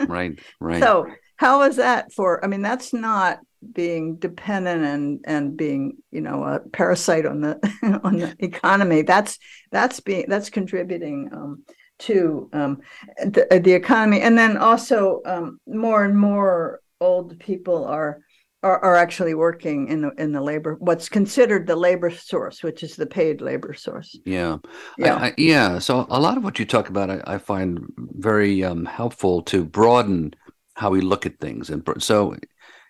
Right. 0.07 0.38
Right. 0.59 0.83
So 0.83 1.07
how 1.37 1.63
is 1.63 1.75
that 1.77 2.13
for? 2.13 2.43
I 2.43 2.47
mean, 2.47 2.61
that's 2.61 2.93
not 2.93 3.39
being 3.73 4.15
dependent 4.17 4.83
and 4.83 5.19
and 5.25 5.57
being 5.57 5.97
you 6.11 6.21
know 6.21 6.43
a 6.43 6.59
parasite 6.59 7.25
on 7.25 7.41
the 7.41 7.59
on 8.03 8.17
the 8.17 8.35
economy. 8.39 9.01
That's 9.01 9.37
that's 9.71 9.99
being 9.99 10.25
that's 10.27 10.49
contributing 10.49 11.29
um, 11.33 11.63
to 11.99 12.49
um, 12.53 12.81
the, 13.17 13.61
the 13.63 13.73
economy, 13.73 14.21
and 14.21 14.37
then 14.37 14.57
also 14.57 15.21
um, 15.25 15.59
more 15.67 16.03
and 16.03 16.17
more 16.17 16.81
old 16.99 17.39
people 17.39 17.85
are. 17.85 18.19
Are, 18.63 18.83
are 18.83 18.95
actually 18.95 19.35
working 19.35 19.89
in 19.89 20.01
the 20.01 20.09
in 20.17 20.31
the 20.31 20.41
labor 20.41 20.75
what's 20.79 21.07
considered 21.07 21.67
the 21.67 21.75
labor 21.75 22.09
source, 22.09 22.63
which 22.63 22.81
is 22.81 22.95
the 22.95 23.05
paid 23.05 23.39
labor 23.39 23.75
source. 23.75 24.17
Yeah. 24.25 24.57
Yeah. 24.97 25.17
I, 25.17 25.27
I, 25.27 25.33
yeah. 25.37 25.77
So 25.77 26.07
a 26.09 26.19
lot 26.19 26.35
of 26.35 26.43
what 26.43 26.57
you 26.57 26.65
talk 26.65 26.89
about, 26.89 27.11
I, 27.11 27.21
I 27.27 27.37
find 27.37 27.85
very 27.95 28.63
um, 28.63 28.85
helpful 28.85 29.43
to 29.43 29.63
broaden 29.63 30.33
how 30.75 30.89
we 30.91 31.01
look 31.01 31.25
at 31.25 31.39
things. 31.39 31.69
And 31.69 31.83
so, 31.99 32.35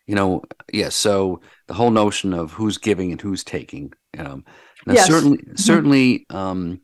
you 0.08 0.16
know, 0.16 0.44
yes. 0.72 0.96
so 0.96 1.42
the 1.68 1.74
whole 1.74 1.92
notion 1.92 2.34
of 2.34 2.52
who's 2.52 2.78
giving 2.78 3.12
and 3.12 3.22
who's 3.22 3.44
taking. 3.44 3.94
Um, 4.18 4.46
now 4.86 4.94
Yes. 4.94 5.08
certainly, 5.08 5.38
Mhm. 5.38 5.60
certainly, 5.60 6.26
um, 6.30 6.82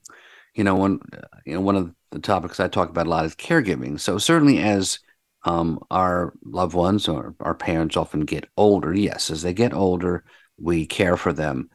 you 0.56 0.64
know, 0.64 0.76
one, 0.76 1.00
you 1.46 1.54
know, 1.54 1.62
one 1.62 1.76
of 1.76 1.94
the 2.12 2.20
topics 2.20 2.60
I 2.60 2.68
talk 2.68 2.90
about 2.90 3.08
a 3.08 3.10
lot 3.10 3.26
is 3.26 3.36
caregiving. 3.36 4.00
So 4.00 4.18
certainly, 4.18 4.60
as 4.60 5.00
um, 5.44 5.80
our 5.90 6.34
loved 6.46 6.76
ones 6.76 7.08
or 7.08 7.34
our 7.40 7.56
parents 7.56 7.98
often 7.98 8.22
get 8.22 8.46
older, 8.58 8.94
yes, 8.94 9.32
as 9.32 9.42
they 9.42 9.54
get 9.54 9.74
older, 9.74 10.24
we 10.58 10.86
care 10.86 11.18
for 11.18 11.34
them 11.34 11.70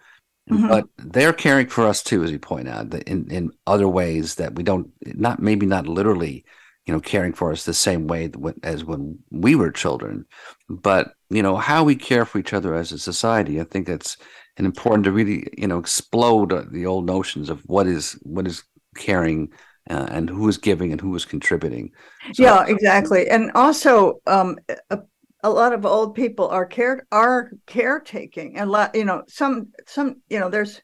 Mhm. 0.51 0.69
but 0.69 0.87
they're 0.99 1.33
caring 1.33 1.67
for 1.67 1.87
us 1.87 2.03
too, 2.03 2.23
as 2.23 2.31
you 2.31 2.39
point 2.39 2.69
out, 2.69 2.95
in, 2.95 3.29
in 3.31 3.51
other 3.67 3.89
ways 3.89 4.37
that 4.37 4.55
we 4.55 4.63
don't, 4.63 4.91
not 5.05 5.41
maybe 5.43 5.67
not 5.67 5.89
literally, 5.89 6.45
you 6.87 6.95
know, 6.95 7.01
caring 7.01 7.33
for 7.33 7.51
us 7.53 7.65
the 7.65 7.75
same 7.75 8.07
way 8.07 8.31
as 8.63 8.85
when 8.85 9.19
we 9.31 9.55
were 9.55 9.71
children, 9.71 10.25
but 10.69 11.13
you 11.31 11.43
know 11.43 11.57
how 11.57 11.83
we 11.83 11.97
care 11.97 12.25
for 12.25 12.39
each 12.39 12.53
other 12.53 12.75
as 12.75 12.93
a 12.93 12.99
society. 12.99 13.61
I 13.61 13.65
think 13.65 13.89
it's 13.89 14.17
important 14.57 15.05
to 15.05 15.13
really, 15.13 15.49
you 15.59 15.67
know, 15.67 15.79
explode 15.79 16.53
uh, 16.53 16.65
the 16.71 16.87
old 16.87 17.07
notions 17.07 17.51
of 17.51 17.61
what 17.67 17.87
is 17.87 18.13
what 18.23 18.47
is 18.47 18.63
caring 18.97 19.51
uh, 19.91 20.07
and 20.11 20.31
who 20.31 20.49
is 20.49 20.59
giving 20.59 20.93
and 20.93 21.01
who 21.01 21.15
is 21.17 21.25
contributing. 21.25 21.91
So- 22.33 22.43
yeah 22.43 22.65
exactly 22.67 23.29
and 23.29 23.53
also 23.55 24.21
um 24.27 24.57
a, 24.91 24.99
a 25.43 25.51
lot 25.51 25.73
of 25.73 25.87
old 25.87 26.15
people 26.15 26.49
are 26.49 26.67
care 26.67 27.07
are 27.13 27.53
caretaking 27.67 28.57
and 28.57 28.71
lot 28.71 28.95
you 28.95 29.05
know 29.05 29.23
some 29.29 29.69
some 29.87 30.21
you 30.29 30.41
know 30.41 30.49
there's 30.49 30.81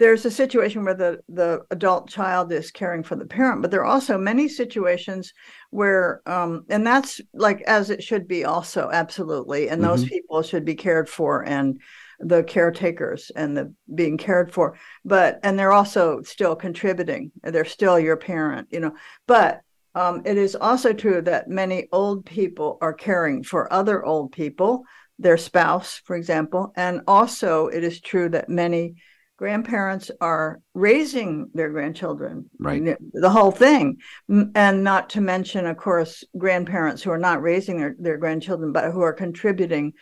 there's 0.00 0.26
a 0.26 0.30
situation 0.32 0.84
where 0.84 0.94
the 0.94 1.20
the 1.28 1.62
adult 1.70 2.10
child 2.10 2.52
is 2.52 2.72
caring 2.72 3.04
for 3.04 3.16
the 3.16 3.26
parent 3.26 3.62
but 3.62 3.70
there 3.70 3.82
are 3.82 3.84
also 3.86 4.18
many 4.18 4.48
situations 4.48 5.32
where 5.70 6.22
um 6.26 6.64
and 6.70 6.86
that's 6.86 7.20
like 7.34 7.62
as 7.62 7.90
it 7.90 8.02
should 8.02 8.28
be 8.28 8.44
also 8.44 8.90
absolutely 8.92 9.68
and 9.68 9.84
those 9.84 10.02
Mhm. 10.02 10.08
people 10.08 10.42
should 10.42 10.64
be 10.64 10.74
cared 10.74 11.08
for 11.08 11.44
and 11.46 11.80
the 12.20 12.42
caretakers 12.44 13.30
and 13.36 13.56
the 13.56 13.72
being 13.94 14.18
cared 14.18 14.52
for 14.52 14.76
but 15.04 15.38
and 15.42 15.58
they're 15.58 15.72
also 15.72 16.22
still 16.22 16.56
contributing 16.56 17.30
they're 17.44 17.64
still 17.64 17.98
your 17.98 18.16
parent 18.16 18.68
you 18.70 18.80
know 18.80 18.92
but 19.26 19.60
um, 19.94 20.22
it 20.24 20.38
is 20.38 20.54
also 20.54 20.92
true 20.92 21.20
that 21.22 21.48
many 21.48 21.88
old 21.92 22.24
people 22.24 22.78
are 22.80 22.92
caring 22.94 23.42
for 23.42 23.72
other 23.72 24.04
old 24.04 24.32
people 24.32 24.84
their 25.18 25.36
spouse 25.36 26.00
for 26.04 26.16
example 26.16 26.72
and 26.76 27.02
also 27.06 27.66
it 27.68 27.84
is 27.84 28.00
true 28.00 28.28
that 28.28 28.48
many 28.48 28.94
grandparents 29.40 30.10
are 30.20 30.60
raising 30.74 31.48
their 31.54 31.70
grandchildren 31.70 32.50
Right. 32.58 32.94
the 33.14 33.30
whole 33.30 33.50
thing. 33.50 33.96
And 34.28 34.84
not 34.84 35.08
to 35.10 35.22
mention 35.22 35.64
of 35.64 35.78
course 35.78 36.22
grandparents 36.36 37.02
who 37.02 37.10
are 37.10 37.24
not 37.28 37.40
raising 37.40 37.78
their, 37.78 37.96
their 37.98 38.18
grandchildren 38.18 38.70
but 38.70 38.92
who 38.92 39.00
are 39.00 39.14
contributing 39.14 39.94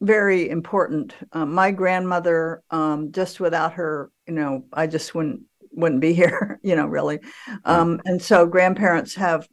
very 0.00 0.50
important. 0.50 1.14
Um, 1.32 1.54
my 1.54 1.70
grandmother 1.70 2.62
um, 2.70 3.12
just 3.12 3.40
without 3.40 3.72
her 3.72 4.10
you 4.28 4.34
know 4.34 4.66
i 4.74 4.86
just 4.86 5.14
wouldn't 5.14 5.40
wouldn't 5.70 6.02
be 6.02 6.12
here 6.22 6.60
you 6.62 6.76
know 6.76 6.86
really. 6.86 7.18
Um, 7.64 7.98
and 8.04 8.20
so 8.20 8.46
grandparents 8.46 9.14
have 9.14 9.48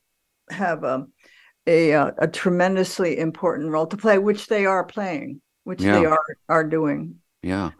have 0.49 0.83
a, 0.83 1.07
a 1.65 1.93
uh, 1.93 2.11
a 2.17 2.27
tremendously 2.27 3.17
important 3.17 3.69
role 3.69 3.87
to 3.87 3.95
play 3.95 4.17
which 4.17 4.47
they 4.47 4.65
are 4.65 4.83
playing 4.83 5.39
which 5.63 5.79
they 5.79 6.05
are 6.05 6.25
are 6.49 6.65
doing. 6.65 7.15
Yeah, 7.41 7.71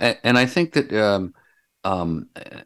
and, 0.00 0.18
and 0.24 0.38
I 0.38 0.46
think 0.46 0.72
that 0.72 0.92
um, 0.92 1.34
um, 1.84 2.28
uh, 2.34 2.60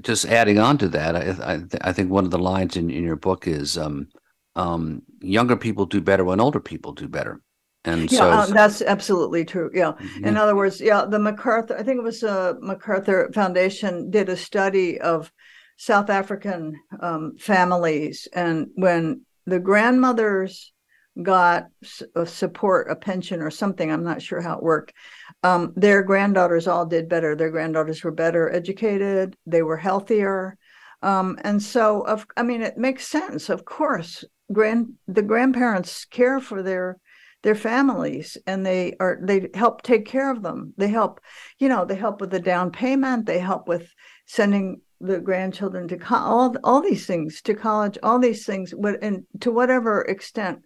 just 0.00 0.24
adding 0.26 0.58
on 0.58 0.78
to 0.78 0.88
that, 0.88 1.14
I, 1.14 1.52
I, 1.52 1.56
th- 1.58 1.80
I 1.80 1.92
think 1.92 2.10
one 2.10 2.24
of 2.24 2.30
the 2.30 2.38
lines 2.38 2.76
in, 2.76 2.90
in 2.90 3.04
your 3.04 3.16
book 3.16 3.46
is 3.46 3.78
um, 3.78 4.08
um, 4.56 5.02
younger 5.20 5.56
people 5.56 5.86
do 5.86 6.00
better 6.00 6.24
when 6.24 6.40
older 6.40 6.60
people 6.60 6.92
do 6.92 7.08
better, 7.08 7.40
and 7.84 8.10
yeah 8.10 8.18
so 8.18 8.30
uh, 8.30 8.46
that's 8.46 8.82
absolutely 8.82 9.44
true 9.44 9.70
yeah. 9.74 9.92
In 10.22 10.36
other 10.36 10.56
words 10.56 10.80
yeah 10.80 11.04
the 11.04 11.18
macarthur 11.18 11.76
i 11.76 11.82
think 11.82 11.98
it 11.98 12.04
was 12.04 12.20
the 12.20 12.58
macarthur 12.60 13.30
foundation 13.32 14.10
did 14.10 14.28
a 14.28 14.36
study 14.36 15.00
of 15.00 15.30
south 15.76 16.10
african 16.10 16.80
um, 17.00 17.36
families 17.38 18.28
and 18.34 18.68
when 18.74 19.22
the 19.46 19.60
grandmothers 19.60 20.72
got 21.22 21.68
a 22.16 22.26
support 22.26 22.90
a 22.90 22.96
pension 22.96 23.40
or 23.40 23.50
something 23.50 23.90
i'm 23.90 24.02
not 24.02 24.20
sure 24.20 24.40
how 24.40 24.56
it 24.56 24.62
worked. 24.62 24.92
Um, 25.42 25.72
their 25.76 26.02
granddaughters 26.02 26.66
all 26.66 26.86
did 26.86 27.08
better. 27.08 27.36
Their 27.36 27.50
granddaughters 27.50 28.02
were 28.02 28.10
better 28.10 28.50
educated. 28.50 29.36
They 29.46 29.62
were 29.62 29.76
healthier. 29.76 30.56
Um, 31.02 31.38
and 31.44 31.62
so 31.62 32.00
of 32.00 32.26
i 32.36 32.42
mean 32.42 32.62
it 32.62 32.78
makes 32.78 33.06
sense 33.06 33.48
of 33.48 33.64
course. 33.64 34.24
Grand 34.52 34.94
the 35.06 35.22
grandparents 35.22 36.04
care 36.04 36.40
for 36.40 36.62
their 36.62 36.98
their 37.42 37.54
families 37.54 38.36
and 38.46 38.64
they 38.64 38.94
are 39.00 39.18
they 39.22 39.48
help 39.54 39.82
take 39.82 40.06
care 40.06 40.30
of 40.30 40.42
them. 40.42 40.74
They 40.76 40.88
help 40.88 41.20
you 41.58 41.68
know 41.68 41.84
they 41.84 41.96
help 41.96 42.20
with 42.20 42.30
the 42.30 42.40
down 42.40 42.70
payment. 42.70 43.26
They 43.26 43.38
help 43.38 43.68
with 43.68 43.88
sending 44.26 44.80
the 45.00 45.20
grandchildren 45.20 45.86
to 45.88 45.98
all 46.10 46.56
all 46.64 46.80
these 46.80 47.06
things 47.06 47.42
to 47.42 47.54
college 47.54 47.98
all 48.02 48.18
these 48.18 48.46
things 48.46 48.72
but 48.78 49.02
and 49.02 49.24
to 49.40 49.50
whatever 49.50 50.02
extent 50.02 50.60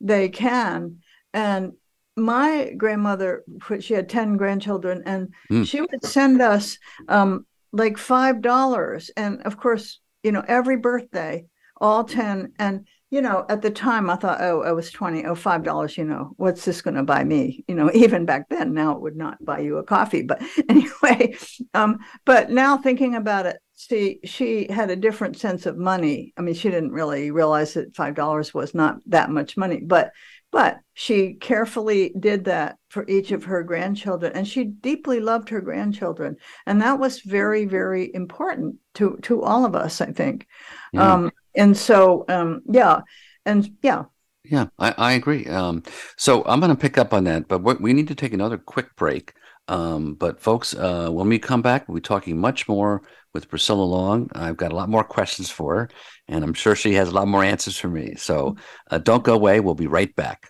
they 0.00 0.28
can. 0.28 0.98
And 1.32 1.72
my 2.16 2.72
grandmother 2.76 3.44
she 3.80 3.94
had 3.94 4.08
10 4.08 4.36
grandchildren 4.36 5.02
and 5.06 5.32
Hmm. 5.48 5.62
she 5.62 5.80
would 5.80 6.04
send 6.04 6.42
us 6.42 6.78
um 7.08 7.46
like 7.72 7.96
five 7.98 8.40
dollars. 8.40 9.10
And 9.16 9.42
of 9.42 9.56
course 9.56 10.00
you 10.22 10.32
know 10.32 10.44
every 10.46 10.76
birthday 10.76 11.46
all 11.80 12.02
10 12.04 12.52
and 12.58 12.86
you 13.10 13.22
know 13.22 13.44
at 13.48 13.62
the 13.62 13.70
time 13.70 14.10
i 14.10 14.16
thought 14.16 14.40
oh 14.40 14.62
i 14.62 14.72
was 14.72 14.90
20 14.90 15.24
oh 15.24 15.34
five 15.34 15.62
dollars 15.62 15.96
you 15.96 16.04
know 16.04 16.32
what's 16.36 16.64
this 16.64 16.82
going 16.82 16.94
to 16.94 17.02
buy 17.02 17.24
me? 17.24 17.64
You 17.68 17.74
know 17.74 17.90
even 17.94 18.24
back 18.24 18.48
then 18.48 18.74
now 18.74 18.92
it 18.92 19.00
would 19.00 19.16
not 19.16 19.42
buy 19.44 19.60
you 19.60 19.78
a 19.78 19.84
coffee 19.84 20.22
but 20.22 20.42
anyway 20.68 21.34
um 21.74 21.98
but 22.24 22.50
now 22.50 22.76
thinking 22.76 23.14
about 23.14 23.46
it 23.46 23.58
see 23.74 24.18
she 24.24 24.66
had 24.70 24.90
a 24.90 24.96
different 24.96 25.38
sense 25.38 25.64
of 25.64 25.78
money. 25.78 26.32
I 26.36 26.42
mean 26.42 26.54
she 26.54 26.68
didn't 26.68 26.90
really 26.90 27.30
realize 27.30 27.74
that 27.74 27.94
five 27.94 28.14
dollars 28.14 28.52
was 28.52 28.74
not 28.74 28.98
that 29.06 29.30
much 29.30 29.56
money 29.56 29.80
but 29.84 30.10
but 30.50 30.78
she 30.94 31.34
carefully 31.34 32.12
did 32.18 32.46
that 32.46 32.76
for 32.88 33.06
each 33.06 33.32
of 33.32 33.44
her 33.44 33.62
grandchildren 33.62 34.32
and 34.34 34.48
she 34.48 34.64
deeply 34.64 35.20
loved 35.20 35.50
her 35.50 35.60
grandchildren 35.60 36.36
and 36.66 36.80
that 36.82 36.98
was 36.98 37.20
very 37.20 37.66
very 37.66 38.12
important 38.14 38.76
to 38.94 39.18
to 39.22 39.42
all 39.42 39.64
of 39.64 39.76
us 39.76 40.00
i 40.00 40.06
think. 40.10 40.46
Yeah. 40.92 41.14
um 41.14 41.30
and 41.58 41.76
so 41.76 42.24
um 42.28 42.62
yeah 42.70 43.00
and 43.44 43.70
yeah 43.82 44.04
Yeah, 44.44 44.66
I, 44.78 44.94
I 44.96 45.12
agree. 45.12 45.46
Um, 45.46 45.82
so 46.16 46.42
I'm 46.46 46.60
going 46.60 46.70
to 46.70 46.80
pick 46.80 46.96
up 46.96 47.12
on 47.12 47.24
that, 47.24 47.48
but 47.48 47.80
we 47.80 47.92
need 47.92 48.08
to 48.08 48.14
take 48.14 48.32
another 48.32 48.56
quick 48.56 48.96
break. 48.96 49.34
Um, 49.66 50.14
but 50.14 50.40
folks, 50.40 50.74
uh, 50.74 51.10
when 51.10 51.28
we 51.28 51.38
come 51.38 51.60
back, 51.60 51.86
we'll 51.86 51.96
be 51.96 52.00
talking 52.00 52.38
much 52.38 52.66
more 52.68 53.02
with 53.34 53.48
Priscilla 53.50 53.82
Long. 53.82 54.30
I've 54.34 54.56
got 54.56 54.72
a 54.72 54.76
lot 54.76 54.88
more 54.88 55.04
questions 55.04 55.50
for 55.50 55.76
her, 55.76 55.90
and 56.28 56.42
I'm 56.44 56.54
sure 56.54 56.74
she 56.74 56.94
has 56.94 57.08
a 57.08 57.12
lot 57.12 57.28
more 57.28 57.44
answers 57.44 57.76
for 57.76 57.88
me. 57.88 58.14
So 58.16 58.56
uh, 58.90 58.98
don't 58.98 59.24
go 59.24 59.34
away. 59.34 59.60
We'll 59.60 59.74
be 59.74 59.86
right 59.86 60.14
back. 60.16 60.48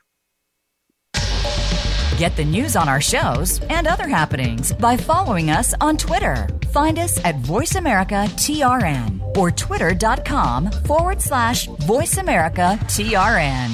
Get 2.18 2.34
the 2.34 2.44
news 2.44 2.74
on 2.74 2.88
our 2.88 3.00
shows 3.00 3.60
and 3.70 3.86
other 3.86 4.08
happenings 4.08 4.72
by 4.72 4.96
following 4.96 5.50
us 5.50 5.72
on 5.80 5.96
Twitter. 5.96 6.48
Find 6.72 6.98
us 6.98 7.24
at 7.24 7.36
VoiceAmericaTRN 7.42 9.36
or 9.36 9.52
twitter.com 9.52 10.72
forward 10.72 11.22
slash 11.22 11.68
VoiceAmericaTRN. 11.68 13.70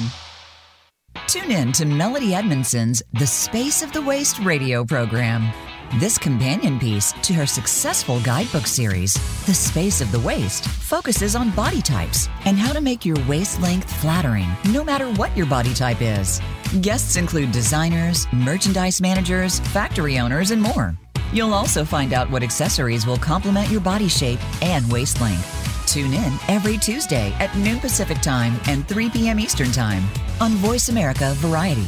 Tune 1.27 1.49
in 1.49 1.71
to 1.71 1.87
Melody 1.87 2.35
Edmondson's 2.35 3.01
The 3.13 3.25
Space 3.25 3.81
of 3.81 3.91
the 3.93 4.03
Waist 4.03 4.37
radio 4.37 4.85
program. 4.85 5.51
This 5.95 6.19
companion 6.19 6.79
piece 6.79 7.13
to 7.23 7.33
her 7.33 7.47
successful 7.47 8.19
guidebook 8.19 8.67
series, 8.67 9.15
The 9.47 9.55
Space 9.55 10.01
of 10.01 10.11
the 10.11 10.19
Waist, 10.19 10.67
focuses 10.67 11.35
on 11.35 11.49
body 11.51 11.81
types 11.81 12.29
and 12.45 12.59
how 12.59 12.73
to 12.73 12.81
make 12.81 13.05
your 13.05 13.17
waist 13.27 13.59
length 13.59 13.91
flattering 14.01 14.49
no 14.71 14.83
matter 14.83 15.11
what 15.13 15.35
your 15.35 15.47
body 15.47 15.73
type 15.73 16.01
is. 16.01 16.39
Guests 16.81 17.15
include 17.15 17.51
designers, 17.51 18.27
merchandise 18.33 18.99
managers, 19.01 19.59
factory 19.59 20.19
owners, 20.19 20.51
and 20.51 20.61
more. 20.61 20.95
You'll 21.31 21.53
also 21.53 21.85
find 21.85 22.13
out 22.13 22.29
what 22.29 22.43
accessories 22.43 23.05
will 23.05 23.17
complement 23.17 23.69
your 23.69 23.81
body 23.81 24.07
shape 24.07 24.39
and 24.61 24.91
waist 24.91 25.21
length. 25.21 25.51
Tune 25.87 26.13
in 26.13 26.33
every 26.47 26.77
Tuesday 26.77 27.31
at 27.39 27.55
noon 27.57 27.79
Pacific 27.79 28.21
Time 28.21 28.59
and 28.67 28.87
3 28.87 29.09
p.m. 29.09 29.39
Eastern 29.39 29.71
Time 29.71 30.03
on 30.41 30.51
Voice 30.53 30.89
America 30.89 31.33
Variety. 31.35 31.87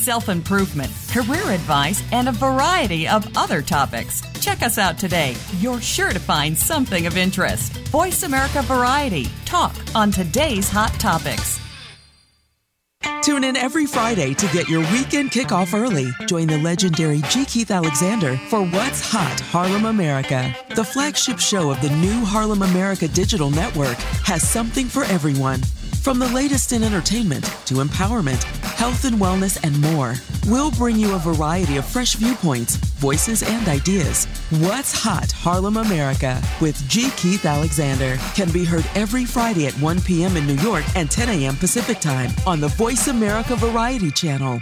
self 0.00 0.28
improvement, 0.28 0.90
career 1.08 1.50
advice, 1.50 2.02
and 2.12 2.28
a 2.28 2.32
variety 2.32 3.06
of 3.06 3.26
other 3.36 3.62
topics. 3.62 4.22
Check 4.40 4.62
us 4.62 4.78
out 4.78 4.98
today. 4.98 5.36
You're 5.58 5.80
sure 5.80 6.12
to 6.12 6.18
find 6.18 6.56
something 6.56 7.06
of 7.06 7.16
interest. 7.16 7.76
Voice 7.88 8.22
America 8.22 8.62
Variety. 8.62 9.26
Talk 9.44 9.74
on 9.94 10.10
today's 10.10 10.68
hot 10.68 10.92
topics. 10.94 11.60
Tune 13.22 13.44
in 13.44 13.56
every 13.56 13.84
Friday 13.84 14.32
to 14.32 14.46
get 14.48 14.68
your 14.68 14.80
weekend 14.92 15.30
kickoff 15.30 15.78
early. 15.78 16.10
Join 16.26 16.46
the 16.46 16.56
legendary 16.58 17.20
G. 17.28 17.44
Keith 17.44 17.70
Alexander 17.70 18.36
for 18.48 18.64
What's 18.64 19.02
Hot 19.10 19.40
Harlem 19.40 19.84
America. 19.84 20.54
The 20.74 20.84
flagship 20.84 21.38
show 21.38 21.70
of 21.70 21.80
the 21.82 21.90
new 21.90 22.24
Harlem 22.24 22.62
America 22.62 23.08
Digital 23.08 23.50
Network 23.50 23.96
has 24.24 24.46
something 24.48 24.86
for 24.86 25.04
everyone. 25.04 25.60
From 26.00 26.18
the 26.18 26.28
latest 26.28 26.72
in 26.72 26.82
entertainment 26.82 27.44
to 27.66 27.74
empowerment, 27.74 28.42
health 28.62 29.04
and 29.04 29.16
wellness, 29.16 29.62
and 29.62 29.78
more, 29.82 30.14
we'll 30.46 30.70
bring 30.70 30.96
you 30.96 31.14
a 31.14 31.18
variety 31.18 31.76
of 31.76 31.84
fresh 31.84 32.14
viewpoints, 32.14 32.76
voices, 32.76 33.42
and 33.42 33.68
ideas. 33.68 34.24
What's 34.48 34.94
Hot 34.94 35.30
Harlem 35.30 35.76
America 35.76 36.40
with 36.58 36.82
G. 36.88 37.10
Keith 37.18 37.44
Alexander 37.44 38.16
can 38.34 38.50
be 38.50 38.64
heard 38.64 38.86
every 38.94 39.26
Friday 39.26 39.66
at 39.66 39.74
1 39.74 40.00
p.m. 40.00 40.38
in 40.38 40.46
New 40.46 40.54
York 40.54 40.84
and 40.96 41.10
10 41.10 41.28
a.m. 41.28 41.54
Pacific 41.54 42.00
Time 42.00 42.30
on 42.46 42.60
the 42.60 42.68
Voice 42.68 43.08
America 43.08 43.54
Variety 43.56 44.10
Channel. 44.10 44.58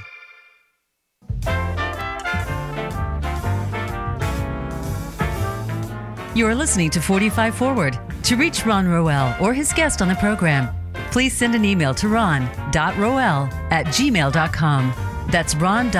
You 6.34 6.47
are 6.49 6.55
listening 6.57 6.91
to 6.91 7.01
45 7.01 7.55
Forward. 7.55 7.99
To 8.24 8.36
reach 8.36 8.66
Ron 8.66 8.86
Roel 8.89 9.36
or 9.41 9.55
his 9.55 9.72
guest 9.72 10.03
on 10.03 10.09
the 10.09 10.14
program, 10.16 10.68
please 11.11 11.37
send 11.37 11.55
an 11.55 11.65
email 11.65 11.95
to 11.95 12.09
ron.roel 12.09 13.49
at 13.71 13.87
gmail.com. 13.87 14.93
That's 15.31 15.55
ron.roel 15.55 15.93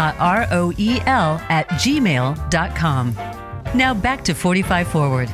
at 1.51 1.69
gmail.com. 1.69 3.15
Now 3.75 3.95
back 3.95 4.25
to 4.25 4.35
45 4.35 4.89
Forward. 4.89 5.31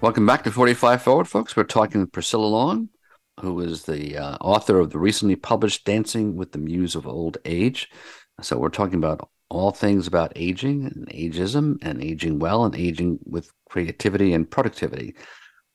Welcome 0.00 0.26
back 0.26 0.44
to 0.44 0.50
45 0.50 1.02
Forward, 1.02 1.28
folks. 1.28 1.56
We're 1.56 1.64
talking 1.64 2.00
with 2.00 2.12
Priscilla 2.12 2.46
Long, 2.46 2.90
who 3.40 3.60
is 3.60 3.84
the 3.84 4.18
uh, 4.18 4.36
author 4.40 4.78
of 4.78 4.90
the 4.90 4.98
recently 4.98 5.36
published 5.36 5.84
Dancing 5.86 6.36
with 6.36 6.52
the 6.52 6.58
Muse 6.58 6.94
of 6.94 7.06
Old 7.06 7.38
Age. 7.44 7.88
So 8.42 8.58
we're 8.58 8.68
talking 8.68 8.96
about 8.98 9.28
all 9.48 9.70
things 9.70 10.06
about 10.06 10.32
aging 10.36 10.84
and 10.86 11.08
ageism 11.08 11.78
and 11.80 12.02
aging 12.02 12.38
well 12.38 12.64
and 12.64 12.74
aging 12.74 13.18
with 13.24 13.50
creativity 13.70 14.34
and 14.34 14.50
productivity. 14.50 15.14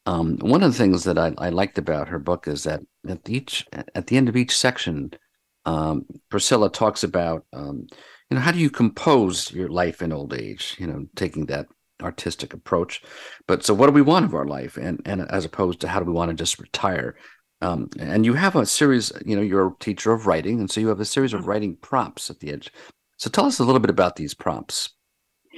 Um, 0.06 0.38
one 0.38 0.64
of 0.64 0.72
the 0.72 0.78
things 0.78 1.04
that 1.04 1.18
I, 1.18 1.34
I, 1.38 1.50
liked 1.50 1.78
about 1.78 2.08
her 2.08 2.20
book 2.20 2.48
is 2.48 2.64
that 2.64 2.82
at 3.08 3.30
each 3.30 3.66
at 3.74 4.08
the 4.08 4.18
end 4.18 4.30
of 4.30 4.36
each 4.36 4.58
section, 4.58 5.12
um, 5.66 6.06
Priscilla 6.30 6.70
talks 6.72 7.04
about 7.04 7.46
um, 7.54 7.86
you 8.30 8.36
know 8.36 8.40
how 8.40 8.52
do 8.52 8.60
you 8.60 8.70
compose 8.70 9.52
your 9.52 9.70
life 9.70 10.02
in 10.02 10.12
old 10.12 10.34
age? 10.34 10.76
You 10.80 10.88
know, 10.88 11.06
taking 11.16 11.46
that 11.48 11.68
artistic 12.02 12.54
approach. 12.54 13.02
But 13.48 13.66
so, 13.66 13.74
what 13.74 13.88
do 13.88 13.94
we 13.94 14.02
want 14.02 14.26
of 14.26 14.34
our 14.34 14.46
life, 14.46 14.78
and 14.78 15.02
and 15.06 15.30
as 15.32 15.46
opposed 15.46 15.82
to 15.82 15.88
how 15.88 16.00
do 16.00 16.06
we 16.06 16.14
want 16.14 16.30
to 16.30 16.36
just 16.36 16.60
retire? 16.60 17.16
Um, 17.62 17.90
and 18.00 18.26
you 18.26 18.34
have 18.34 18.56
a 18.56 18.66
series. 18.66 19.12
You 19.26 19.36
know, 19.36 19.42
you're 19.42 19.68
a 19.68 19.76
teacher 19.80 20.12
of 20.14 20.28
writing, 20.28 20.60
and 20.60 20.72
so 20.72 20.80
you 20.80 20.88
have 20.88 21.00
a 21.00 21.06
series 21.06 21.34
of 21.34 21.42
mm-hmm. 21.42 21.50
writing 21.50 21.78
prompts 21.82 22.30
at 22.30 22.40
the 22.40 22.52
edge. 22.52 22.72
So, 23.18 23.30
tell 23.30 23.46
us 23.46 23.60
a 23.60 23.64
little 23.64 23.82
bit 23.82 23.90
about 23.90 24.16
these 24.16 24.34
prompts. 24.34 24.90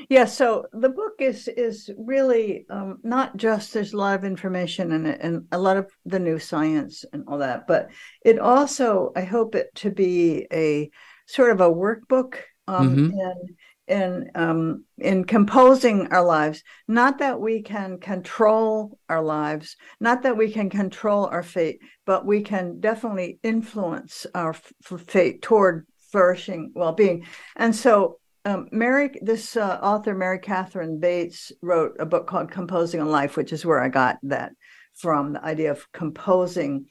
Yeah, 0.10 0.26
so 0.26 0.66
the 0.74 0.90
book 0.90 1.14
is 1.20 1.48
is 1.48 1.90
really 1.98 2.66
um, 2.70 2.98
not 3.04 3.38
just 3.38 3.74
there's 3.74 3.94
a 3.94 3.98
lot 3.98 4.16
of 4.16 4.24
information 4.24 4.92
and 4.92 5.08
and 5.08 5.46
a 5.52 5.58
lot 5.58 5.78
of 5.78 5.92
the 6.06 6.20
new 6.20 6.40
science 6.40 7.06
and 7.14 7.24
all 7.28 7.38
that, 7.40 7.68
but 7.68 7.90
it 8.24 8.40
also 8.40 9.12
I 9.16 9.22
hope 9.22 9.56
it 9.56 9.74
to 9.76 9.92
be 9.92 10.48
a 10.52 10.90
sort 11.28 11.52
of 11.52 11.62
a 11.62 11.70
workbook 11.70 12.36
um, 12.68 12.96
mm-hmm. 12.96 13.20
in 13.20 13.56
in 13.88 14.32
um, 14.36 14.86
in 14.98 15.26
composing 15.26 16.08
our 16.08 16.24
lives. 16.24 16.64
Not 16.88 17.20
that 17.20 17.40
we 17.40 17.62
can 17.62 18.00
control 18.00 18.98
our 19.10 19.22
lives, 19.22 19.76
not 20.00 20.24
that 20.24 20.38
we 20.38 20.52
can 20.52 20.70
control 20.70 21.26
our 21.26 21.44
fate, 21.44 21.80
but 22.06 22.26
we 22.26 22.42
can 22.42 22.80
definitely 22.80 23.40
influence 23.44 24.26
our 24.34 24.52
f- 24.52 24.74
fate 25.08 25.42
toward 25.42 25.86
flourishing 26.12 26.72
well-being. 26.76 27.26
And 27.56 27.76
so 27.76 28.20
um, 28.46 28.68
Mary, 28.72 29.12
this 29.22 29.56
uh, 29.56 29.80
author, 29.82 30.16
Mary 30.16 30.40
Catherine 30.40 31.00
Bates, 31.00 31.52
wrote 31.62 31.96
a 32.00 32.06
book 32.06 32.28
called 32.28 32.52
Composing 32.52 33.00
a 33.00 33.06
Life, 33.06 33.38
which 33.38 33.54
is 33.54 33.66
where 33.66 33.82
I 33.82 33.90
got 33.90 34.18
that 34.24 34.54
from 34.96 35.34
the 35.34 35.44
idea 35.44 35.72
of 35.72 35.92
composing 35.92 36.88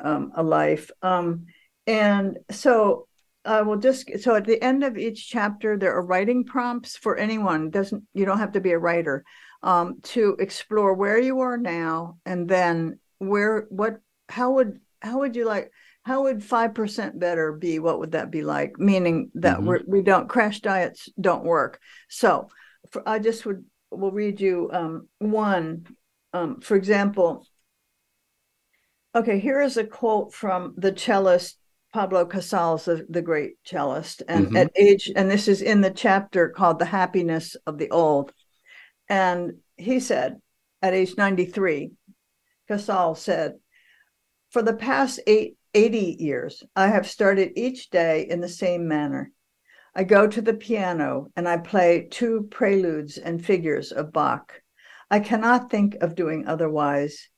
um, 0.00 0.32
a 0.36 0.42
life. 0.42 0.90
Um, 1.02 1.46
and 1.86 2.38
so 2.50 3.08
I 3.44 3.62
will 3.62 3.78
just 3.78 4.08
so 4.20 4.36
at 4.36 4.44
the 4.44 4.62
end 4.62 4.84
of 4.84 4.96
each 4.96 5.28
chapter, 5.28 5.76
there 5.76 5.94
are 5.94 6.04
writing 6.04 6.44
prompts 6.44 6.96
for 6.96 7.16
anyone. 7.16 7.70
Doesn't 7.70 8.04
you 8.14 8.24
don't 8.24 8.38
have 8.38 8.52
to 8.52 8.60
be 8.60 8.70
a 8.70 8.78
writer 8.78 9.24
um, 9.62 10.00
to 10.04 10.36
explore 10.38 10.94
where 10.94 11.18
you 11.18 11.40
are 11.40 11.58
now, 11.58 12.18
and 12.24 12.48
then 12.48 13.00
where 13.18 13.66
what 13.70 13.98
how 14.28 14.52
would 14.52 14.80
how 15.00 15.18
would 15.18 15.34
you 15.34 15.46
like 15.46 15.72
how 16.04 16.24
would 16.24 16.40
5% 16.40 17.18
better 17.18 17.52
be? 17.52 17.78
What 17.78 18.00
would 18.00 18.12
that 18.12 18.30
be 18.30 18.42
like? 18.42 18.78
Meaning 18.78 19.30
that 19.34 19.58
mm-hmm. 19.58 19.66
we're, 19.66 19.80
we 19.86 20.02
don't 20.02 20.28
crash 20.28 20.60
diets 20.60 21.08
don't 21.20 21.44
work. 21.44 21.80
So 22.08 22.48
for, 22.90 23.08
i 23.08 23.18
just 23.18 23.46
would 23.46 23.64
will 23.90 24.10
read 24.10 24.40
you 24.40 24.70
um, 24.72 25.08
one 25.18 25.86
um, 26.32 26.60
for 26.60 26.76
example. 26.76 27.46
Okay 29.14 29.38
here 29.38 29.60
is 29.60 29.76
a 29.76 29.84
quote 29.84 30.32
from 30.32 30.74
the 30.76 30.92
cellist 30.92 31.58
pablo 31.92 32.24
casals 32.24 32.86
the, 32.86 33.06
the 33.10 33.20
great 33.20 33.56
cellist 33.64 34.22
and 34.26 34.46
mm-hmm. 34.46 34.56
at 34.56 34.70
age 34.76 35.10
and 35.14 35.30
this 35.30 35.46
is 35.46 35.60
in 35.60 35.82
the 35.82 35.90
chapter 35.90 36.48
called 36.48 36.78
the 36.78 36.86
happiness 36.86 37.54
of 37.66 37.78
the 37.78 37.90
old. 37.90 38.32
And 39.08 39.58
he 39.76 40.00
said 40.00 40.40
at 40.80 40.94
age 40.94 41.14
93 41.16 41.90
casals 42.66 43.20
said 43.20 43.54
for 44.50 44.62
the 44.62 44.74
past 44.74 45.20
eight 45.26 45.56
80 45.74 46.16
years, 46.18 46.62
I 46.76 46.88
have 46.88 47.08
started 47.08 47.52
each 47.56 47.90
day 47.90 48.26
in 48.28 48.40
the 48.40 48.48
same 48.48 48.86
manner. 48.86 49.32
I 49.94 50.04
go 50.04 50.26
to 50.26 50.42
the 50.42 50.54
piano 50.54 51.28
and 51.36 51.48
I 51.48 51.56
play 51.58 52.08
two 52.10 52.48
preludes 52.50 53.18
and 53.18 53.44
fugues 53.44 53.92
of 53.92 54.12
Bach. 54.12 54.62
I 55.10 55.20
cannot 55.20 55.70
think 55.70 55.96
of 56.00 56.14
doing 56.14 56.46
otherwise. 56.46 57.28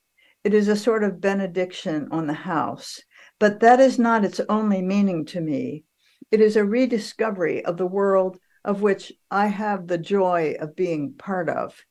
It 0.43 0.53
is 0.53 0.67
a 0.67 0.75
sort 0.75 1.03
of 1.03 1.21
benediction 1.21 2.07
on 2.11 2.27
the 2.27 2.33
house, 2.33 3.01
but 3.39 3.59
that 3.61 3.79
is 3.79 3.97
not 3.97 4.25
its 4.25 4.39
only 4.47 4.81
meaning 4.81 5.25
to 5.27 5.41
me. 5.41 5.85
It 6.31 6.41
is 6.41 6.55
a 6.55 6.65
rediscovery 6.65 7.63
of 7.63 7.77
the 7.77 7.87
world 7.87 8.37
of 8.63 8.81
which 8.81 9.13
I 9.29 9.47
have 9.47 9.87
the 9.87 9.97
joy 9.97 10.55
of 10.59 10.75
being 10.75 11.13
part 11.13 11.49
of. 11.49 11.85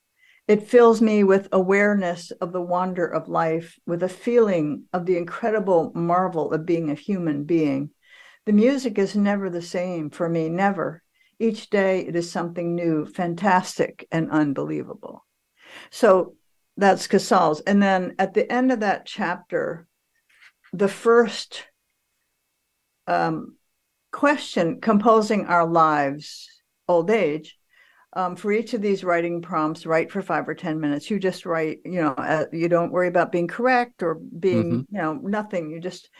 It 0.46 0.68
fills 0.68 1.00
me 1.00 1.24
with 1.24 1.48
awareness 1.52 2.30
of 2.30 2.52
the 2.52 2.60
wonder 2.60 3.06
of 3.06 3.28
life, 3.28 3.78
with 3.86 4.02
a 4.02 4.08
feeling 4.08 4.84
of 4.92 5.06
the 5.06 5.16
incredible 5.16 5.90
marvel 5.94 6.52
of 6.52 6.66
being 6.66 6.90
a 6.90 6.94
human 6.94 7.44
being. 7.44 7.90
The 8.44 8.52
music 8.52 8.98
is 8.98 9.16
never 9.16 9.48
the 9.48 9.62
same 9.62 10.10
for 10.10 10.28
me, 10.28 10.50
never. 10.50 11.02
Each 11.38 11.70
day 11.70 12.00
it 12.00 12.14
is 12.14 12.30
something 12.30 12.74
new, 12.74 13.06
fantastic, 13.06 14.06
and 14.12 14.30
unbelievable. 14.30 15.24
So 15.90 16.36
that's 16.76 17.06
Casals. 17.06 17.60
And 17.60 17.82
then 17.82 18.14
at 18.18 18.34
the 18.34 18.50
end 18.52 18.70
of 18.70 18.80
that 18.80 19.06
chapter, 19.06 19.86
the 20.74 20.88
first 20.88 21.66
um, 23.06 23.56
question, 24.12 24.80
composing 24.80 25.46
our 25.46 25.66
lives, 25.66 26.48
old 26.86 27.10
age, 27.10 27.58
um, 28.14 28.36
for 28.36 28.52
each 28.52 28.74
of 28.74 28.82
these 28.82 29.04
writing 29.04 29.42
prompts, 29.42 29.86
write 29.86 30.10
for 30.10 30.22
five 30.22 30.48
or 30.48 30.54
10 30.54 30.80
minutes. 30.80 31.10
You 31.10 31.18
just 31.18 31.44
write, 31.44 31.78
you 31.84 32.00
know, 32.00 32.14
uh, 32.16 32.46
you 32.52 32.68
don't 32.68 32.92
worry 32.92 33.08
about 33.08 33.32
being 33.32 33.48
correct 33.48 34.02
or 34.02 34.14
being, 34.14 34.64
mm-hmm. 34.64 34.96
you 34.96 35.02
know, 35.02 35.14
nothing. 35.14 35.70
You 35.70 35.80
just 35.80 36.10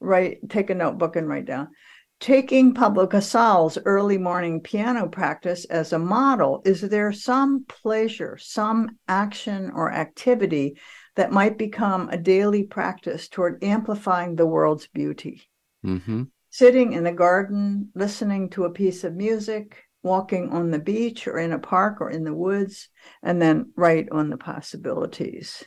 write, 0.00 0.48
take 0.48 0.70
a 0.70 0.74
notebook 0.74 1.16
and 1.16 1.28
write 1.28 1.46
down. 1.46 1.68
Taking 2.20 2.74
Pablo 2.74 3.06
Casals' 3.06 3.78
early 3.84 4.18
morning 4.18 4.60
piano 4.60 5.08
practice 5.08 5.64
as 5.66 5.92
a 5.92 5.98
model, 5.98 6.62
is 6.64 6.80
there 6.80 7.12
some 7.12 7.64
pleasure, 7.68 8.36
some 8.40 8.88
action 9.08 9.70
or 9.74 9.92
activity 9.92 10.78
that 11.16 11.32
might 11.32 11.58
become 11.58 12.08
a 12.08 12.16
daily 12.16 12.64
practice 12.64 13.28
toward 13.28 13.62
amplifying 13.62 14.36
the 14.36 14.46
world's 14.46 14.86
beauty? 14.88 15.42
Mm-hmm. 15.84 16.24
Sitting 16.50 16.92
in 16.92 17.06
a 17.06 17.12
garden, 17.12 17.90
listening 17.94 18.48
to 18.50 18.64
a 18.64 18.70
piece 18.70 19.04
of 19.04 19.14
music, 19.14 19.84
walking 20.04 20.50
on 20.50 20.70
the 20.70 20.78
beach 20.78 21.26
or 21.26 21.38
in 21.38 21.52
a 21.52 21.58
park 21.58 22.00
or 22.00 22.10
in 22.10 22.22
the 22.22 22.34
woods, 22.34 22.88
and 23.22 23.42
then 23.42 23.72
write 23.74 24.08
on 24.12 24.30
the 24.30 24.36
possibilities. 24.36 25.64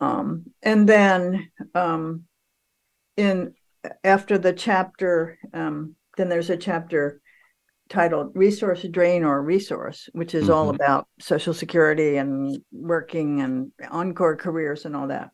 Um, 0.00 0.46
and 0.62 0.88
then 0.88 1.50
um, 1.74 2.24
in 3.16 3.54
after 4.02 4.38
the 4.38 4.52
chapter, 4.52 5.38
um, 5.52 5.94
then 6.16 6.28
there's 6.28 6.50
a 6.50 6.56
chapter 6.56 7.20
titled 7.90 8.32
Resource 8.34 8.86
Drain 8.90 9.24
or 9.24 9.42
Resource, 9.42 10.08
which 10.12 10.34
is 10.34 10.44
mm-hmm. 10.44 10.52
all 10.52 10.70
about 10.70 11.06
Social 11.20 11.52
Security 11.52 12.16
and 12.16 12.58
working 12.72 13.42
and 13.42 13.72
encore 13.90 14.36
careers 14.36 14.86
and 14.86 14.96
all 14.96 15.08
that. 15.08 15.30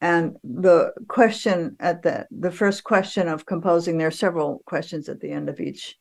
And 0.00 0.36
the 0.44 0.92
question 1.08 1.76
at 1.80 2.02
the 2.02 2.26
the 2.30 2.50
first 2.50 2.84
question 2.84 3.26
of 3.28 3.46
composing, 3.46 3.96
there 3.96 4.08
are 4.08 4.10
several 4.10 4.62
questions 4.66 5.08
at 5.08 5.20
the 5.20 5.30
end 5.30 5.48
of 5.48 5.60
each 5.60 5.96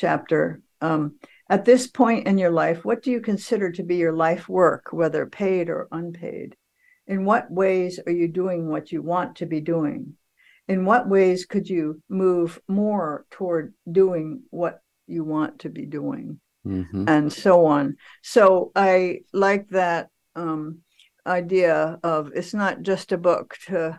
chapter. 0.00 0.62
Um, 0.80 1.16
at 1.48 1.64
this 1.64 1.86
point 1.86 2.26
in 2.26 2.38
your 2.38 2.50
life, 2.50 2.84
what 2.84 3.02
do 3.02 3.10
you 3.10 3.20
consider 3.20 3.70
to 3.72 3.82
be 3.82 3.96
your 3.96 4.14
life 4.14 4.48
work, 4.48 4.92
whether 4.92 5.26
paid 5.26 5.68
or 5.68 5.88
unpaid? 5.92 6.56
In 7.06 7.24
what 7.24 7.50
ways 7.50 8.00
are 8.06 8.12
you 8.12 8.28
doing 8.28 8.68
what 8.68 8.92
you 8.92 9.02
want 9.02 9.36
to 9.36 9.46
be 9.46 9.60
doing? 9.60 10.14
In 10.68 10.84
what 10.84 11.08
ways 11.08 11.44
could 11.44 11.68
you 11.68 12.00
move 12.08 12.60
more 12.68 13.26
toward 13.30 13.74
doing 13.90 14.42
what 14.50 14.80
you 15.06 15.24
want 15.24 15.60
to 15.60 15.68
be 15.68 15.86
doing? 15.86 16.40
Mm-hmm. 16.66 17.08
And 17.08 17.32
so 17.32 17.66
on. 17.66 17.96
So 18.22 18.70
I 18.76 19.20
like 19.32 19.68
that 19.70 20.08
um, 20.36 20.80
idea 21.26 21.98
of 22.02 22.30
it's 22.34 22.54
not 22.54 22.82
just 22.82 23.12
a 23.12 23.18
book 23.18 23.56
to 23.66 23.98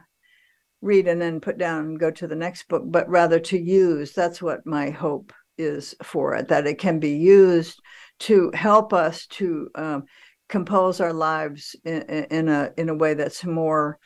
read 0.82 1.08
and 1.08 1.22
then 1.22 1.42
put 1.42 1.58
down 1.58 1.86
and 1.86 2.00
go 2.00 2.12
to 2.12 2.28
the 2.28 2.36
next 2.36 2.68
book, 2.68 2.84
but 2.86 3.10
rather 3.10 3.40
to 3.40 3.60
use. 3.60 4.14
That's 4.14 4.42
what 4.42 4.66
my 4.66 4.90
hope 4.90 5.34
is 5.62 5.96
for 6.04 6.36
it, 6.36 6.48
that 6.50 6.68
it 6.68 6.78
can 6.78 7.00
be 7.00 7.18
used 7.18 7.80
to 8.20 8.52
help 8.54 8.94
us 8.94 9.26
to 9.28 9.70
um, 9.76 10.04
compose 10.50 11.00
our 11.00 11.14
lives 11.14 11.76
in, 11.86 12.02
in, 12.02 12.50
a 12.50 12.72
in 12.78 12.90
a 12.90 12.94
way 12.94 13.14
that's 13.14 13.46
more 13.46 13.98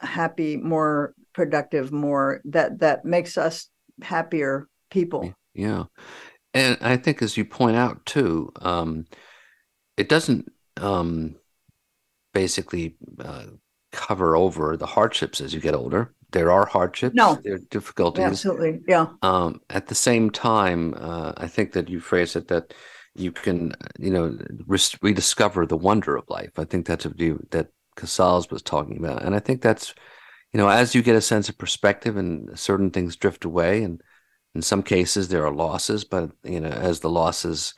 happy, 0.00 0.56
more 0.56 1.14
productive, 1.32 1.92
more 1.92 2.40
that 2.44 2.78
that 2.80 3.04
makes 3.04 3.36
us 3.36 3.68
happier 4.02 4.68
people. 4.90 5.34
Yeah, 5.54 5.84
and 6.52 6.78
I 6.80 6.96
think 6.96 7.22
as 7.22 7.36
you 7.36 7.44
point 7.44 7.76
out 7.76 8.04
too, 8.06 8.52
um, 8.62 9.06
it 9.96 10.08
doesn't 10.08 10.50
um, 10.76 11.36
basically 12.32 12.96
uh, 13.18 13.46
cover 13.92 14.36
over 14.36 14.76
the 14.76 14.86
hardships 14.86 15.40
as 15.40 15.54
you 15.54 15.60
get 15.60 15.74
older. 15.74 16.14
There 16.34 16.50
are 16.50 16.66
hardships. 16.66 17.14
No. 17.14 17.38
there 17.44 17.54
are 17.54 17.58
difficulties. 17.70 18.24
Absolutely. 18.24 18.80
Yeah. 18.88 19.06
Um, 19.22 19.60
at 19.70 19.86
the 19.86 19.94
same 19.94 20.30
time, 20.30 20.94
uh, 20.98 21.32
I 21.36 21.46
think 21.46 21.72
that 21.72 21.88
you 21.88 22.00
phrase 22.00 22.34
it 22.34 22.48
that 22.48 22.74
you 23.14 23.30
can, 23.30 23.72
you 24.00 24.10
know, 24.10 24.36
res- 24.66 24.98
rediscover 25.00 25.64
the 25.64 25.76
wonder 25.76 26.16
of 26.16 26.28
life. 26.28 26.50
I 26.58 26.64
think 26.64 26.86
that's 26.86 27.06
what 27.06 27.20
you 27.20 27.46
that 27.52 27.68
Casals 27.96 28.50
was 28.50 28.62
talking 28.62 28.98
about, 28.98 29.22
and 29.22 29.36
I 29.36 29.38
think 29.38 29.62
that's, 29.62 29.94
you 30.52 30.58
know, 30.58 30.68
as 30.68 30.92
you 30.92 31.02
get 31.02 31.14
a 31.14 31.20
sense 31.20 31.48
of 31.48 31.56
perspective 31.56 32.16
and 32.16 32.58
certain 32.58 32.90
things 32.90 33.14
drift 33.14 33.44
away, 33.44 33.84
and 33.84 34.00
in 34.56 34.62
some 34.62 34.82
cases 34.82 35.28
there 35.28 35.46
are 35.46 35.54
losses, 35.54 36.02
but 36.04 36.32
you 36.42 36.58
know, 36.58 36.68
as 36.68 36.98
the 36.98 37.10
losses, 37.10 37.74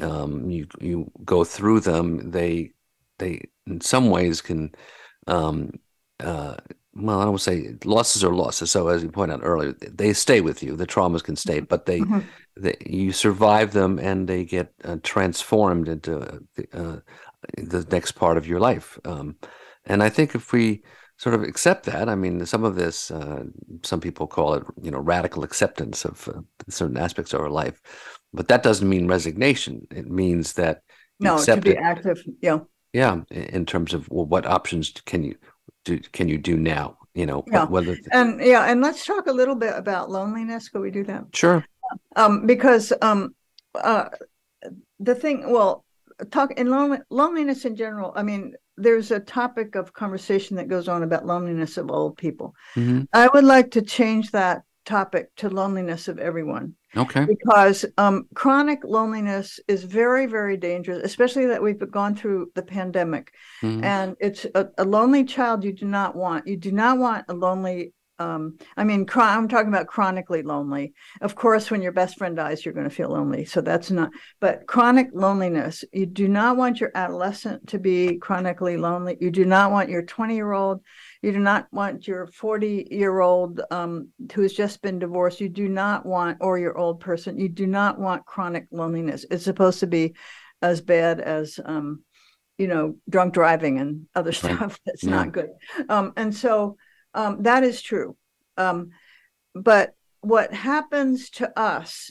um, 0.00 0.48
you 0.48 0.68
you 0.80 1.10
go 1.24 1.42
through 1.42 1.80
them, 1.80 2.30
they 2.30 2.70
they 3.18 3.42
in 3.66 3.80
some 3.80 4.10
ways 4.10 4.40
can, 4.40 4.70
um, 5.26 5.72
uh, 6.20 6.54
well, 7.00 7.20
I 7.20 7.24
don't 7.24 7.40
say 7.40 7.74
losses 7.84 8.24
are 8.24 8.32
losses. 8.34 8.70
So 8.70 8.88
as 8.88 9.02
you 9.02 9.10
point 9.10 9.32
out 9.32 9.40
earlier, 9.42 9.72
they 9.74 10.12
stay 10.12 10.40
with 10.40 10.62
you. 10.62 10.76
The 10.76 10.86
traumas 10.86 11.22
can 11.24 11.36
stay, 11.36 11.60
but 11.60 11.86
they, 11.86 12.06
Mhm. 12.06 12.30
they 12.56 12.76
you 12.86 13.12
survive 13.12 13.72
them 13.72 13.98
and 13.98 14.28
they 14.28 14.44
get 14.44 14.72
uh, 14.84 14.96
transformed 15.02 15.88
into 15.88 16.40
uh, 16.72 16.96
the 17.56 17.86
next 17.90 18.12
part 18.12 18.36
of 18.36 18.46
your 18.46 18.60
life. 18.60 18.98
Um, 19.04 19.36
and 19.86 20.02
I 20.02 20.08
think 20.08 20.34
if 20.34 20.52
we 20.52 20.82
sort 21.18 21.34
of 21.34 21.42
accept 21.42 21.86
that, 21.86 22.08
I 22.08 22.14
mean, 22.14 22.44
some 22.46 22.64
of 22.64 22.76
this, 22.76 23.10
uh, 23.10 23.44
some 23.82 24.00
people 24.00 24.26
call 24.26 24.54
it, 24.54 24.64
you 24.82 24.90
know, 24.90 24.98
radical 25.00 25.44
acceptance 25.44 26.04
of 26.04 26.28
uh, 26.28 26.40
certain 26.68 26.96
aspects 26.96 27.32
of 27.34 27.40
our 27.40 27.50
life, 27.50 27.80
but 28.32 28.48
that 28.48 28.62
doesn't 28.62 28.88
mean 28.88 29.08
resignation. 29.08 29.86
It 29.90 30.10
means 30.10 30.54
that 30.54 30.82
No, 31.18 31.44
to 31.44 31.60
be 31.60 31.70
it. 31.72 31.76
active. 31.76 32.22
Yeah. 32.40 32.60
Yeah, 32.92 33.22
in 33.30 33.42
in 33.44 33.66
terms 33.66 33.94
of 33.94 34.08
well, 34.10 34.26
what 34.26 34.46
options 34.46 34.90
can 35.06 35.22
you 35.22 35.36
do? 35.98 36.08
Can 36.12 36.28
you 36.28 36.38
do 36.38 36.56
now? 36.56 36.96
You 37.14 37.26
know, 37.26 37.44
Yeah. 37.46 37.66
whether 37.66 37.96
And 38.12 38.40
yeah, 38.40 38.70
and 38.70 38.80
let's 38.80 39.04
talk 39.04 39.26
a 39.26 39.32
little 39.32 39.56
bit 39.56 39.74
about 39.76 40.10
loneliness. 40.10 40.68
Could 40.68 40.82
we 40.82 40.90
do 40.90 41.04
that? 41.04 41.24
sure. 41.34 41.64
um, 42.16 42.46
because 42.46 42.92
um, 43.02 43.34
uh, 43.74 44.06
the 45.00 45.14
thing, 45.14 45.50
well, 45.50 45.84
talk 46.30 46.52
in 46.52 46.68
lonely, 46.70 46.98
loneliness 47.10 47.64
in 47.64 47.74
general. 47.74 48.12
I 48.14 48.22
mean, 48.22 48.54
there's 48.76 49.10
a 49.10 49.20
topic 49.20 49.74
of 49.74 49.92
conversation 49.92 50.56
that 50.56 50.68
goes 50.68 50.86
on 50.88 51.02
about 51.02 51.26
loneliness 51.26 51.76
of 51.76 51.90
old 51.90 52.16
people. 52.16 52.54
Mhm. 52.76 53.06
I 53.12 53.28
would 53.34 53.44
like 53.44 53.72
to 53.72 53.82
change 53.82 54.30
that 54.30 54.62
topic 54.90 55.24
to 55.36 55.48
loneliness 55.48 56.08
of 56.08 56.18
everyone 56.18 56.74
Okay. 56.96 57.24
because 57.24 57.78
um, 58.04 58.16
chronic 58.34 58.80
loneliness 58.84 59.60
is 59.68 59.84
very, 59.84 60.26
very 60.26 60.56
dangerous, 60.56 61.00
especially 61.04 61.46
that 61.46 61.62
we've 61.62 61.78
gone 62.00 62.14
through 62.16 62.50
the 62.56 62.62
pandemic. 62.76 63.32
Mhm. 63.62 63.84
And 63.84 64.08
it's 64.26 64.46
a, 64.60 64.62
a 64.76 64.84
lonely 64.96 65.24
child 65.24 65.64
you 65.64 65.72
do 65.72 65.86
not 65.86 66.16
want. 66.16 66.46
You 66.46 66.56
do 66.68 66.72
not 66.72 66.98
want 66.98 67.22
a 67.28 67.34
lonely. 67.34 67.92
Um, 68.18 68.58
I 68.76 68.84
mean, 68.84 69.06
chron- 69.06 69.34
I'm 69.38 69.48
talking 69.48 69.72
about 69.74 69.86
chronically 69.86 70.42
lonely. 70.42 70.92
Of 71.22 71.32
course, 71.42 71.70
when 71.70 71.80
your 71.80 71.92
best 72.00 72.18
friend 72.18 72.36
dies, 72.36 72.60
you're 72.62 72.74
going 72.78 72.90
to 72.90 72.94
feel 73.00 73.08
lonely. 73.18 73.46
So 73.46 73.62
that's 73.62 73.90
not, 73.90 74.10
but 74.40 74.66
chronic 74.66 75.08
loneliness, 75.14 75.84
you 75.90 76.04
do 76.04 76.28
not 76.28 76.58
want 76.58 76.80
your 76.80 76.90
adolescent 76.94 77.68
to 77.68 77.78
be 77.78 78.18
chronically 78.18 78.76
lonely. 78.76 79.16
You 79.24 79.30
do 79.30 79.46
not 79.46 79.70
want 79.70 79.88
your 79.88 80.02
20 80.02 80.34
year 80.34 80.52
old, 80.52 80.82
you 81.22 81.32
do 81.32 81.38
not 81.38 81.66
want 81.70 82.08
your 82.08 82.26
40 82.26 82.88
year 82.90 83.20
old 83.20 83.60
um, 83.70 84.08
who 84.32 84.42
has 84.42 84.52
just 84.52 84.80
been 84.82 84.98
divorced. 84.98 85.40
You 85.40 85.48
do 85.48 85.68
not 85.68 86.06
want, 86.06 86.38
or 86.40 86.58
your 86.58 86.78
old 86.78 87.00
person, 87.00 87.38
you 87.38 87.48
do 87.48 87.66
not 87.66 87.98
want 87.98 88.24
chronic 88.24 88.66
loneliness. 88.70 89.26
It's 89.30 89.44
supposed 89.44 89.80
to 89.80 89.86
be 89.86 90.14
as 90.62 90.80
bad 90.80 91.20
as, 91.20 91.58
um, 91.64 92.02
you 92.58 92.68
know, 92.68 92.96
drunk 93.08 93.34
driving 93.34 93.78
and 93.78 94.06
other 94.14 94.32
stuff 94.40 94.78
that's 94.86 95.04
Yeah. 95.04 95.10
not 95.10 95.32
good. 95.32 95.50
Um, 95.88 96.12
and 96.16 96.34
so 96.34 96.76
um, 97.14 97.42
that 97.42 97.64
is 97.64 97.82
true. 97.82 98.16
Um, 98.56 98.90
but 99.54 99.94
what 100.20 100.52
happens 100.52 101.30
to 101.30 101.58
us 101.58 102.10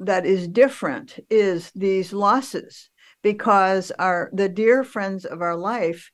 that 0.00 0.24
is 0.26 0.48
different 0.48 1.18
is 1.28 1.70
these 1.74 2.12
losses 2.12 2.90
because 3.22 3.92
our 3.98 4.30
the 4.32 4.48
dear 4.48 4.82
friends 4.82 5.24
of 5.24 5.42
our 5.42 5.56
life 5.56 6.10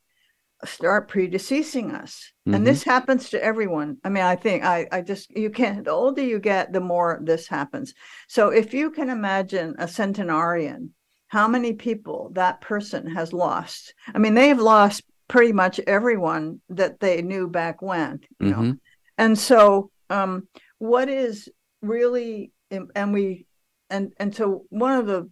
start 0.67 1.11
predeceasing 1.11 1.95
us. 1.95 2.33
Mhm. 2.47 2.55
and 2.55 2.67
this 2.67 2.83
happens 2.85 3.31
to 3.31 3.43
everyone. 3.43 3.97
I 4.05 4.09
mean 4.09 4.23
i 4.25 4.37
think 4.37 4.65
i 4.65 4.87
i 4.93 5.01
just 5.01 5.31
you 5.37 5.51
can't 5.51 5.85
the 5.85 5.91
older 5.91 6.23
you 6.23 6.39
get 6.39 6.73
the 6.73 6.81
more 6.81 7.19
this 7.23 7.49
happens. 7.49 7.95
So 8.29 8.49
if 8.51 8.73
you 8.75 8.91
can 8.91 9.09
imagine 9.11 9.75
a 9.79 9.89
centenarian 9.89 10.91
how 11.29 11.49
many 11.49 11.73
people 11.73 12.31
that 12.35 12.61
person 12.61 13.07
has 13.09 13.33
lost? 13.33 13.95
I 14.15 14.19
mean 14.19 14.35
they 14.35 14.49
have 14.49 14.61
lost 14.61 15.03
pretty 15.29 15.53
much 15.53 15.81
everyone 15.87 16.61
that 16.69 17.01
they 17.01 17.21
knew 17.23 17.49
back 17.49 17.83
when 17.83 18.21
you 18.41 18.51
know? 18.51 18.57
Mhm. 18.63 18.79
and 19.19 19.39
so 19.39 19.91
um 20.11 20.47
what 20.79 21.09
is 21.09 21.49
really 21.83 22.53
and 22.71 23.13
we 23.13 23.47
and 23.91 24.13
and 24.19 24.35
so 24.35 24.67
one 24.71 24.93
of 25.01 25.07
the 25.07 25.29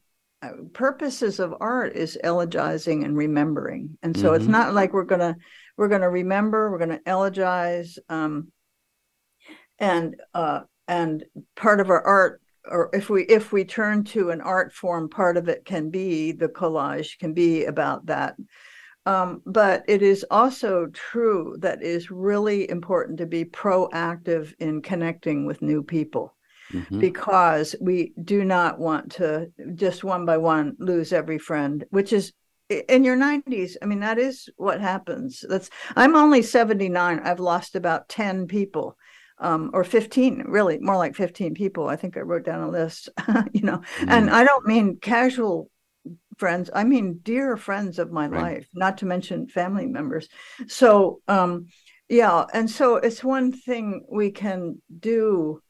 purposes 0.72 1.40
of 1.40 1.54
art 1.60 1.96
is 1.96 2.18
elegizing 2.24 3.04
and 3.04 3.16
remembering. 3.16 3.98
And 4.02 4.16
so 4.16 4.34
it's 4.34 4.46
Mhm. 4.46 4.50
not 4.50 4.74
like 4.74 4.92
we're 4.92 5.04
gonna 5.04 5.36
we're 5.76 5.88
gonna 5.88 6.10
remember 6.10 6.70
we're 6.70 6.78
gonna 6.78 7.00
elegize 7.06 7.98
um 8.08 8.52
and 9.78 10.16
uh 10.34 10.60
and 10.88 11.24
part 11.56 11.80
of 11.80 11.90
our 11.90 12.02
art 12.02 12.40
or 12.70 12.90
if 12.92 13.10
we 13.10 13.22
if 13.24 13.52
we 13.52 13.64
turn 13.64 14.04
to 14.04 14.30
an 14.30 14.40
art 14.40 14.72
form 14.72 15.08
part 15.08 15.36
of 15.36 15.48
it 15.48 15.64
can 15.64 15.90
be 15.90 16.32
the 16.32 16.48
collage 16.48 17.18
can 17.18 17.32
be 17.32 17.64
about 17.64 18.06
that. 18.06 18.36
Um, 19.06 19.42
but 19.44 19.84
it 19.86 20.00
is 20.00 20.24
also 20.30 20.86
true 20.86 21.56
that 21.60 21.82
it 21.82 21.86
is 21.86 22.10
really 22.10 22.70
important 22.70 23.18
to 23.18 23.26
be 23.26 23.44
proactive 23.44 24.54
in 24.58 24.80
connecting 24.80 25.44
with 25.44 25.60
new 25.60 25.82
people 25.82 26.34
Mhm. 26.70 27.00
because 27.00 27.74
we 27.80 28.12
do 28.22 28.44
not 28.44 28.78
want 28.78 29.12
to 29.12 29.50
just 29.74 30.04
one 30.04 30.24
by 30.26 30.36
one 30.38 30.76
lose 30.78 31.12
every 31.12 31.38
friend, 31.38 31.84
which 31.90 32.12
is 32.12 32.32
in 32.68 33.04
your 33.04 33.16
90s. 33.16 33.76
I 33.82 33.86
mean, 33.86 34.00
that 34.00 34.18
is 34.18 34.48
what 34.56 34.80
happens. 34.80 35.44
That's 35.48 35.70
I'm 35.96 36.16
only 36.16 36.42
79. 36.42 37.20
I've 37.20 37.40
lost 37.40 37.76
about 37.76 38.08
10 38.08 38.46
people. 38.46 38.96
Um, 39.38 39.72
or 39.74 39.82
15, 39.82 40.44
really 40.46 40.78
more 40.78 40.96
like 40.96 41.16
15 41.16 41.54
people. 41.54 41.88
I 41.88 41.96
think 41.96 42.16
I 42.16 42.20
wrote 42.20 42.44
down 42.44 42.62
a 42.62 42.70
list, 42.70 43.08
you 43.52 43.62
know, 43.62 43.82
and 44.06 44.30
I 44.30 44.44
don't 44.44 44.64
mean 44.66 44.96
casual 45.02 45.70
friends 46.38 46.68
i 46.74 46.82
mean 46.82 47.20
dear 47.22 47.56
friends 47.56 47.98
of 47.98 48.10
my 48.10 48.26
Right. 48.26 48.56
life 48.56 48.68
not 48.74 48.98
to 48.98 49.06
mention 49.06 49.46
family 49.48 49.86
members 49.86 50.28
so 50.66 51.20
um 51.28 51.66
yeah 52.08 52.44
and 52.52 52.68
so 52.68 52.96
it's 52.96 53.22
one 53.22 53.52
thing 53.52 54.04
we 54.10 54.30
can 54.30 54.80
do 54.98 55.60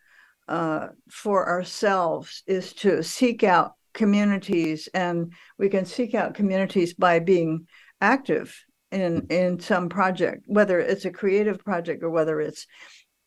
uh 0.48 0.88
for 1.10 1.48
ourselves 1.48 2.42
is 2.46 2.72
to 2.72 3.02
seek 3.02 3.42
out 3.42 3.72
communities 3.92 4.88
and 4.92 5.32
we 5.58 5.68
can 5.68 5.84
seek 5.84 6.14
out 6.14 6.34
communities 6.34 6.94
by 6.94 7.18
being 7.18 7.66
active 8.00 8.54
in 8.90 9.26
in 9.30 9.58
some 9.58 9.88
project 9.88 10.42
whether 10.46 10.78
it's 10.78 11.04
a 11.04 11.10
creative 11.10 11.64
project 11.64 12.02
or 12.02 12.10
whether 12.10 12.40
it's 12.40 12.66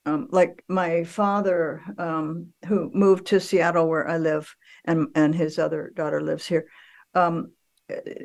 um, 0.05 0.27
like 0.31 0.63
my 0.69 1.03
father 1.03 1.81
um, 1.97 2.47
who 2.65 2.89
moved 2.93 3.25
to 3.27 3.39
seattle 3.39 3.87
where 3.87 4.07
i 4.07 4.17
live 4.17 4.53
and 4.85 5.07
and 5.15 5.33
his 5.33 5.57
other 5.57 5.91
daughter 5.95 6.21
lives 6.21 6.45
here 6.45 6.65
um, 7.15 7.51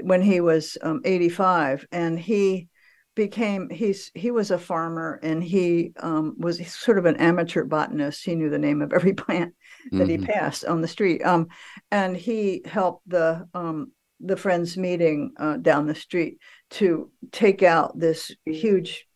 when 0.03 0.23
he 0.23 0.41
was 0.41 0.77
um, 0.83 1.01
85 1.05 1.87
and 1.93 2.19
he 2.19 2.69
became 3.15 3.69
he's 3.69 4.11
he 4.15 4.31
was 4.31 4.51
a 4.51 4.59
farmer 4.59 5.21
and 5.23 5.43
he 5.45 5.93
um, 6.01 6.35
was 6.39 6.67
sort 6.73 6.99
of 6.99 7.05
an 7.05 7.17
amateur 7.17 7.65
botanist 7.65 8.25
he 8.25 8.35
knew 8.35 8.49
the 8.51 8.59
name 8.59 8.81
of 8.83 8.93
every 8.93 9.13
plant 9.25 9.55
that 9.91 10.09
he 10.09 10.17
Mhm. 10.19 10.27
passed 10.27 10.65
on 10.65 10.81
the 10.81 10.89
street 10.89 11.23
um, 11.23 11.49
and 11.91 12.17
he 12.17 12.63
helped 12.65 13.09
the 13.09 13.47
um, 13.55 13.93
the 14.21 14.37
friends 14.37 14.77
meeting 14.77 15.33
uh, 15.37 15.57
down 15.57 15.87
the 15.87 15.95
street 15.95 16.39
to 16.71 17.11
take 17.33 17.63
out 17.63 17.99
this 17.99 18.31
huge 18.47 19.07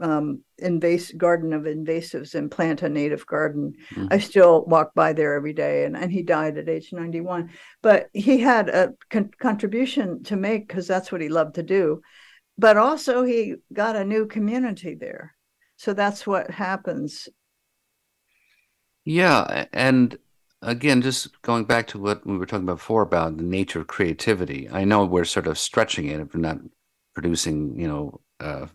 um, 0.00 0.40
invasive 0.58 1.16
garden 1.16 1.52
of 1.52 1.62
invasives 1.62 2.34
and 2.34 2.50
plant 2.50 2.82
a 2.82 2.88
native 2.88 3.26
garden. 3.26 3.72
I 4.10 4.18
still 4.18 4.64
walk 4.66 4.94
by 4.94 5.12
there 5.14 5.34
every 5.34 5.54
day, 5.54 5.84
and, 5.84 5.96
and 5.96 6.12
he 6.12 6.22
died 6.22 6.58
at 6.58 6.68
age 6.68 6.92
91. 6.92 7.50
But 7.82 8.08
he 8.12 8.38
had 8.38 8.68
a 8.68 8.92
con- 9.10 9.30
contribution 9.38 10.22
to 10.24 10.36
make 10.36 10.68
because 10.68 10.86
that's 10.86 11.10
what 11.10 11.22
he 11.22 11.28
loved 11.30 11.54
to 11.54 11.62
do. 11.62 12.02
But 12.58 12.76
also, 12.76 13.22
he 13.24 13.56
got 13.72 13.96
a 13.96 14.04
new 14.04 14.26
community 14.26 14.94
there. 14.94 15.36
So 15.76 15.92
that's 15.92 16.26
what 16.26 16.50
happens. 16.50 17.28
Yeah, 19.04 19.66
and 19.72 20.18
again, 20.62 21.02
just 21.02 21.40
going 21.42 21.64
back 21.64 21.86
to 21.88 21.98
what 21.98 22.26
we 22.26 22.36
were 22.36 22.46
talking 22.46 22.64
about 22.64 22.78
before 22.78 23.02
about 23.02 23.36
the 23.36 23.44
nature 23.44 23.80
of 23.80 23.86
creativity. 23.86 24.68
I 24.70 24.84
know 24.84 25.04
we're 25.04 25.24
sort 25.24 25.46
of 25.46 25.58
stretching 25.58 26.06
it 26.08 26.20
if 26.20 26.34
we're 26.34 26.40
not 26.40 26.58
producing, 27.14 27.78
you 27.78 27.88
know, 27.88 28.20
uh, 28.40 28.66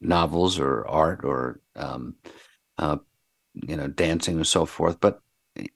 novels 0.00 0.58
or 0.58 0.86
art 0.88 1.24
or 1.24 1.60
um, 1.76 2.16
uh, 2.78 2.98
you 3.54 3.76
know, 3.76 3.88
dancing 3.88 4.36
and 4.36 4.46
so 4.46 4.66
forth. 4.66 5.00
But 5.00 5.20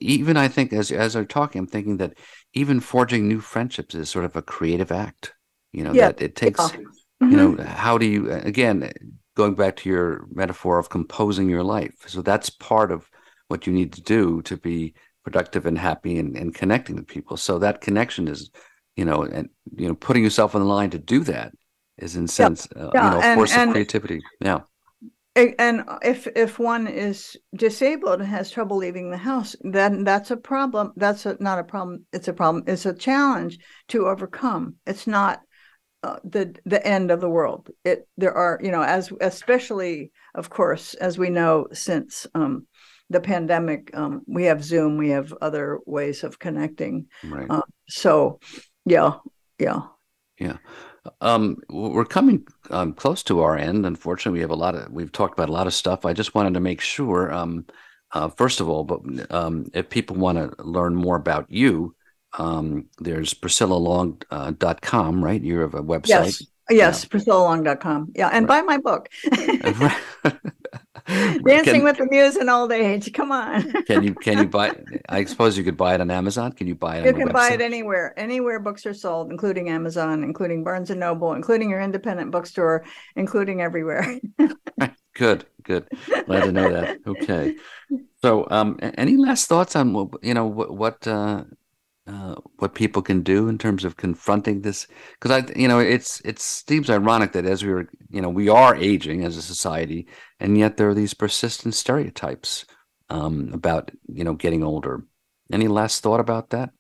even 0.00 0.36
I 0.36 0.48
think 0.48 0.72
as 0.72 0.92
as 0.92 1.16
I'm 1.16 1.26
talking, 1.26 1.60
I'm 1.60 1.66
thinking 1.68 1.98
that 1.98 2.14
even 2.54 2.80
forging 2.80 3.28
new 3.28 3.40
friendships 3.40 3.94
is 3.94 4.10
sort 4.10 4.24
of 4.26 4.36
a 4.36 4.42
creative 4.42 4.92
act. 4.92 5.34
You 5.72 5.84
know, 5.84 5.94
Yeah, 5.94 5.96
that 5.96 6.22
it 6.22 6.36
takes 6.36 6.72
yeah. 6.72 6.92
You 7.30 7.36
know 7.36 7.56
how 7.64 7.96
do 7.98 8.06
you 8.06 8.30
again 8.30 8.90
going 9.36 9.54
back 9.54 9.76
to 9.76 9.88
your 9.88 10.26
metaphor 10.32 10.78
of 10.78 10.88
composing 10.90 11.48
your 11.48 11.62
life 11.62 11.94
so 12.06 12.22
that's 12.22 12.50
part 12.50 12.90
of 12.92 13.08
what 13.48 13.66
you 13.66 13.72
need 13.72 13.92
to 13.92 14.02
do 14.02 14.42
to 14.42 14.56
be 14.56 14.94
productive 15.24 15.66
and 15.66 15.78
happy 15.78 16.18
and, 16.18 16.36
and 16.36 16.54
connecting 16.54 16.96
with 16.96 17.06
people 17.06 17.36
so 17.36 17.58
that 17.58 17.80
connection 17.80 18.28
is 18.28 18.50
you 18.96 19.04
know 19.04 19.22
and 19.22 19.48
you 19.76 19.88
know 19.88 19.94
putting 19.94 20.24
yourself 20.24 20.54
on 20.54 20.60
the 20.60 20.66
line 20.66 20.90
to 20.90 20.98
do 20.98 21.20
that 21.24 21.52
is 21.98 22.16
in 22.16 22.26
sense 22.26 22.66
uh, 22.76 22.90
Yeah, 22.94 23.04
you 23.04 23.10
know 23.10 23.20
and- 23.22 23.38
force 23.38 23.52
and- 23.54 23.70
of 23.70 23.74
creativity 23.74 24.20
yeah 24.40 24.60
And 25.34 25.84
if 26.02 26.26
if 26.36 26.58
one 26.58 26.86
is 26.86 27.36
disabled 27.56 28.20
and 28.20 28.28
has 28.28 28.50
trouble 28.50 28.76
leaving 28.76 29.10
the 29.10 29.16
house, 29.32 29.56
then 29.78 30.04
that's 30.04 30.30
a 30.30 30.36
problem. 30.36 30.92
That's 30.96 31.24
a, 31.24 31.36
not 31.40 31.58
a 31.58 31.64
problem. 31.64 32.04
It's 32.12 32.28
a 32.28 32.34
problem. 32.34 32.64
It's 32.66 32.84
a 32.84 32.92
challenge 33.08 33.58
to 33.88 34.08
overcome. 34.12 34.74
It's 34.86 35.06
not 35.06 35.40
uh, 36.02 36.18
the 36.24 36.54
the 36.64 36.84
end 36.86 37.10
of 37.10 37.20
the 37.20 37.30
world. 37.30 37.70
It 37.84 38.08
there 38.16 38.34
are 38.34 38.58
you 38.62 38.70
know 38.70 38.82
as 38.82 39.12
especially 39.20 40.12
of 40.34 40.50
course 40.50 40.94
as 40.94 41.18
we 41.18 41.30
know 41.30 41.66
since 41.72 42.26
um, 42.34 42.66
the 43.12 43.20
pandemic, 43.20 43.90
um, 43.94 44.22
we 44.26 44.44
have 44.44 44.64
Zoom, 44.64 44.96
we 44.96 45.10
have 45.10 45.32
other 45.40 45.78
ways 45.86 46.24
of 46.24 46.38
connecting. 46.38 47.06
right 47.24 47.46
Uh, 47.48 47.62
so 47.88 48.40
yeah, 48.84 49.14
yeah. 49.58 49.80
Yeah. 50.38 50.56
Um, 51.20 51.56
we're 51.68 52.04
coming 52.04 52.46
um, 52.70 52.94
close 52.94 53.22
to 53.24 53.40
our 53.40 53.56
end. 53.56 53.86
Unfortunately, 53.86 54.38
we 54.38 54.42
have 54.42 54.50
a 54.50 54.56
lot 54.56 54.74
of, 54.74 54.90
we've 54.90 55.12
talked 55.12 55.34
about 55.34 55.48
a 55.48 55.52
lot 55.52 55.66
of 55.66 55.74
stuff. 55.74 56.04
I 56.04 56.12
just 56.12 56.34
wanted 56.34 56.54
to 56.54 56.60
make 56.60 56.80
sure, 56.80 57.32
um, 57.32 57.66
uh, 58.12 58.28
first 58.28 58.60
of 58.60 58.68
all, 58.68 58.84
but 58.84 59.00
um, 59.32 59.66
if 59.74 59.88
people 59.88 60.16
want 60.16 60.38
to 60.38 60.64
learn 60.64 60.94
more 60.94 61.16
about 61.16 61.50
you, 61.50 61.94
um, 62.38 62.86
there's 62.98 63.34
priscillalong.com, 63.34 65.18
uh, 65.18 65.26
right? 65.26 65.42
You 65.42 65.60
have 65.60 65.74
a 65.74 65.82
website. 65.82 66.08
Yes. 66.08 66.46
Yes, 66.70 67.04
PriscillaLong.com. 67.04 68.12
Yeah, 68.14 68.28
and 68.28 68.46
buy 68.46 68.62
my 68.62 68.78
book. 68.78 69.08
Dancing 71.04 71.64
Can- 71.64 71.82
with 71.84 71.98
the 71.98 72.06
Muse 72.08 72.36
in 72.36 72.48
Old 72.48 72.70
Age. 72.72 73.12
Come 73.12 73.32
on. 73.32 73.70
Can 73.84 74.04
you, 74.04 74.14
can 74.14 74.38
you 74.38 74.46
buy, 74.46 74.72
I 75.08 75.24
suppose 75.24 75.58
you 75.58 75.64
could 75.64 75.76
buy 75.76 75.94
it 75.94 76.00
on 76.00 76.10
Amazon. 76.10 76.52
Can 76.52 76.68
you 76.68 76.76
buy 76.76 76.98
it 76.98 77.06
You 77.06 77.12
can 77.12 77.32
buy 77.32 77.50
it 77.50 77.60
anywhere, 77.60 78.14
anywhere 78.16 78.60
books 78.60 78.86
are 78.86 78.94
sold, 78.94 79.30
including 79.30 79.68
Amazon, 79.68 80.22
including 80.22 80.62
Barnes 80.62 80.90
and 80.90 81.00
Noble, 81.00 81.32
including 81.34 81.68
your 81.68 81.80
independent 81.80 82.30
bookstore, 82.30 82.84
including 83.16 83.60
everywhere. 83.60 84.20
Good, 85.14 85.44
good. 85.62 85.86
Glad 86.24 86.44
to 86.44 86.52
know 86.52 86.72
that. 86.72 86.96
Okay. 87.06 87.56
So, 88.22 88.46
um, 88.50 88.78
any 88.80 89.18
last 89.18 89.46
thoughts 89.46 89.76
on 89.76 90.10
you 90.22 90.32
know 90.32 90.46
what 90.46 90.74
what 90.74 91.06
uh, 91.06 91.44
uh, 92.06 92.34
what 92.56 92.74
people 92.74 93.02
can 93.02 93.22
do 93.22 93.48
in 93.48 93.58
terms 93.58 93.84
of 93.84 93.96
confronting 93.96 94.62
this? 94.62 94.86
Because 95.14 95.30
I, 95.30 95.58
you 95.58 95.68
know, 95.68 95.78
it's 95.78 96.20
it 96.20 96.38
seems 96.38 96.90
ironic 96.90 97.32
that 97.32 97.46
as 97.46 97.64
we 97.64 97.72
are 97.72 97.88
you 98.10 98.20
know, 98.20 98.28
we 98.28 98.48
are 98.48 98.74
aging 98.74 99.24
as 99.24 99.36
a 99.36 99.42
society, 99.42 100.08
and 100.40 100.58
yet 100.58 100.76
there 100.76 100.88
are 100.88 100.94
these 100.94 101.14
persistent 101.14 101.74
stereotypes 101.74 102.64
um, 103.08 103.50
about 103.52 103.90
you 104.12 104.24
know 104.24 104.34
getting 104.34 104.64
older. 104.64 105.04
Any 105.52 105.68
last 105.68 106.02
thought 106.02 106.20
about 106.20 106.50
that? 106.50 106.70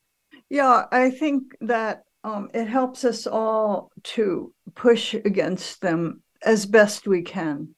Yeah, 0.50 0.86
I 0.90 1.10
think 1.10 1.56
that 1.60 2.02
um, 2.24 2.50
it 2.52 2.66
helps 2.66 3.04
us 3.04 3.26
all 3.26 3.90
to 4.02 4.52
push 4.74 5.14
against 5.14 5.80
them 5.80 6.22
as 6.44 6.66
best 6.66 7.06
we 7.06 7.22
can, 7.22 7.74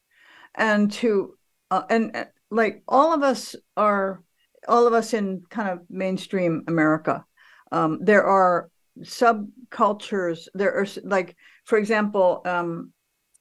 and 0.55 0.91
to 0.93 1.35
uh, 1.71 1.83
and 1.91 2.17
uh, 2.17 2.25
like 2.51 2.83
all 2.89 3.13
of 3.13 3.23
us 3.23 3.55
are, 3.77 4.23
all 4.69 4.87
of 4.87 4.93
us 4.93 5.13
in 5.13 5.43
kind 5.51 5.69
of 5.69 5.81
mainstream 5.91 6.65
America. 6.69 7.25
Um, 7.75 7.99
there 8.01 8.25
are 8.25 8.71
subcultures. 9.01 10.47
There 10.55 10.75
are 10.75 10.87
like, 11.03 11.37
for 11.65 11.77
example, 11.77 12.41
um, 12.45 12.93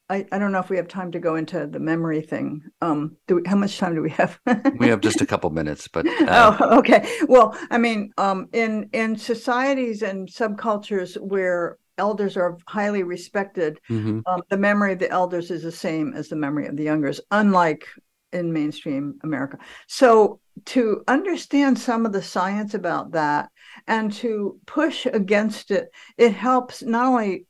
I, 0.09 0.25
I 0.31 0.39
don't 0.39 0.51
know 0.51 0.59
if 0.59 0.69
we 0.69 0.77
have 0.77 0.87
time 0.87 1.11
to 1.11 1.19
go 1.19 1.35
into 1.35 1.67
the 1.67 1.79
memory 1.79 2.21
thing. 2.21 2.63
Um, 2.81 3.15
do 3.27 3.35
we, 3.35 3.43
how 3.45 3.55
much 3.55 3.77
time 3.77 3.95
do 3.95 4.01
we 4.01 4.09
have? 4.11 4.39
We 4.77 4.87
have 4.89 5.01
just 5.01 5.21
a 5.21 5.25
couple 5.25 5.49
minutes, 5.51 5.87
but 5.87 6.07
uh, 6.27 6.57
oh, 6.59 6.79
okay. 6.79 7.19
Well, 7.27 7.57
I 7.69 7.77
mean, 7.77 8.11
um, 8.17 8.49
in 8.53 8.89
in 8.91 9.15
societies 9.15 10.01
and 10.01 10.27
subcultures 10.27 11.15
where 11.21 11.77
elders 11.97 12.35
are 12.35 12.57
highly 12.67 13.03
respected, 13.03 13.79
mhm. 13.89 14.23
um, 14.25 14.41
the 14.49 14.57
memory 14.57 14.93
of 14.93 14.99
the 14.99 15.11
elders 15.11 15.51
is 15.51 15.61
the 15.61 15.71
same 15.71 16.13
as 16.13 16.27
the 16.27 16.35
memory 16.35 16.67
of 16.67 16.75
the 16.75 16.83
youngers, 16.83 17.21
unlike 17.29 17.87
in 18.33 18.51
mainstream 18.51 19.19
America. 19.23 19.57
So 19.87 20.39
to 20.65 21.03
understand 21.07 21.79
some 21.79 22.05
of 22.05 22.11
the 22.11 22.21
science 22.21 22.73
about 22.73 23.11
that 23.11 23.49
and 23.87 24.11
to 24.13 24.59
push 24.65 25.05
against 25.05 25.71
it, 25.71 25.89
it 26.17 26.33
helps 26.33 26.81
not 26.83 27.05
only 27.07 27.45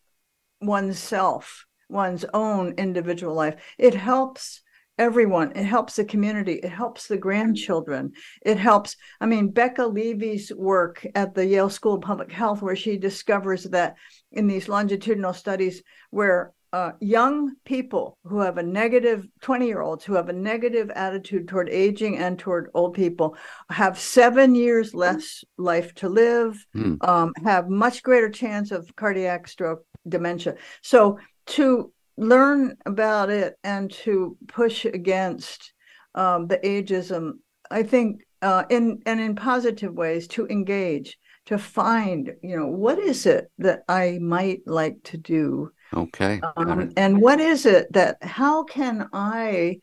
oneself, 0.61 1.65
one's 1.89 2.25
own 2.33 2.73
individual 2.77 3.35
life, 3.35 3.55
it 3.77 3.93
helps 3.93 4.61
everyone. 4.97 5.51
It 5.55 5.63
helps 5.63 5.95
the 5.95 6.05
community. 6.05 6.53
It 6.53 6.69
helps 6.69 7.07
the 7.07 7.17
grandchildren. 7.17 8.13
It 8.43 8.57
helps. 8.57 8.95
I 9.19 9.25
mean, 9.25 9.49
Becca 9.49 9.85
Levy's 9.85 10.51
work 10.53 11.05
at 11.15 11.33
the 11.33 11.45
Yale 11.45 11.69
School 11.69 11.95
of 11.95 12.01
Public 12.01 12.31
Health, 12.31 12.61
where 12.61 12.75
she 12.75 12.97
discovers 12.97 13.63
that 13.65 13.95
in 14.31 14.47
these 14.47 14.69
longitudinal 14.69 15.33
studies, 15.33 15.81
where 16.11 16.53
uh, 16.73 16.91
young 16.99 17.53
people 17.65 18.17
who 18.25 18.39
have 18.39 18.57
a 18.57 18.63
negative 18.63 19.27
20 19.41 19.67
year 19.67 19.81
olds 19.81 20.03
who 20.03 20.15
have 20.15 20.27
a 20.29 20.33
negative 20.33 20.89
attitude 20.89 21.47
toward 21.47 21.69
aging 21.69 22.17
and 22.17 22.39
toward 22.39 22.69
old 22.73 22.95
people 22.95 23.37
have 23.69 23.97
seven 23.99 24.55
years 24.55 24.93
less 24.95 25.43
life 25.57 25.93
to 25.93 26.09
live 26.09 26.65
Hmm. 26.73 26.95
um, 27.01 27.31
have 27.45 27.69
much 27.69 28.01
greater 28.03 28.29
chance 28.29 28.71
of 28.71 28.93
cardiac 28.95 29.47
stroke 29.47 29.85
dementia 30.07 30.55
so 30.81 31.19
to 31.45 31.93
learn 32.17 32.75
about 32.87 33.29
it 33.29 33.55
and 33.63 33.91
to 33.91 34.35
push 34.47 34.85
against 34.85 35.73
um, 36.15 36.47
the 36.47 36.57
ageism 36.57 37.33
i 37.69 37.83
think 37.83 38.21
uh, 38.41 38.63
in 38.69 38.99
and 39.05 39.19
in 39.21 39.35
positive 39.35 39.93
ways 39.93 40.27
to 40.27 40.47
engage 40.47 41.17
to 41.45 41.57
find 41.57 42.33
you 42.41 42.57
know 42.57 42.67
what 42.67 42.97
is 42.99 43.25
it 43.25 43.51
that 43.59 43.83
i 43.87 44.17
might 44.21 44.61
like 44.65 44.97
to 45.03 45.17
do 45.17 45.71
okay. 45.93 46.41
um, 46.57 46.91
and 46.97 47.21
what 47.21 47.39
is 47.39 47.65
it 47.65 47.91
that 47.93 48.17
how 48.23 48.63
can 48.63 49.07
i 49.13 49.77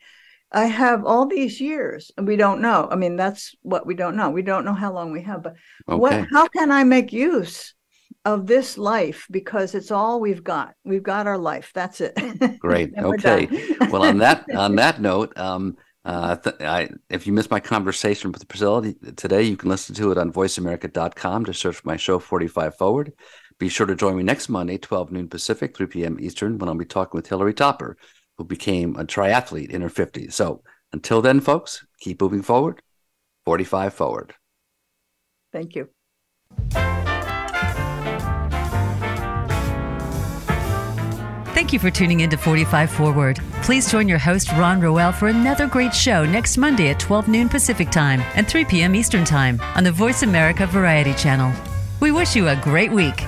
i 0.51 0.65
have 0.65 1.05
all 1.05 1.25
these 1.25 1.61
years 1.61 2.11
and 2.17 2.27
we 2.27 2.35
don't 2.35 2.61
know 2.61 2.87
i 2.91 2.95
mean 2.95 3.15
that's 3.15 3.55
what 3.61 3.85
we 3.85 3.93
don't 3.93 4.15
know 4.15 4.29
we 4.29 4.41
don't 4.41 4.65
know 4.65 4.73
how 4.73 4.91
long 4.91 5.11
we 5.11 5.21
have 5.21 5.43
but 5.43 5.55
what 5.85 6.27
how 6.31 6.47
can 6.47 6.71
i 6.71 6.83
make 6.83 7.13
use 7.13 7.73
of 8.25 8.45
this 8.45 8.77
life 8.77 9.25
because 9.31 9.73
it's 9.73 9.89
all 9.89 10.19
we've 10.19 10.43
got 10.43 10.75
we've 10.85 11.03
got 11.03 11.27
our 11.27 11.37
life 11.37 11.71
that's 11.73 12.01
it 12.01 12.13
Great. 12.59 12.93
Okay. 12.97 13.47
well, 13.89 14.03
on 14.03 14.19
that 14.19 14.45
on 14.55 14.75
that 14.75 15.01
note, 15.01 15.37
um, 15.37 15.77
uh, 16.05 16.35
th- 16.35 16.55
I, 16.61 16.89
if 17.09 17.27
you 17.27 17.33
missed 17.33 17.51
my 17.51 17.59
conversation 17.59 18.31
with 18.31 18.47
Priscilla 18.47 18.81
t- 18.81 18.95
today, 19.15 19.43
you 19.43 19.57
can 19.57 19.69
listen 19.69 19.93
to 19.95 20.11
it 20.11 20.17
on 20.17 20.31
VoiceAmerica.com. 20.31 21.45
Just 21.45 21.61
search 21.61 21.83
my 21.83 21.97
show 21.97 22.19
45 22.19 22.75
Forward. 22.77 23.13
Be 23.61 23.69
sure 23.69 23.85
to 23.85 23.95
join 23.95 24.17
me 24.17 24.23
next 24.23 24.49
Monday, 24.49 24.79
12 24.79 25.11
noon 25.11 25.27
Pacific, 25.27 25.77
3 25.77 25.85
p.m. 25.85 26.17
Eastern, 26.19 26.57
when 26.57 26.67
I'll 26.67 26.73
be 26.73 26.83
talking 26.83 27.15
with 27.15 27.27
Hilary 27.27 27.53
Topper, 27.53 27.95
who 28.35 28.43
became 28.43 28.95
a 28.95 29.05
triathlete 29.05 29.69
in 29.69 29.83
her 29.83 29.87
50s. 29.87 30.33
So 30.33 30.63
until 30.91 31.21
then, 31.21 31.39
folks, 31.41 31.85
keep 31.99 32.19
moving 32.21 32.41
forward. 32.41 32.81
45 33.45 33.93
Forward. 33.93 34.33
thank 35.53 35.75
you 35.75 35.89
Thank 41.53 41.71
you 41.71 41.77
for 41.77 41.91
tuning 41.91 42.21
in 42.21 42.31
to 42.31 42.37
45 42.37 42.89
Forward. 42.89 43.39
Please 43.61 43.91
join 43.91 44.07
your 44.07 44.17
host, 44.17 44.51
Ron 44.53 44.81
Roel, 44.81 45.11
for 45.11 45.27
another 45.27 45.67
great 45.67 45.93
show 45.93 46.25
next 46.25 46.57
Monday 46.57 46.89
at 46.89 46.99
12 46.99 47.27
noon 47.27 47.47
Pacific 47.47 47.91
Time 47.91 48.21
and 48.33 48.47
3 48.47 48.65
p.m. 48.65 48.95
Eastern 48.95 49.23
Time 49.23 49.61
on 49.75 49.83
the 49.83 49.91
Voice 49.91 50.23
America 50.23 50.65
Variety 50.65 51.13
Channel. 51.13 51.53
We 51.99 52.11
wish 52.11 52.35
you 52.35 52.47
a 52.49 52.55
great 52.55 52.91
week. 52.91 53.23